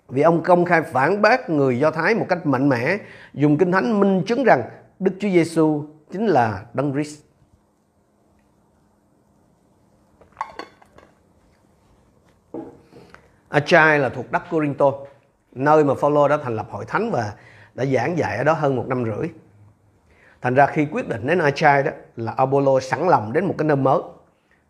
Vì 0.10 0.22
ông 0.22 0.44
công 0.44 0.66
khai 0.66 0.82
phản 0.82 1.22
bác 1.22 1.50
người 1.50 1.80
Do 1.80 1.92
Thái 1.92 2.16
một 2.16 2.26
cách 2.30 2.46
mạnh 2.46 2.70
mẽ, 2.70 2.98
dùng 3.34 3.58
kinh 3.58 3.72
thánh 3.72 4.00
minh 4.00 4.24
chứng 4.28 4.44
rằng 4.44 4.62
Đức 5.00 5.12
Chúa 5.20 5.30
Giêsu 5.30 5.86
chính 6.12 6.28
là 6.28 6.66
Đấng 6.74 6.94
Christ. 6.94 7.22
Achai 13.50 14.00
là 14.00 14.10
thuộc 14.10 14.32
đất 14.32 14.44
Corinto, 14.52 14.92
nơi 15.52 15.84
mà 15.84 15.94
Phaolô 15.94 16.28
đã 16.28 16.38
thành 16.38 16.56
lập 16.56 16.68
hội 16.70 16.86
thánh 16.86 17.12
và 17.12 17.34
đã 17.74 17.86
giảng 17.86 18.18
dạy 18.18 18.38
ở 18.38 18.44
đó 18.44 18.54
hơn 18.54 18.76
một 18.76 18.86
năm 18.88 19.06
rưỡi. 19.06 19.30
Thành 20.42 20.56
ra 20.56 20.66
khi 20.66 20.88
quyết 20.92 21.08
định 21.10 21.28
đến 21.28 21.40
Achai 21.40 21.84
đó 21.84 21.92
là 22.16 22.32
Apollo 22.38 22.80
sẵn 22.80 23.08
lòng 23.08 23.34
đến 23.34 23.46
một 23.46 23.56
cái 23.58 23.68
nơi 23.68 23.78
mới 23.78 24.02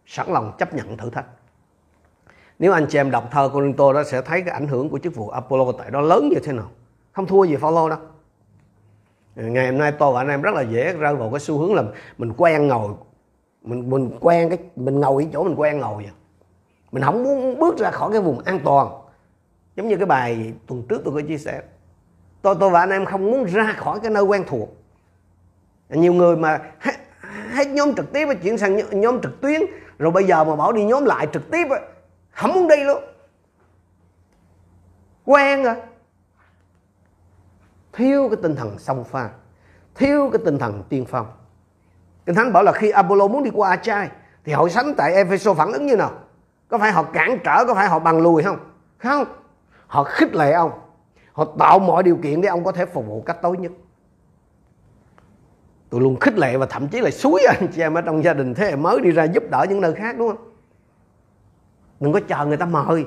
sẵn 0.06 0.28
lòng 0.28 0.56
chấp 0.58 0.74
nhận 0.74 0.98
thử 0.98 1.10
thách 1.10 1.26
nếu 2.62 2.72
anh 2.74 2.86
chị 2.90 3.00
em 3.00 3.12
đọc 3.12 3.28
thơ 3.32 3.50
Corinto 3.54 3.94
đó 3.94 4.04
sẽ 4.04 4.22
thấy 4.22 4.42
cái 4.42 4.54
ảnh 4.54 4.68
hưởng 4.68 4.90
của 4.90 5.00
chức 5.00 5.16
vụ 5.16 5.30
Apollo 5.30 5.72
tại 5.78 5.92
đó 5.92 6.02
lớn 6.02 6.30
như 6.30 6.40
thế 6.44 6.54
nào 6.54 6.72
không 7.12 7.28
thua 7.28 7.44
gì 7.44 7.56
Phaolô 7.56 7.90
đâu 7.90 8.00
ngày 9.36 9.66
hôm 9.66 9.78
nay 9.78 9.92
tôi 9.92 10.14
và 10.14 10.22
anh 10.22 10.28
em 10.28 10.42
rất 10.42 10.54
là 10.54 10.62
dễ 10.62 10.94
rơi 10.94 11.16
vào 11.16 11.30
cái 11.30 11.40
xu 11.40 11.58
hướng 11.58 11.76
là 11.76 11.84
mình 12.18 12.34
quen 12.38 12.68
ngồi. 12.68 12.92
Mình 13.62 13.90
mình 13.90 14.18
quen 14.20 14.50
cái 14.50 14.58
mình 14.76 15.00
ngồi 15.00 15.24
ở 15.24 15.30
chỗ 15.34 15.44
mình 15.44 15.56
quen 15.56 15.80
ngồi 15.80 16.04
vậy 16.04 16.12
mình 16.92 17.04
không 17.04 17.24
muốn 17.24 17.60
bước 17.60 17.78
ra 17.78 17.92
khỏi 17.92 18.12
cái 18.12 18.22
vùng 18.22 18.40
an 18.40 18.60
toàn. 18.64 18.88
Giống 19.76 19.88
như 19.88 19.98
cái 19.98 20.06
bài 20.06 20.54
tuần 20.68 20.84
trước 20.90 21.02
tôi 21.06 21.14
có 21.14 21.22
chia 21.28 21.38
sẻ. 21.38 21.62
Tôi 22.42 22.56
tôi 22.60 22.70
và 22.70 22.80
anh 22.80 22.90
em 22.90 23.06
không 23.06 23.32
muốn 23.32 23.44
ra 23.44 23.74
khỏi 23.78 24.00
cái 24.00 24.12
nơi 24.12 24.24
quen 24.24 24.44
thuộc. 24.48 24.70
Nhiều 25.90 26.14
người 26.14 26.38
mà 26.38 26.60
hết, 26.80 26.92
hết 27.52 27.68
nhóm 27.68 27.94
trực 27.96 28.14
tiếp 28.14 28.26
và 28.26 28.34
chuyển 28.34 28.58
sang 28.58 29.02
nhóm 29.02 29.22
trực 29.22 29.42
tuyến 29.42 29.62
rồi 30.00 30.12
bây 30.12 30.24
giờ 30.24 30.44
mà 30.44 30.56
bảo 30.56 30.72
đi 30.72 30.84
nhóm 30.84 31.06
lại 31.06 31.28
trực 31.34 31.52
tiếp 31.52 31.68
không 32.32 32.54
muốn 32.54 32.68
đi 32.68 32.84
luôn. 32.84 33.04
Quen 35.26 35.64
rồi 35.64 35.76
thiếu 37.94 38.30
cái 38.30 38.38
tinh 38.44 38.56
thần 38.56 38.80
song 38.80 39.04
pha. 39.04 39.30
Thiếu 39.96 40.30
cái 40.34 40.42
tinh 40.46 40.60
thần 40.60 40.84
tiên 40.90 41.06
phong. 41.06 41.28
Kinh 42.26 42.36
thánh 42.36 42.54
bảo 42.54 42.64
là 42.64 42.72
khi 42.72 42.90
apollo 42.90 43.28
muốn 43.28 43.44
đi 43.44 43.52
qua 43.54 43.70
achai 43.70 44.10
thì 44.46 44.54
hội 44.54 44.70
thánh 44.70 44.94
tại 44.98 45.14
epheso 45.14 45.54
phản 45.54 45.72
ứng 45.72 45.86
như 45.86 45.96
nào? 45.96 46.12
Có 46.68 46.78
phải 46.78 46.92
họ 46.92 47.04
cản 47.04 47.38
trở, 47.44 47.66
có 47.68 47.74
phải 47.74 47.88
họ 47.90 48.00
bằng 48.00 48.22
lùi 48.22 48.44
không? 48.44 48.58
Không. 48.98 49.26
Họ 49.88 50.04
khích 50.04 50.36
lệ 50.36 50.52
ông. 50.52 50.72
Họ 51.34 51.46
tạo 51.60 51.80
mọi 51.80 52.04
điều 52.04 52.16
kiện 52.24 52.42
để 52.42 52.50
ông 52.50 52.64
có 52.64 52.72
thể 52.72 52.86
phục 52.86 53.08
vụ 53.08 53.22
cách 53.22 53.42
tối 53.42 53.58
nhất. 53.58 53.72
Tôi 55.90 56.02
luôn 56.02 56.20
khích 56.20 56.38
lệ 56.38 56.58
và 56.58 56.66
thậm 56.66 56.88
chí 56.88 57.02
là 57.02 57.12
suối 57.12 57.42
anh 57.48 57.68
chị 57.68 57.82
em 57.82 57.94
ở 57.94 58.02
trong 58.02 58.24
gia 58.24 58.34
đình 58.34 58.54
thế 58.54 58.66
hệ 58.66 58.76
mới 58.76 59.02
đi 59.02 59.12
ra 59.12 59.24
giúp 59.24 59.44
đỡ 59.50 59.66
những 59.70 59.82
nơi 59.82 59.94
khác, 59.94 60.18
đúng 60.18 60.28
không? 60.28 60.54
Đừng 62.00 62.14
có 62.14 62.20
chờ 62.28 62.46
người 62.46 62.58
ta 62.58 62.66
mời. 62.66 63.06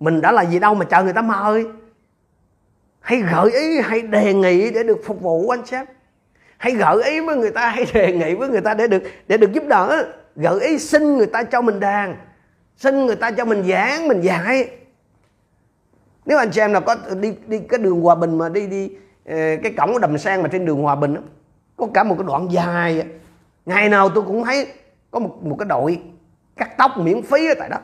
Mình 0.00 0.20
đã 0.20 0.32
là 0.32 0.42
gì 0.44 0.58
đâu 0.58 0.74
mà 0.74 0.84
chờ 0.84 1.04
người 1.04 1.12
ta 1.12 1.22
mời 1.22 1.66
hãy 3.02 3.22
gợi 3.32 3.52
ý 3.52 3.80
hãy 3.80 4.02
đề 4.02 4.34
nghị 4.34 4.70
để 4.70 4.82
được 4.82 5.00
phục 5.04 5.20
vụ 5.20 5.48
anh 5.48 5.66
sếp. 5.66 5.86
Hãy 6.56 6.72
gợi 6.72 7.02
ý 7.04 7.20
với 7.20 7.36
người 7.36 7.50
ta 7.50 7.68
hãy 7.68 7.86
đề 7.92 8.12
nghị 8.12 8.34
với 8.34 8.48
người 8.48 8.60
ta 8.60 8.74
để 8.74 8.86
được 8.86 9.02
để 9.28 9.36
được 9.36 9.52
giúp 9.52 9.64
đỡ. 9.66 10.12
Gợi 10.36 10.60
ý 10.60 10.78
xin 10.78 11.16
người 11.16 11.26
ta 11.26 11.42
cho 11.42 11.62
mình 11.62 11.80
đàn 11.80 12.16
xin 12.76 13.06
người 13.06 13.16
ta 13.16 13.30
cho 13.30 13.44
mình 13.44 13.62
giảng 13.68 14.08
mình 14.08 14.20
dạy. 14.20 14.70
Nếu 16.26 16.38
anh 16.38 16.50
chị 16.50 16.60
em 16.60 16.72
nào 16.72 16.82
có 16.82 16.96
đi 17.20 17.34
đi 17.46 17.58
cái 17.58 17.78
đường 17.78 18.00
hòa 18.00 18.14
bình 18.14 18.38
mà 18.38 18.48
đi 18.48 18.66
đi 18.66 18.90
ờ, 19.26 19.36
cái 19.62 19.72
cổng 19.76 20.00
đầm 20.00 20.18
sen 20.18 20.42
mà 20.42 20.48
trên 20.48 20.64
đường 20.64 20.82
hòa 20.82 20.96
bình 20.96 21.14
đó, 21.14 21.20
có 21.76 21.88
cả 21.94 22.04
một 22.04 22.14
cái 22.18 22.24
đoạn 22.26 22.48
dài 22.50 23.06
ngày 23.66 23.88
nào 23.88 24.08
tôi 24.08 24.24
cũng 24.24 24.44
thấy 24.44 24.66
có 25.10 25.18
một 25.18 25.38
một 25.42 25.56
cái 25.58 25.66
đội 25.66 26.00
cắt 26.56 26.76
tóc 26.78 26.90
miễn 26.98 27.22
phí 27.22 27.48
ở 27.48 27.54
tại 27.58 27.68
đó 27.68 27.78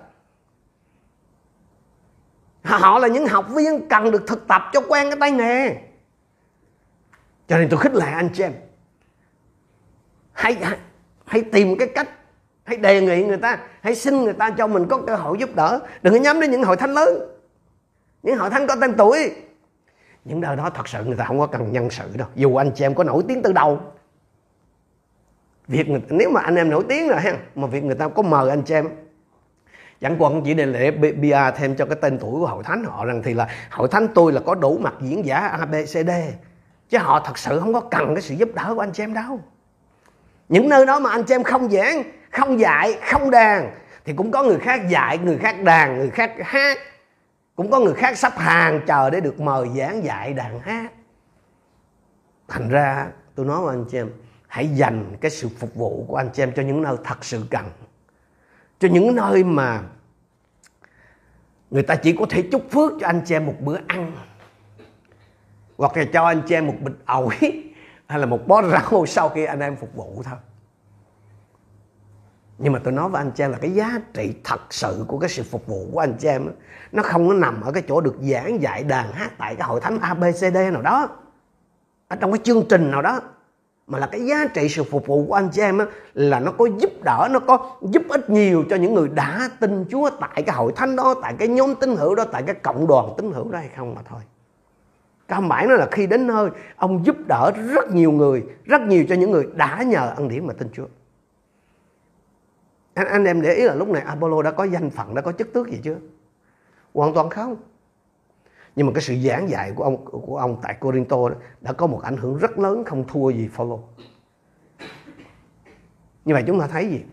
họ 2.77 2.99
là 2.99 3.09
những 3.09 3.27
học 3.27 3.47
viên 3.49 3.89
cần 3.89 4.11
được 4.11 4.25
thực 4.27 4.49
tập 4.49 4.63
cho 4.73 4.81
quen 4.89 5.11
cái 5.11 5.17
tay 5.21 5.31
nghề. 5.31 5.77
Cho 7.49 7.59
nên 7.59 7.69
tôi 7.69 7.81
khích 7.81 7.95
lệ 7.95 8.07
anh 8.13 8.29
chị 8.33 8.43
em. 8.43 8.53
Hãy, 10.33 10.57
hãy 10.63 10.79
hãy 11.27 11.43
tìm 11.43 11.79
cái 11.79 11.89
cách 11.89 12.09
hãy 12.65 12.77
đề 12.77 13.01
nghị 13.01 13.25
người 13.25 13.37
ta 13.37 13.59
hãy 13.81 13.95
xin 13.95 14.25
người 14.25 14.33
ta 14.33 14.51
cho 14.51 14.67
mình 14.67 14.87
có 14.89 15.03
cơ 15.07 15.17
hội 15.17 15.39
giúp 15.39 15.51
đỡ. 15.55 15.81
Đừng 16.03 16.15
có 16.15 16.21
nhắm 16.21 16.41
đến 16.41 16.51
những 16.51 16.63
hội 16.63 16.77
thánh 16.77 16.91
lớn. 16.91 17.09
Những 18.23 18.39
hội 18.39 18.51
thánh 18.51 18.67
có 18.67 18.77
tên 18.81 18.95
tuổi. 18.95 19.33
Những 20.25 20.41
đời 20.41 20.57
đó 20.57 20.71
thật 20.75 20.89
sự 20.89 21.05
người 21.05 21.17
ta 21.17 21.25
không 21.25 21.39
có 21.39 21.47
cần 21.47 21.73
nhân 21.73 21.91
sự 21.91 22.05
đâu. 22.15 22.29
Dù 22.35 22.57
anh 22.57 22.71
chị 22.75 22.85
em 22.85 22.95
có 22.95 23.05
nổi 23.05 23.25
tiếng 23.29 23.43
từ 23.43 23.53
đầu. 23.53 23.81
Việc 25.69 25.89
người, 25.89 26.03
nếu 26.09 26.31
mà 26.31 26.41
anh 26.41 26.57
em 26.57 26.71
nổi 26.71 26.85
tiếng 26.89 27.09
rồi 27.09 27.21
ha 27.21 27.37
mà 27.55 27.67
việc 27.67 27.85
người 27.85 27.95
ta 27.95 28.09
có 28.09 28.23
mời 28.23 28.51
anh 28.51 28.63
chị 28.63 28.75
em 28.75 28.89
chẳng 30.01 30.17
qua 30.19 30.31
chỉ 30.45 30.55
để 30.55 30.67
lễ 30.67 30.91
bia 30.91 31.39
thêm 31.57 31.77
cho 31.77 31.87
cái 31.87 31.97
tên 32.01 32.19
tuổi 32.19 32.41
của 32.41 32.47
hội 32.47 32.65
thánh 32.65 32.85
họ 32.85 33.05
rằng 33.05 33.23
thì 33.25 33.35
là 33.35 33.49
hội 33.71 33.89
thánh 33.89 34.09
tôi 34.15 34.33
là 34.33 34.41
có 34.47 34.55
đủ 34.55 34.79
mặt 34.79 34.95
diễn 35.01 35.25
giả 35.25 35.39
abcd 35.39 36.11
chứ 36.89 36.99
họ 36.99 37.21
thật 37.21 37.39
sự 37.39 37.61
không 37.61 37.73
có 37.73 37.81
cần 37.81 38.15
cái 38.15 38.23
sự 38.23 38.35
giúp 38.35 38.49
đỡ 38.55 38.73
của 38.75 38.81
anh 38.81 38.93
chị 38.93 39.03
em 39.03 39.15
đâu. 39.15 39.41
Những 40.49 40.69
nơi 40.69 40.87
đó 40.87 40.99
mà 40.99 41.11
anh 41.11 41.25
chị 41.25 41.35
em 41.35 41.43
không 41.43 41.71
giảng, 41.71 42.03
không 42.31 42.61
dạy, 42.61 42.99
không 43.03 43.31
đàn, 43.31 43.71
thì 44.05 44.13
cũng 44.13 44.31
có 44.31 44.43
người 44.43 44.59
khác 44.59 44.89
dạy, 44.89 45.19
người 45.19 45.39
khác 45.39 45.63
đàn, 45.63 45.99
người 45.99 46.11
khác 46.11 46.33
hát. 46.41 46.79
Cũng 47.57 47.71
có 47.71 47.81
người 47.81 47.95
khác 47.95 48.19
sắp 48.19 48.39
hàng 48.39 48.81
chờ 48.87 49.11
để 49.11 49.21
được 49.21 49.41
mời 49.41 49.69
giảng 49.77 50.05
dạy, 50.05 50.33
đàn 50.33 50.61
hát. 50.61 50.93
Thành 52.49 52.69
ra, 52.69 53.07
tôi 53.35 53.47
nói 53.47 53.65
với 53.65 53.75
anh 53.75 53.85
chị 53.91 53.99
em, 53.99 54.11
hãy 54.47 54.69
dành 54.69 55.17
cái 55.21 55.31
sự 55.31 55.49
phục 55.59 55.75
vụ 55.75 56.05
của 56.09 56.17
anh 56.17 56.29
chị 56.33 56.43
em 56.43 56.53
cho 56.57 56.63
những 56.63 56.83
nơi 56.83 56.97
thật 57.05 57.25
sự 57.25 57.43
cần 57.51 57.65
cho 58.79 58.89
những 58.89 59.15
nơi 59.15 59.45
mà 59.45 59.83
người 61.71 61.83
ta 61.83 61.95
chỉ 61.95 62.17
có 62.19 62.27
thể 62.31 62.49
chúc 62.53 62.71
phước 62.71 62.93
cho 63.01 63.07
anh 63.07 63.21
chị 63.25 63.35
em 63.35 63.47
một 63.47 63.55
bữa 63.61 63.79
ăn, 63.87 64.13
hoặc 65.77 65.97
là 65.97 66.05
cho 66.13 66.25
anh 66.25 66.43
chị 66.47 66.55
em 66.55 66.67
một 66.67 66.75
bịch 66.81 67.07
ổi 67.07 67.35
hay 68.07 68.19
là 68.19 68.27
một 68.27 68.47
bó 68.47 68.63
rau 68.63 69.07
sau 69.07 69.29
khi 69.29 69.45
anh 69.45 69.61
em 69.61 69.77
phục 69.77 69.95
vụ 69.95 70.23
thôi. 70.25 70.39
Nhưng 72.59 72.73
mà 72.73 72.81
tôi 72.85 72.93
nói 72.93 73.09
với 73.09 73.21
anh 73.23 73.31
chị 73.31 73.45
em 73.45 73.51
là 73.51 73.59
cái 73.59 73.71
giá 73.71 74.01
trị 74.15 74.35
thật 74.45 74.61
sự 74.71 75.05
của 75.09 75.19
cái 75.19 75.31
sự 75.31 75.43
phục 75.43 75.67
vụ 75.67 75.89
của 75.93 75.99
anh 75.99 76.15
chị 76.19 76.29
em 76.29 76.49
nó 76.93 77.03
không 77.03 77.29
có 77.29 77.35
nằm 77.35 77.61
ở 77.61 77.73
cái 77.73 77.83
chỗ 77.89 78.01
được 78.01 78.17
giảng 78.21 78.63
dạy, 78.63 78.85
đàn 78.85 79.13
hát 79.13 79.33
tại 79.39 79.57
cái 79.57 79.69
hội 79.69 79.81
thánh 79.81 79.99
ABCD 80.01 80.57
nào 80.73 80.83
đó, 80.83 81.09
ở 82.09 82.17
trong 82.17 82.33
cái 82.33 82.41
chương 82.45 82.65
trình 82.69 82.91
nào 82.91 83.03
đó 83.03 83.21
mà 83.89 83.99
là 83.99 84.07
cái 84.07 84.27
giá 84.27 84.47
trị 84.55 84.69
sự 84.69 84.85
phục 84.85 85.07
vụ 85.07 85.27
của 85.27 85.35
anh 85.35 85.49
chị 85.53 85.63
em 85.63 85.79
á, 85.79 85.87
là 86.15 86.41
nó 86.41 86.53
có 86.53 86.69
giúp 86.79 86.91
đỡ 87.05 87.29
nó 87.31 87.39
có 87.39 87.77
giúp 87.83 88.03
ích 88.09 88.31
nhiều 88.31 88.65
cho 88.71 88.77
những 88.77 88.95
người 88.95 89.09
đã 89.09 89.51
tin 89.61 89.85
Chúa 89.91 90.11
tại 90.21 90.43
cái 90.47 90.57
hội 90.57 90.73
thánh 90.77 90.97
đó 90.97 91.15
tại 91.23 91.35
cái 91.39 91.49
nhóm 91.49 91.75
tín 91.75 91.97
hữu 91.97 92.15
đó 92.15 92.25
tại 92.33 92.43
cái 92.43 92.55
cộng 92.55 92.87
đoàn 92.87 93.15
tín 93.17 93.33
hữu 93.33 93.51
đó 93.51 93.59
hay 93.59 93.71
không 93.77 93.95
mà 93.95 94.03
thôi. 94.09 94.21
Cam 95.29 95.49
bản 95.49 95.69
nó 95.69 95.75
là 95.75 95.89
khi 95.91 96.07
đến 96.07 96.27
nơi 96.27 96.51
ông 96.77 97.07
giúp 97.07 97.17
đỡ 97.29 97.53
rất 97.73 97.95
nhiều 97.95 98.13
người 98.13 98.45
rất 98.65 98.81
nhiều 98.81 99.05
cho 99.09 99.15
những 99.15 99.31
người 99.31 99.49
đã 99.55 99.83
nhờ 99.83 100.13
ân 100.17 100.29
điển 100.29 100.47
mà 100.47 100.53
tin 100.53 100.69
Chúa. 100.73 100.87
Anh, 102.95 103.07
anh 103.07 103.25
em 103.25 103.43
để 103.43 103.55
ý 103.55 103.63
là 103.63 103.75
lúc 103.75 103.89
này 103.89 104.03
Apollo 104.03 104.43
đã 104.43 104.51
có 104.51 104.65
danh 104.65 104.91
phận 104.91 105.15
đã 105.15 105.23
có 105.23 105.33
chức 105.33 105.53
tước 105.53 105.69
gì 105.69 105.81
chưa? 105.85 105.97
Hoàn 106.95 107.15
toàn 107.15 107.31
không 107.31 107.57
nhưng 108.79 108.87
mà 108.87 108.93
cái 108.93 109.03
sự 109.03 109.17
giảng 109.17 109.51
dạy 109.51 109.73
của 109.75 109.85
ông 109.85 110.05
của 110.05 110.37
ông 110.37 110.59
tại 110.63 110.75
Corinto 110.81 111.17
đã 111.61 111.73
có 111.73 111.87
một 111.87 112.03
ảnh 112.03 112.17
hưởng 112.17 112.37
rất 112.37 112.59
lớn 112.59 112.85
không 112.87 113.07
thua 113.09 113.31
gì 113.31 113.49
Phaolô. 113.53 113.81
Như 116.25 116.35
vậy 116.35 116.45
chúng 116.47 116.61
ta 116.61 116.67
thấy 116.67 116.89
gì? 116.91 117.05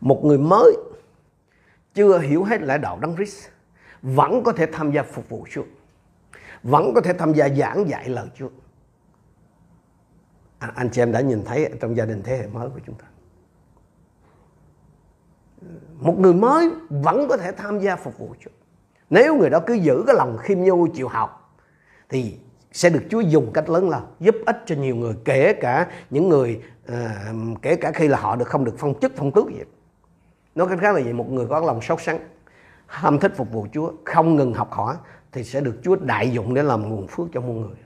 Một 0.00 0.24
người 0.24 0.38
mới 0.38 0.76
chưa 1.94 2.18
hiểu 2.18 2.44
hết 2.44 2.62
lẽ 2.62 2.78
đạo 2.78 2.98
Đấng 3.00 3.16
Christ 3.16 3.48
vẫn 4.02 4.42
có 4.44 4.52
thể 4.52 4.66
tham 4.66 4.92
gia 4.92 5.02
phục 5.02 5.28
vụ 5.28 5.46
Chúa. 5.50 5.64
Vẫn 6.62 6.94
có 6.94 7.00
thể 7.00 7.12
tham 7.12 7.32
gia 7.32 7.48
giảng 7.48 7.88
dạy 7.88 8.08
lời 8.08 8.26
Chúa. 8.34 8.48
À, 10.58 10.72
anh 10.74 10.90
chị 10.90 11.02
em 11.02 11.12
đã 11.12 11.20
nhìn 11.20 11.42
thấy 11.44 11.70
trong 11.80 11.96
gia 11.96 12.04
đình 12.04 12.22
thế 12.22 12.36
hệ 12.36 12.46
mới 12.46 12.68
của 12.68 12.80
chúng 12.86 12.94
ta. 12.94 13.06
Một 15.94 16.18
người 16.18 16.34
mới 16.34 16.70
vẫn 16.88 17.28
có 17.28 17.36
thể 17.36 17.52
tham 17.52 17.80
gia 17.80 17.96
phục 17.96 18.18
vụ 18.18 18.34
Chúa. 18.40 18.50
Nếu 19.10 19.36
người 19.36 19.50
đó 19.50 19.60
cứ 19.66 19.74
giữ 19.74 20.04
cái 20.06 20.16
lòng 20.16 20.38
khiêm 20.38 20.58
nhu 20.58 20.86
chịu 20.86 21.08
học 21.08 21.58
thì 22.08 22.38
sẽ 22.72 22.90
được 22.90 23.02
Chúa 23.10 23.20
dùng 23.20 23.50
cách 23.54 23.70
lớn 23.70 23.88
lao 23.90 24.08
giúp 24.20 24.34
ích 24.46 24.62
cho 24.66 24.74
nhiều 24.74 24.96
người 24.96 25.14
kể 25.24 25.52
cả 25.52 25.86
những 26.10 26.28
người 26.28 26.62
à, 26.86 27.32
kể 27.62 27.76
cả 27.76 27.92
khi 27.92 28.08
là 28.08 28.18
họ 28.18 28.36
được 28.36 28.48
không 28.48 28.64
được 28.64 28.74
phong 28.78 29.00
chức 29.00 29.12
phong 29.16 29.32
tước 29.32 29.48
gì. 29.48 29.60
Nói 30.54 30.68
cách 30.68 30.78
khác 30.80 30.94
là 30.94 31.00
gì? 31.00 31.12
Một 31.12 31.30
người 31.30 31.46
có 31.46 31.60
lòng 31.60 31.80
sốt 31.80 32.02
sắng 32.02 32.18
ham 32.86 33.18
thích 33.18 33.32
phục 33.36 33.52
vụ 33.52 33.66
Chúa 33.72 33.92
không 34.04 34.36
ngừng 34.36 34.54
học 34.54 34.72
hỏi 34.72 34.96
thì 35.32 35.44
sẽ 35.44 35.60
được 35.60 35.78
Chúa 35.82 35.96
đại 35.96 36.30
dụng 36.30 36.54
để 36.54 36.62
làm 36.62 36.88
nguồn 36.88 37.06
phước 37.06 37.26
cho 37.32 37.40
muôn 37.40 37.60
người. 37.60 37.76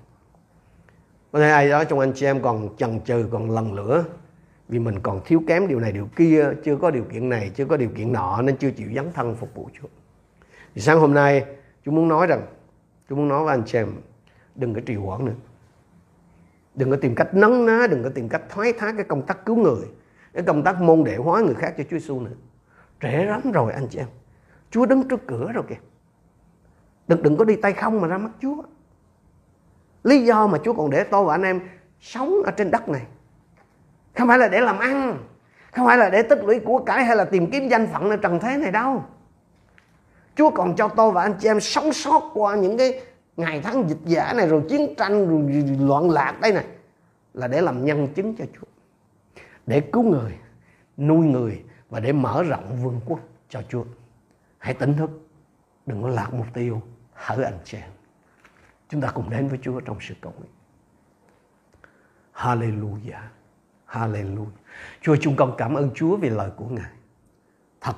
Có 1.32 1.38
thể 1.38 1.50
ai 1.50 1.68
đó 1.68 1.84
trong 1.84 1.98
anh 1.98 2.12
chị 2.14 2.26
em 2.26 2.42
còn 2.42 2.76
chần 2.76 3.00
chừ 3.00 3.28
còn 3.32 3.50
lần 3.50 3.72
lửa 3.72 4.04
vì 4.68 4.78
mình 4.78 5.00
còn 5.00 5.20
thiếu 5.24 5.42
kém 5.48 5.68
điều 5.68 5.80
này 5.80 5.92
điều 5.92 6.08
kia 6.16 6.46
chưa 6.64 6.76
có 6.76 6.90
điều 6.90 7.04
kiện 7.04 7.28
này 7.28 7.50
chưa 7.54 7.64
có 7.64 7.76
điều 7.76 7.90
kiện 7.96 8.12
nọ 8.12 8.42
nên 8.42 8.56
chưa 8.56 8.70
chịu 8.70 8.88
dấn 8.94 9.12
thân 9.12 9.34
phục 9.34 9.54
vụ 9.54 9.68
Chúa 9.80 9.88
thì 10.74 10.80
sáng 10.80 11.00
hôm 11.00 11.14
nay 11.14 11.44
chúng 11.84 11.94
muốn 11.94 12.08
nói 12.08 12.26
rằng 12.26 12.46
chúng 13.08 13.18
muốn 13.18 13.28
nói 13.28 13.44
với 13.44 13.54
anh 13.54 13.62
chị 13.66 13.78
em, 13.78 13.94
đừng 14.54 14.74
có 14.74 14.80
trì 14.86 14.94
hoãn 14.94 15.24
nữa. 15.24 15.32
Đừng 16.74 16.90
có 16.90 16.96
tìm 16.96 17.14
cách 17.14 17.34
nấn 17.34 17.66
ná, 17.66 17.86
đừng 17.90 18.02
có 18.02 18.10
tìm 18.14 18.28
cách 18.28 18.42
thoái 18.48 18.72
thác 18.72 18.92
cái 18.96 19.04
công 19.04 19.22
tác 19.26 19.46
cứu 19.46 19.56
người, 19.56 19.86
cái 20.32 20.42
công 20.42 20.62
tác 20.62 20.80
môn 20.80 21.04
đệ 21.04 21.16
hóa 21.16 21.40
người 21.40 21.54
khác 21.54 21.74
cho 21.78 21.84
Chúa 21.84 21.98
Giêsu 21.98 22.20
nữa. 22.20 22.30
Trễ 23.00 23.24
lắm 23.24 23.52
rồi, 23.52 23.72
anh 23.72 23.88
chị 23.90 23.98
em. 23.98 24.06
Chúa 24.70 24.86
đứng 24.86 25.08
trước 25.08 25.26
cửa 25.26 25.52
rồi 25.52 25.64
kìa. 25.68 25.78
Đừng 27.08 27.22
đừng 27.22 27.36
có 27.36 27.44
đi 27.44 27.56
tay 27.56 27.72
không 27.72 28.00
mà 28.00 28.08
ra 28.08 28.18
mắt 28.18 28.30
Chúa. 28.40 28.62
Lý 30.04 30.24
do 30.24 30.46
mà 30.46 30.58
Chúa 30.64 30.72
còn 30.72 30.90
để 30.90 31.04
tôi 31.04 31.24
và 31.24 31.34
anh 31.34 31.42
em 31.42 31.60
sống 32.00 32.42
ở 32.44 32.50
trên 32.50 32.70
đất 32.70 32.88
này, 32.88 33.02
không 34.18 34.28
phải 34.28 34.38
là 34.38 34.48
để 34.48 34.60
làm 34.60 34.78
ăn, 34.78 35.18
không 35.72 35.86
phải 35.86 35.98
là 35.98 36.10
để 36.10 36.22
tích 36.22 36.44
lũy 36.44 36.60
của 36.60 36.78
cải 36.78 37.04
hay 37.04 37.16
là 37.16 37.24
tìm 37.24 37.50
kiếm 37.50 37.68
danh 37.68 37.86
phận 37.92 38.10
ở 38.10 38.16
trần 38.16 38.40
thế 38.40 38.56
này 38.56 38.72
đâu. 38.72 39.04
Chúa 40.40 40.50
còn 40.50 40.76
cho 40.76 40.88
tôi 40.88 41.12
và 41.12 41.22
anh 41.22 41.34
chị 41.40 41.48
em 41.48 41.60
sống 41.60 41.92
sót 41.92 42.30
qua 42.34 42.56
những 42.56 42.78
cái 42.78 43.00
ngày 43.36 43.60
tháng 43.60 43.88
dịch 43.88 43.98
giả 44.04 44.32
này, 44.32 44.48
rồi 44.48 44.62
chiến 44.68 44.94
tranh, 44.96 45.28
rồi 45.28 45.64
loạn 45.80 46.10
lạc 46.10 46.38
đây 46.40 46.52
này, 46.52 46.66
là 47.34 47.48
để 47.48 47.60
làm 47.60 47.84
nhân 47.84 48.08
chứng 48.14 48.36
cho 48.36 48.44
Chúa, 48.54 48.66
để 49.66 49.80
cứu 49.80 50.02
người, 50.02 50.38
nuôi 50.96 51.26
người 51.26 51.64
và 51.90 52.00
để 52.00 52.12
mở 52.12 52.42
rộng 52.42 52.78
vương 52.82 53.00
quốc 53.06 53.20
cho 53.48 53.62
Chúa. 53.68 53.84
Hãy 54.58 54.74
tỉnh 54.74 54.94
thức, 54.96 55.10
đừng 55.86 56.02
có 56.02 56.08
lạc 56.08 56.34
mục 56.34 56.46
tiêu, 56.54 56.82
hỡi 57.12 57.44
anh 57.44 57.58
chị 57.64 57.78
em. 57.78 57.90
Chúng 58.88 59.00
ta 59.00 59.10
cùng 59.14 59.30
đến 59.30 59.48
với 59.48 59.58
Chúa 59.62 59.80
trong 59.80 59.96
sự 60.00 60.14
cầu 60.20 60.32
nguyện. 60.38 60.52
Hallelujah 62.34 63.22
Hallelujah. 63.86 64.46
Chúa 65.00 65.16
chúng 65.20 65.36
con 65.36 65.54
cảm 65.58 65.74
ơn 65.74 65.90
Chúa 65.94 66.16
vì 66.16 66.28
lời 66.28 66.50
của 66.56 66.66
Ngài 66.66 66.90
thật 67.80 67.94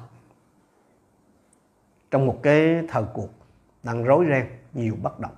trong 2.13 2.27
một 2.27 2.39
cái 2.43 2.83
thời 2.89 3.05
cuộc 3.15 3.29
đang 3.83 4.05
rối 4.05 4.27
ren, 4.29 4.47
nhiều 4.75 4.97
bất 5.03 5.21
động 5.21 5.35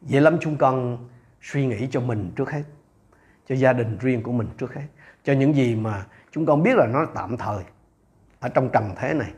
vậy 0.00 0.20
lắm 0.20 0.36
chúng 0.40 0.56
con 0.56 1.08
suy 1.42 1.66
nghĩ 1.66 1.88
cho 1.90 2.00
mình 2.00 2.32
trước 2.36 2.50
hết, 2.50 2.62
cho 3.48 3.54
gia 3.54 3.72
đình 3.72 3.98
riêng 4.00 4.22
của 4.22 4.32
mình 4.32 4.48
trước 4.58 4.74
hết, 4.74 4.86
cho 5.24 5.32
những 5.32 5.54
gì 5.54 5.76
mà 5.76 6.06
chúng 6.30 6.46
con 6.46 6.62
biết 6.62 6.76
là 6.76 6.86
nó 6.86 7.06
tạm 7.14 7.36
thời 7.36 7.64
ở 8.40 8.48
trong 8.48 8.70
trần 8.72 8.94
thế 8.96 9.14
này, 9.14 9.30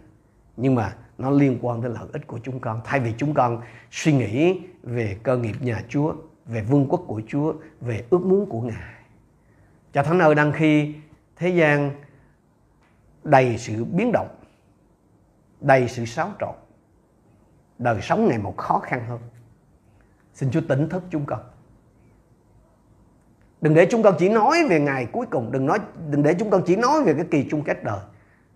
nhưng 0.56 0.74
mà 0.74 0.96
nó 1.18 1.30
liên 1.30 1.58
quan 1.62 1.82
tới 1.82 1.90
lợi 1.90 2.08
ích 2.12 2.26
của 2.26 2.38
chúng 2.42 2.60
con. 2.60 2.80
Thay 2.84 3.00
vì 3.00 3.14
chúng 3.16 3.34
con 3.34 3.60
suy 3.90 4.12
nghĩ 4.12 4.60
về 4.82 5.16
cơ 5.22 5.36
nghiệp 5.36 5.56
nhà 5.60 5.82
Chúa, 5.88 6.14
về 6.46 6.62
vương 6.62 6.86
quốc 6.88 7.04
của 7.06 7.22
Chúa, 7.28 7.54
về 7.80 8.04
ước 8.10 8.22
muốn 8.22 8.46
của 8.46 8.60
Ngài. 8.60 8.94
Cho 9.92 10.02
thánh 10.02 10.18
ơi, 10.18 10.34
đang 10.34 10.52
khi 10.52 10.94
thế 11.36 11.48
gian 11.48 11.90
đầy 13.24 13.58
sự 13.58 13.84
biến 13.84 14.12
động 14.12 14.28
đầy 15.62 15.88
sự 15.88 16.04
xáo 16.04 16.30
trộn. 16.40 16.54
Đời 17.78 18.00
sống 18.02 18.28
ngày 18.28 18.38
một 18.38 18.56
khó 18.56 18.78
khăn 18.78 19.04
hơn. 19.08 19.20
Xin 20.34 20.50
chúa 20.50 20.60
tỉnh 20.68 20.88
thức 20.88 21.02
chúng 21.10 21.26
con. 21.26 21.40
Đừng 23.60 23.74
để 23.74 23.86
chúng 23.90 24.02
con 24.02 24.14
chỉ 24.18 24.28
nói 24.28 24.58
về 24.68 24.80
ngày 24.80 25.06
cuối 25.12 25.26
cùng. 25.30 25.52
Đừng 25.52 25.66
nói, 25.66 25.78
đừng 26.10 26.22
để 26.22 26.34
chúng 26.38 26.50
con 26.50 26.62
chỉ 26.66 26.76
nói 26.76 27.02
về 27.02 27.14
cái 27.14 27.24
kỳ 27.30 27.46
chung 27.50 27.62
kết 27.64 27.84
đời. 27.84 28.00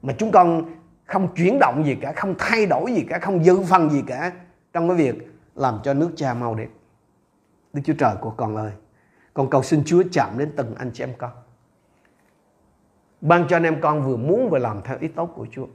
Mà 0.02 0.14
chúng 0.18 0.32
con 0.32 0.62
không 1.04 1.34
chuyển 1.34 1.58
động 1.58 1.84
gì 1.86 1.94
cả, 2.00 2.12
không 2.16 2.34
thay 2.38 2.66
đổi 2.66 2.92
gì 2.92 3.04
cả, 3.08 3.18
không 3.18 3.44
dư 3.44 3.62
phần 3.62 3.90
gì 3.90 4.02
cả 4.06 4.32
trong 4.72 4.88
cái 4.88 4.96
việc 4.96 5.14
làm 5.54 5.78
cho 5.84 5.94
nước 5.94 6.10
cha 6.16 6.34
mau 6.34 6.54
đẹp 6.54 6.68
đức 7.76 7.82
chúa 7.84 7.94
trời 7.98 8.16
của 8.20 8.30
con 8.30 8.56
ơi, 8.56 8.72
con 9.34 9.50
cầu 9.50 9.62
xin 9.62 9.82
chúa 9.86 10.02
chạm 10.12 10.38
đến 10.38 10.52
từng 10.56 10.74
anh 10.74 10.90
chị 10.94 11.04
em 11.04 11.12
con. 11.18 11.30
Ban 13.20 13.46
cho 13.48 13.56
anh 13.56 13.62
em 13.62 13.80
con 13.80 14.02
vừa 14.02 14.16
muốn 14.16 14.50
vừa 14.50 14.58
làm 14.58 14.82
theo 14.82 14.96
ý 15.00 15.08
tốt 15.08 15.30
của 15.34 15.46
chúa 15.50 15.66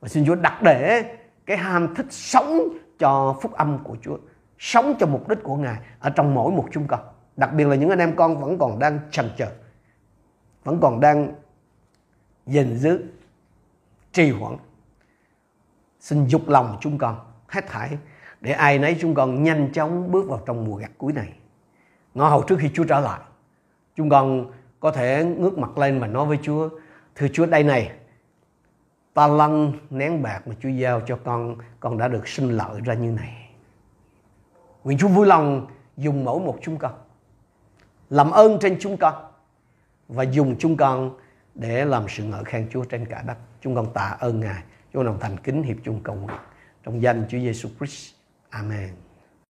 và 0.00 0.08
xin 0.08 0.26
Chúa 0.26 0.34
đặt 0.34 0.62
để 0.62 1.16
cái 1.46 1.56
ham 1.56 1.94
thích 1.94 2.06
sống 2.10 2.68
cho 2.98 3.36
phúc 3.42 3.52
âm 3.52 3.78
của 3.84 3.96
Chúa, 4.02 4.18
sống 4.58 4.94
cho 4.98 5.06
mục 5.06 5.28
đích 5.28 5.42
của 5.42 5.56
Ngài 5.56 5.76
ở 6.00 6.10
trong 6.10 6.34
mỗi 6.34 6.52
một 6.52 6.68
chúng 6.72 6.86
con. 6.86 7.00
Đặc 7.36 7.52
biệt 7.54 7.64
là 7.64 7.76
những 7.76 7.90
anh 7.90 7.98
em 7.98 8.16
con 8.16 8.40
vẫn 8.40 8.58
còn 8.58 8.78
đang 8.78 9.00
chần 9.10 9.30
chờ, 9.36 9.52
vẫn 10.64 10.80
còn 10.80 11.00
đang 11.00 11.32
gìn 12.46 12.76
giữ, 12.76 13.04
trì 14.12 14.30
hoãn. 14.30 14.56
Xin 16.00 16.26
dục 16.26 16.48
lòng 16.48 16.78
chúng 16.80 16.98
con 16.98 17.18
hết 17.48 17.66
thảy 17.68 17.98
để 18.40 18.52
ai 18.52 18.78
nấy 18.78 18.96
chúng 19.00 19.14
con 19.14 19.42
nhanh 19.42 19.72
chóng 19.72 20.12
bước 20.12 20.28
vào 20.28 20.42
trong 20.46 20.64
mùa 20.64 20.76
gặt 20.76 20.90
cuối 20.98 21.12
này. 21.12 21.32
Ngõ 22.14 22.28
hầu 22.28 22.42
trước 22.42 22.56
khi 22.58 22.70
Chúa 22.74 22.84
trở 22.84 23.00
lại, 23.00 23.20
chúng 23.94 24.08
con 24.08 24.52
có 24.80 24.90
thể 24.90 25.24
ngước 25.24 25.58
mặt 25.58 25.78
lên 25.78 26.00
và 26.00 26.06
nói 26.06 26.26
với 26.26 26.38
Chúa, 26.42 26.68
thưa 27.14 27.26
Chúa 27.32 27.46
đây 27.46 27.62
này, 27.62 27.90
ta 29.16 29.26
lăn 29.26 29.72
nén 29.90 30.22
bạc 30.22 30.48
mà 30.48 30.54
Chúa 30.60 30.68
giao 30.68 31.00
cho 31.00 31.18
con, 31.24 31.56
con 31.80 31.98
đã 31.98 32.08
được 32.08 32.28
sinh 32.28 32.50
lợi 32.50 32.80
ra 32.84 32.94
như 32.94 33.10
này. 33.10 33.50
Nguyện 34.84 34.98
Chúa 34.98 35.08
vui 35.08 35.26
lòng 35.26 35.66
dùng 35.96 36.24
mẫu 36.24 36.38
một 36.38 36.58
chúng 36.62 36.78
con, 36.78 36.92
làm 38.10 38.30
ơn 38.30 38.58
trên 38.60 38.76
chúng 38.80 38.96
con, 38.96 39.14
và 40.08 40.22
dùng 40.22 40.56
chúng 40.58 40.76
con 40.76 41.16
để 41.54 41.84
làm 41.84 42.04
sự 42.08 42.24
ngợi 42.24 42.44
khen 42.44 42.68
Chúa 42.70 42.84
trên 42.84 43.06
cả 43.06 43.22
đất. 43.26 43.36
Chúng 43.60 43.74
con 43.74 43.92
tạ 43.92 44.16
ơn 44.20 44.40
Ngài. 44.40 44.62
Chúng 44.92 45.06
con 45.06 45.18
thành 45.20 45.36
kính 45.36 45.62
hiệp 45.62 45.76
chung 45.84 46.00
cầu 46.02 46.14
nguyện 46.14 46.38
trong 46.82 47.02
danh 47.02 47.26
Chúa 47.28 47.38
Giêsu 47.38 47.68
Christ. 47.78 48.14
Amen. 48.50 49.05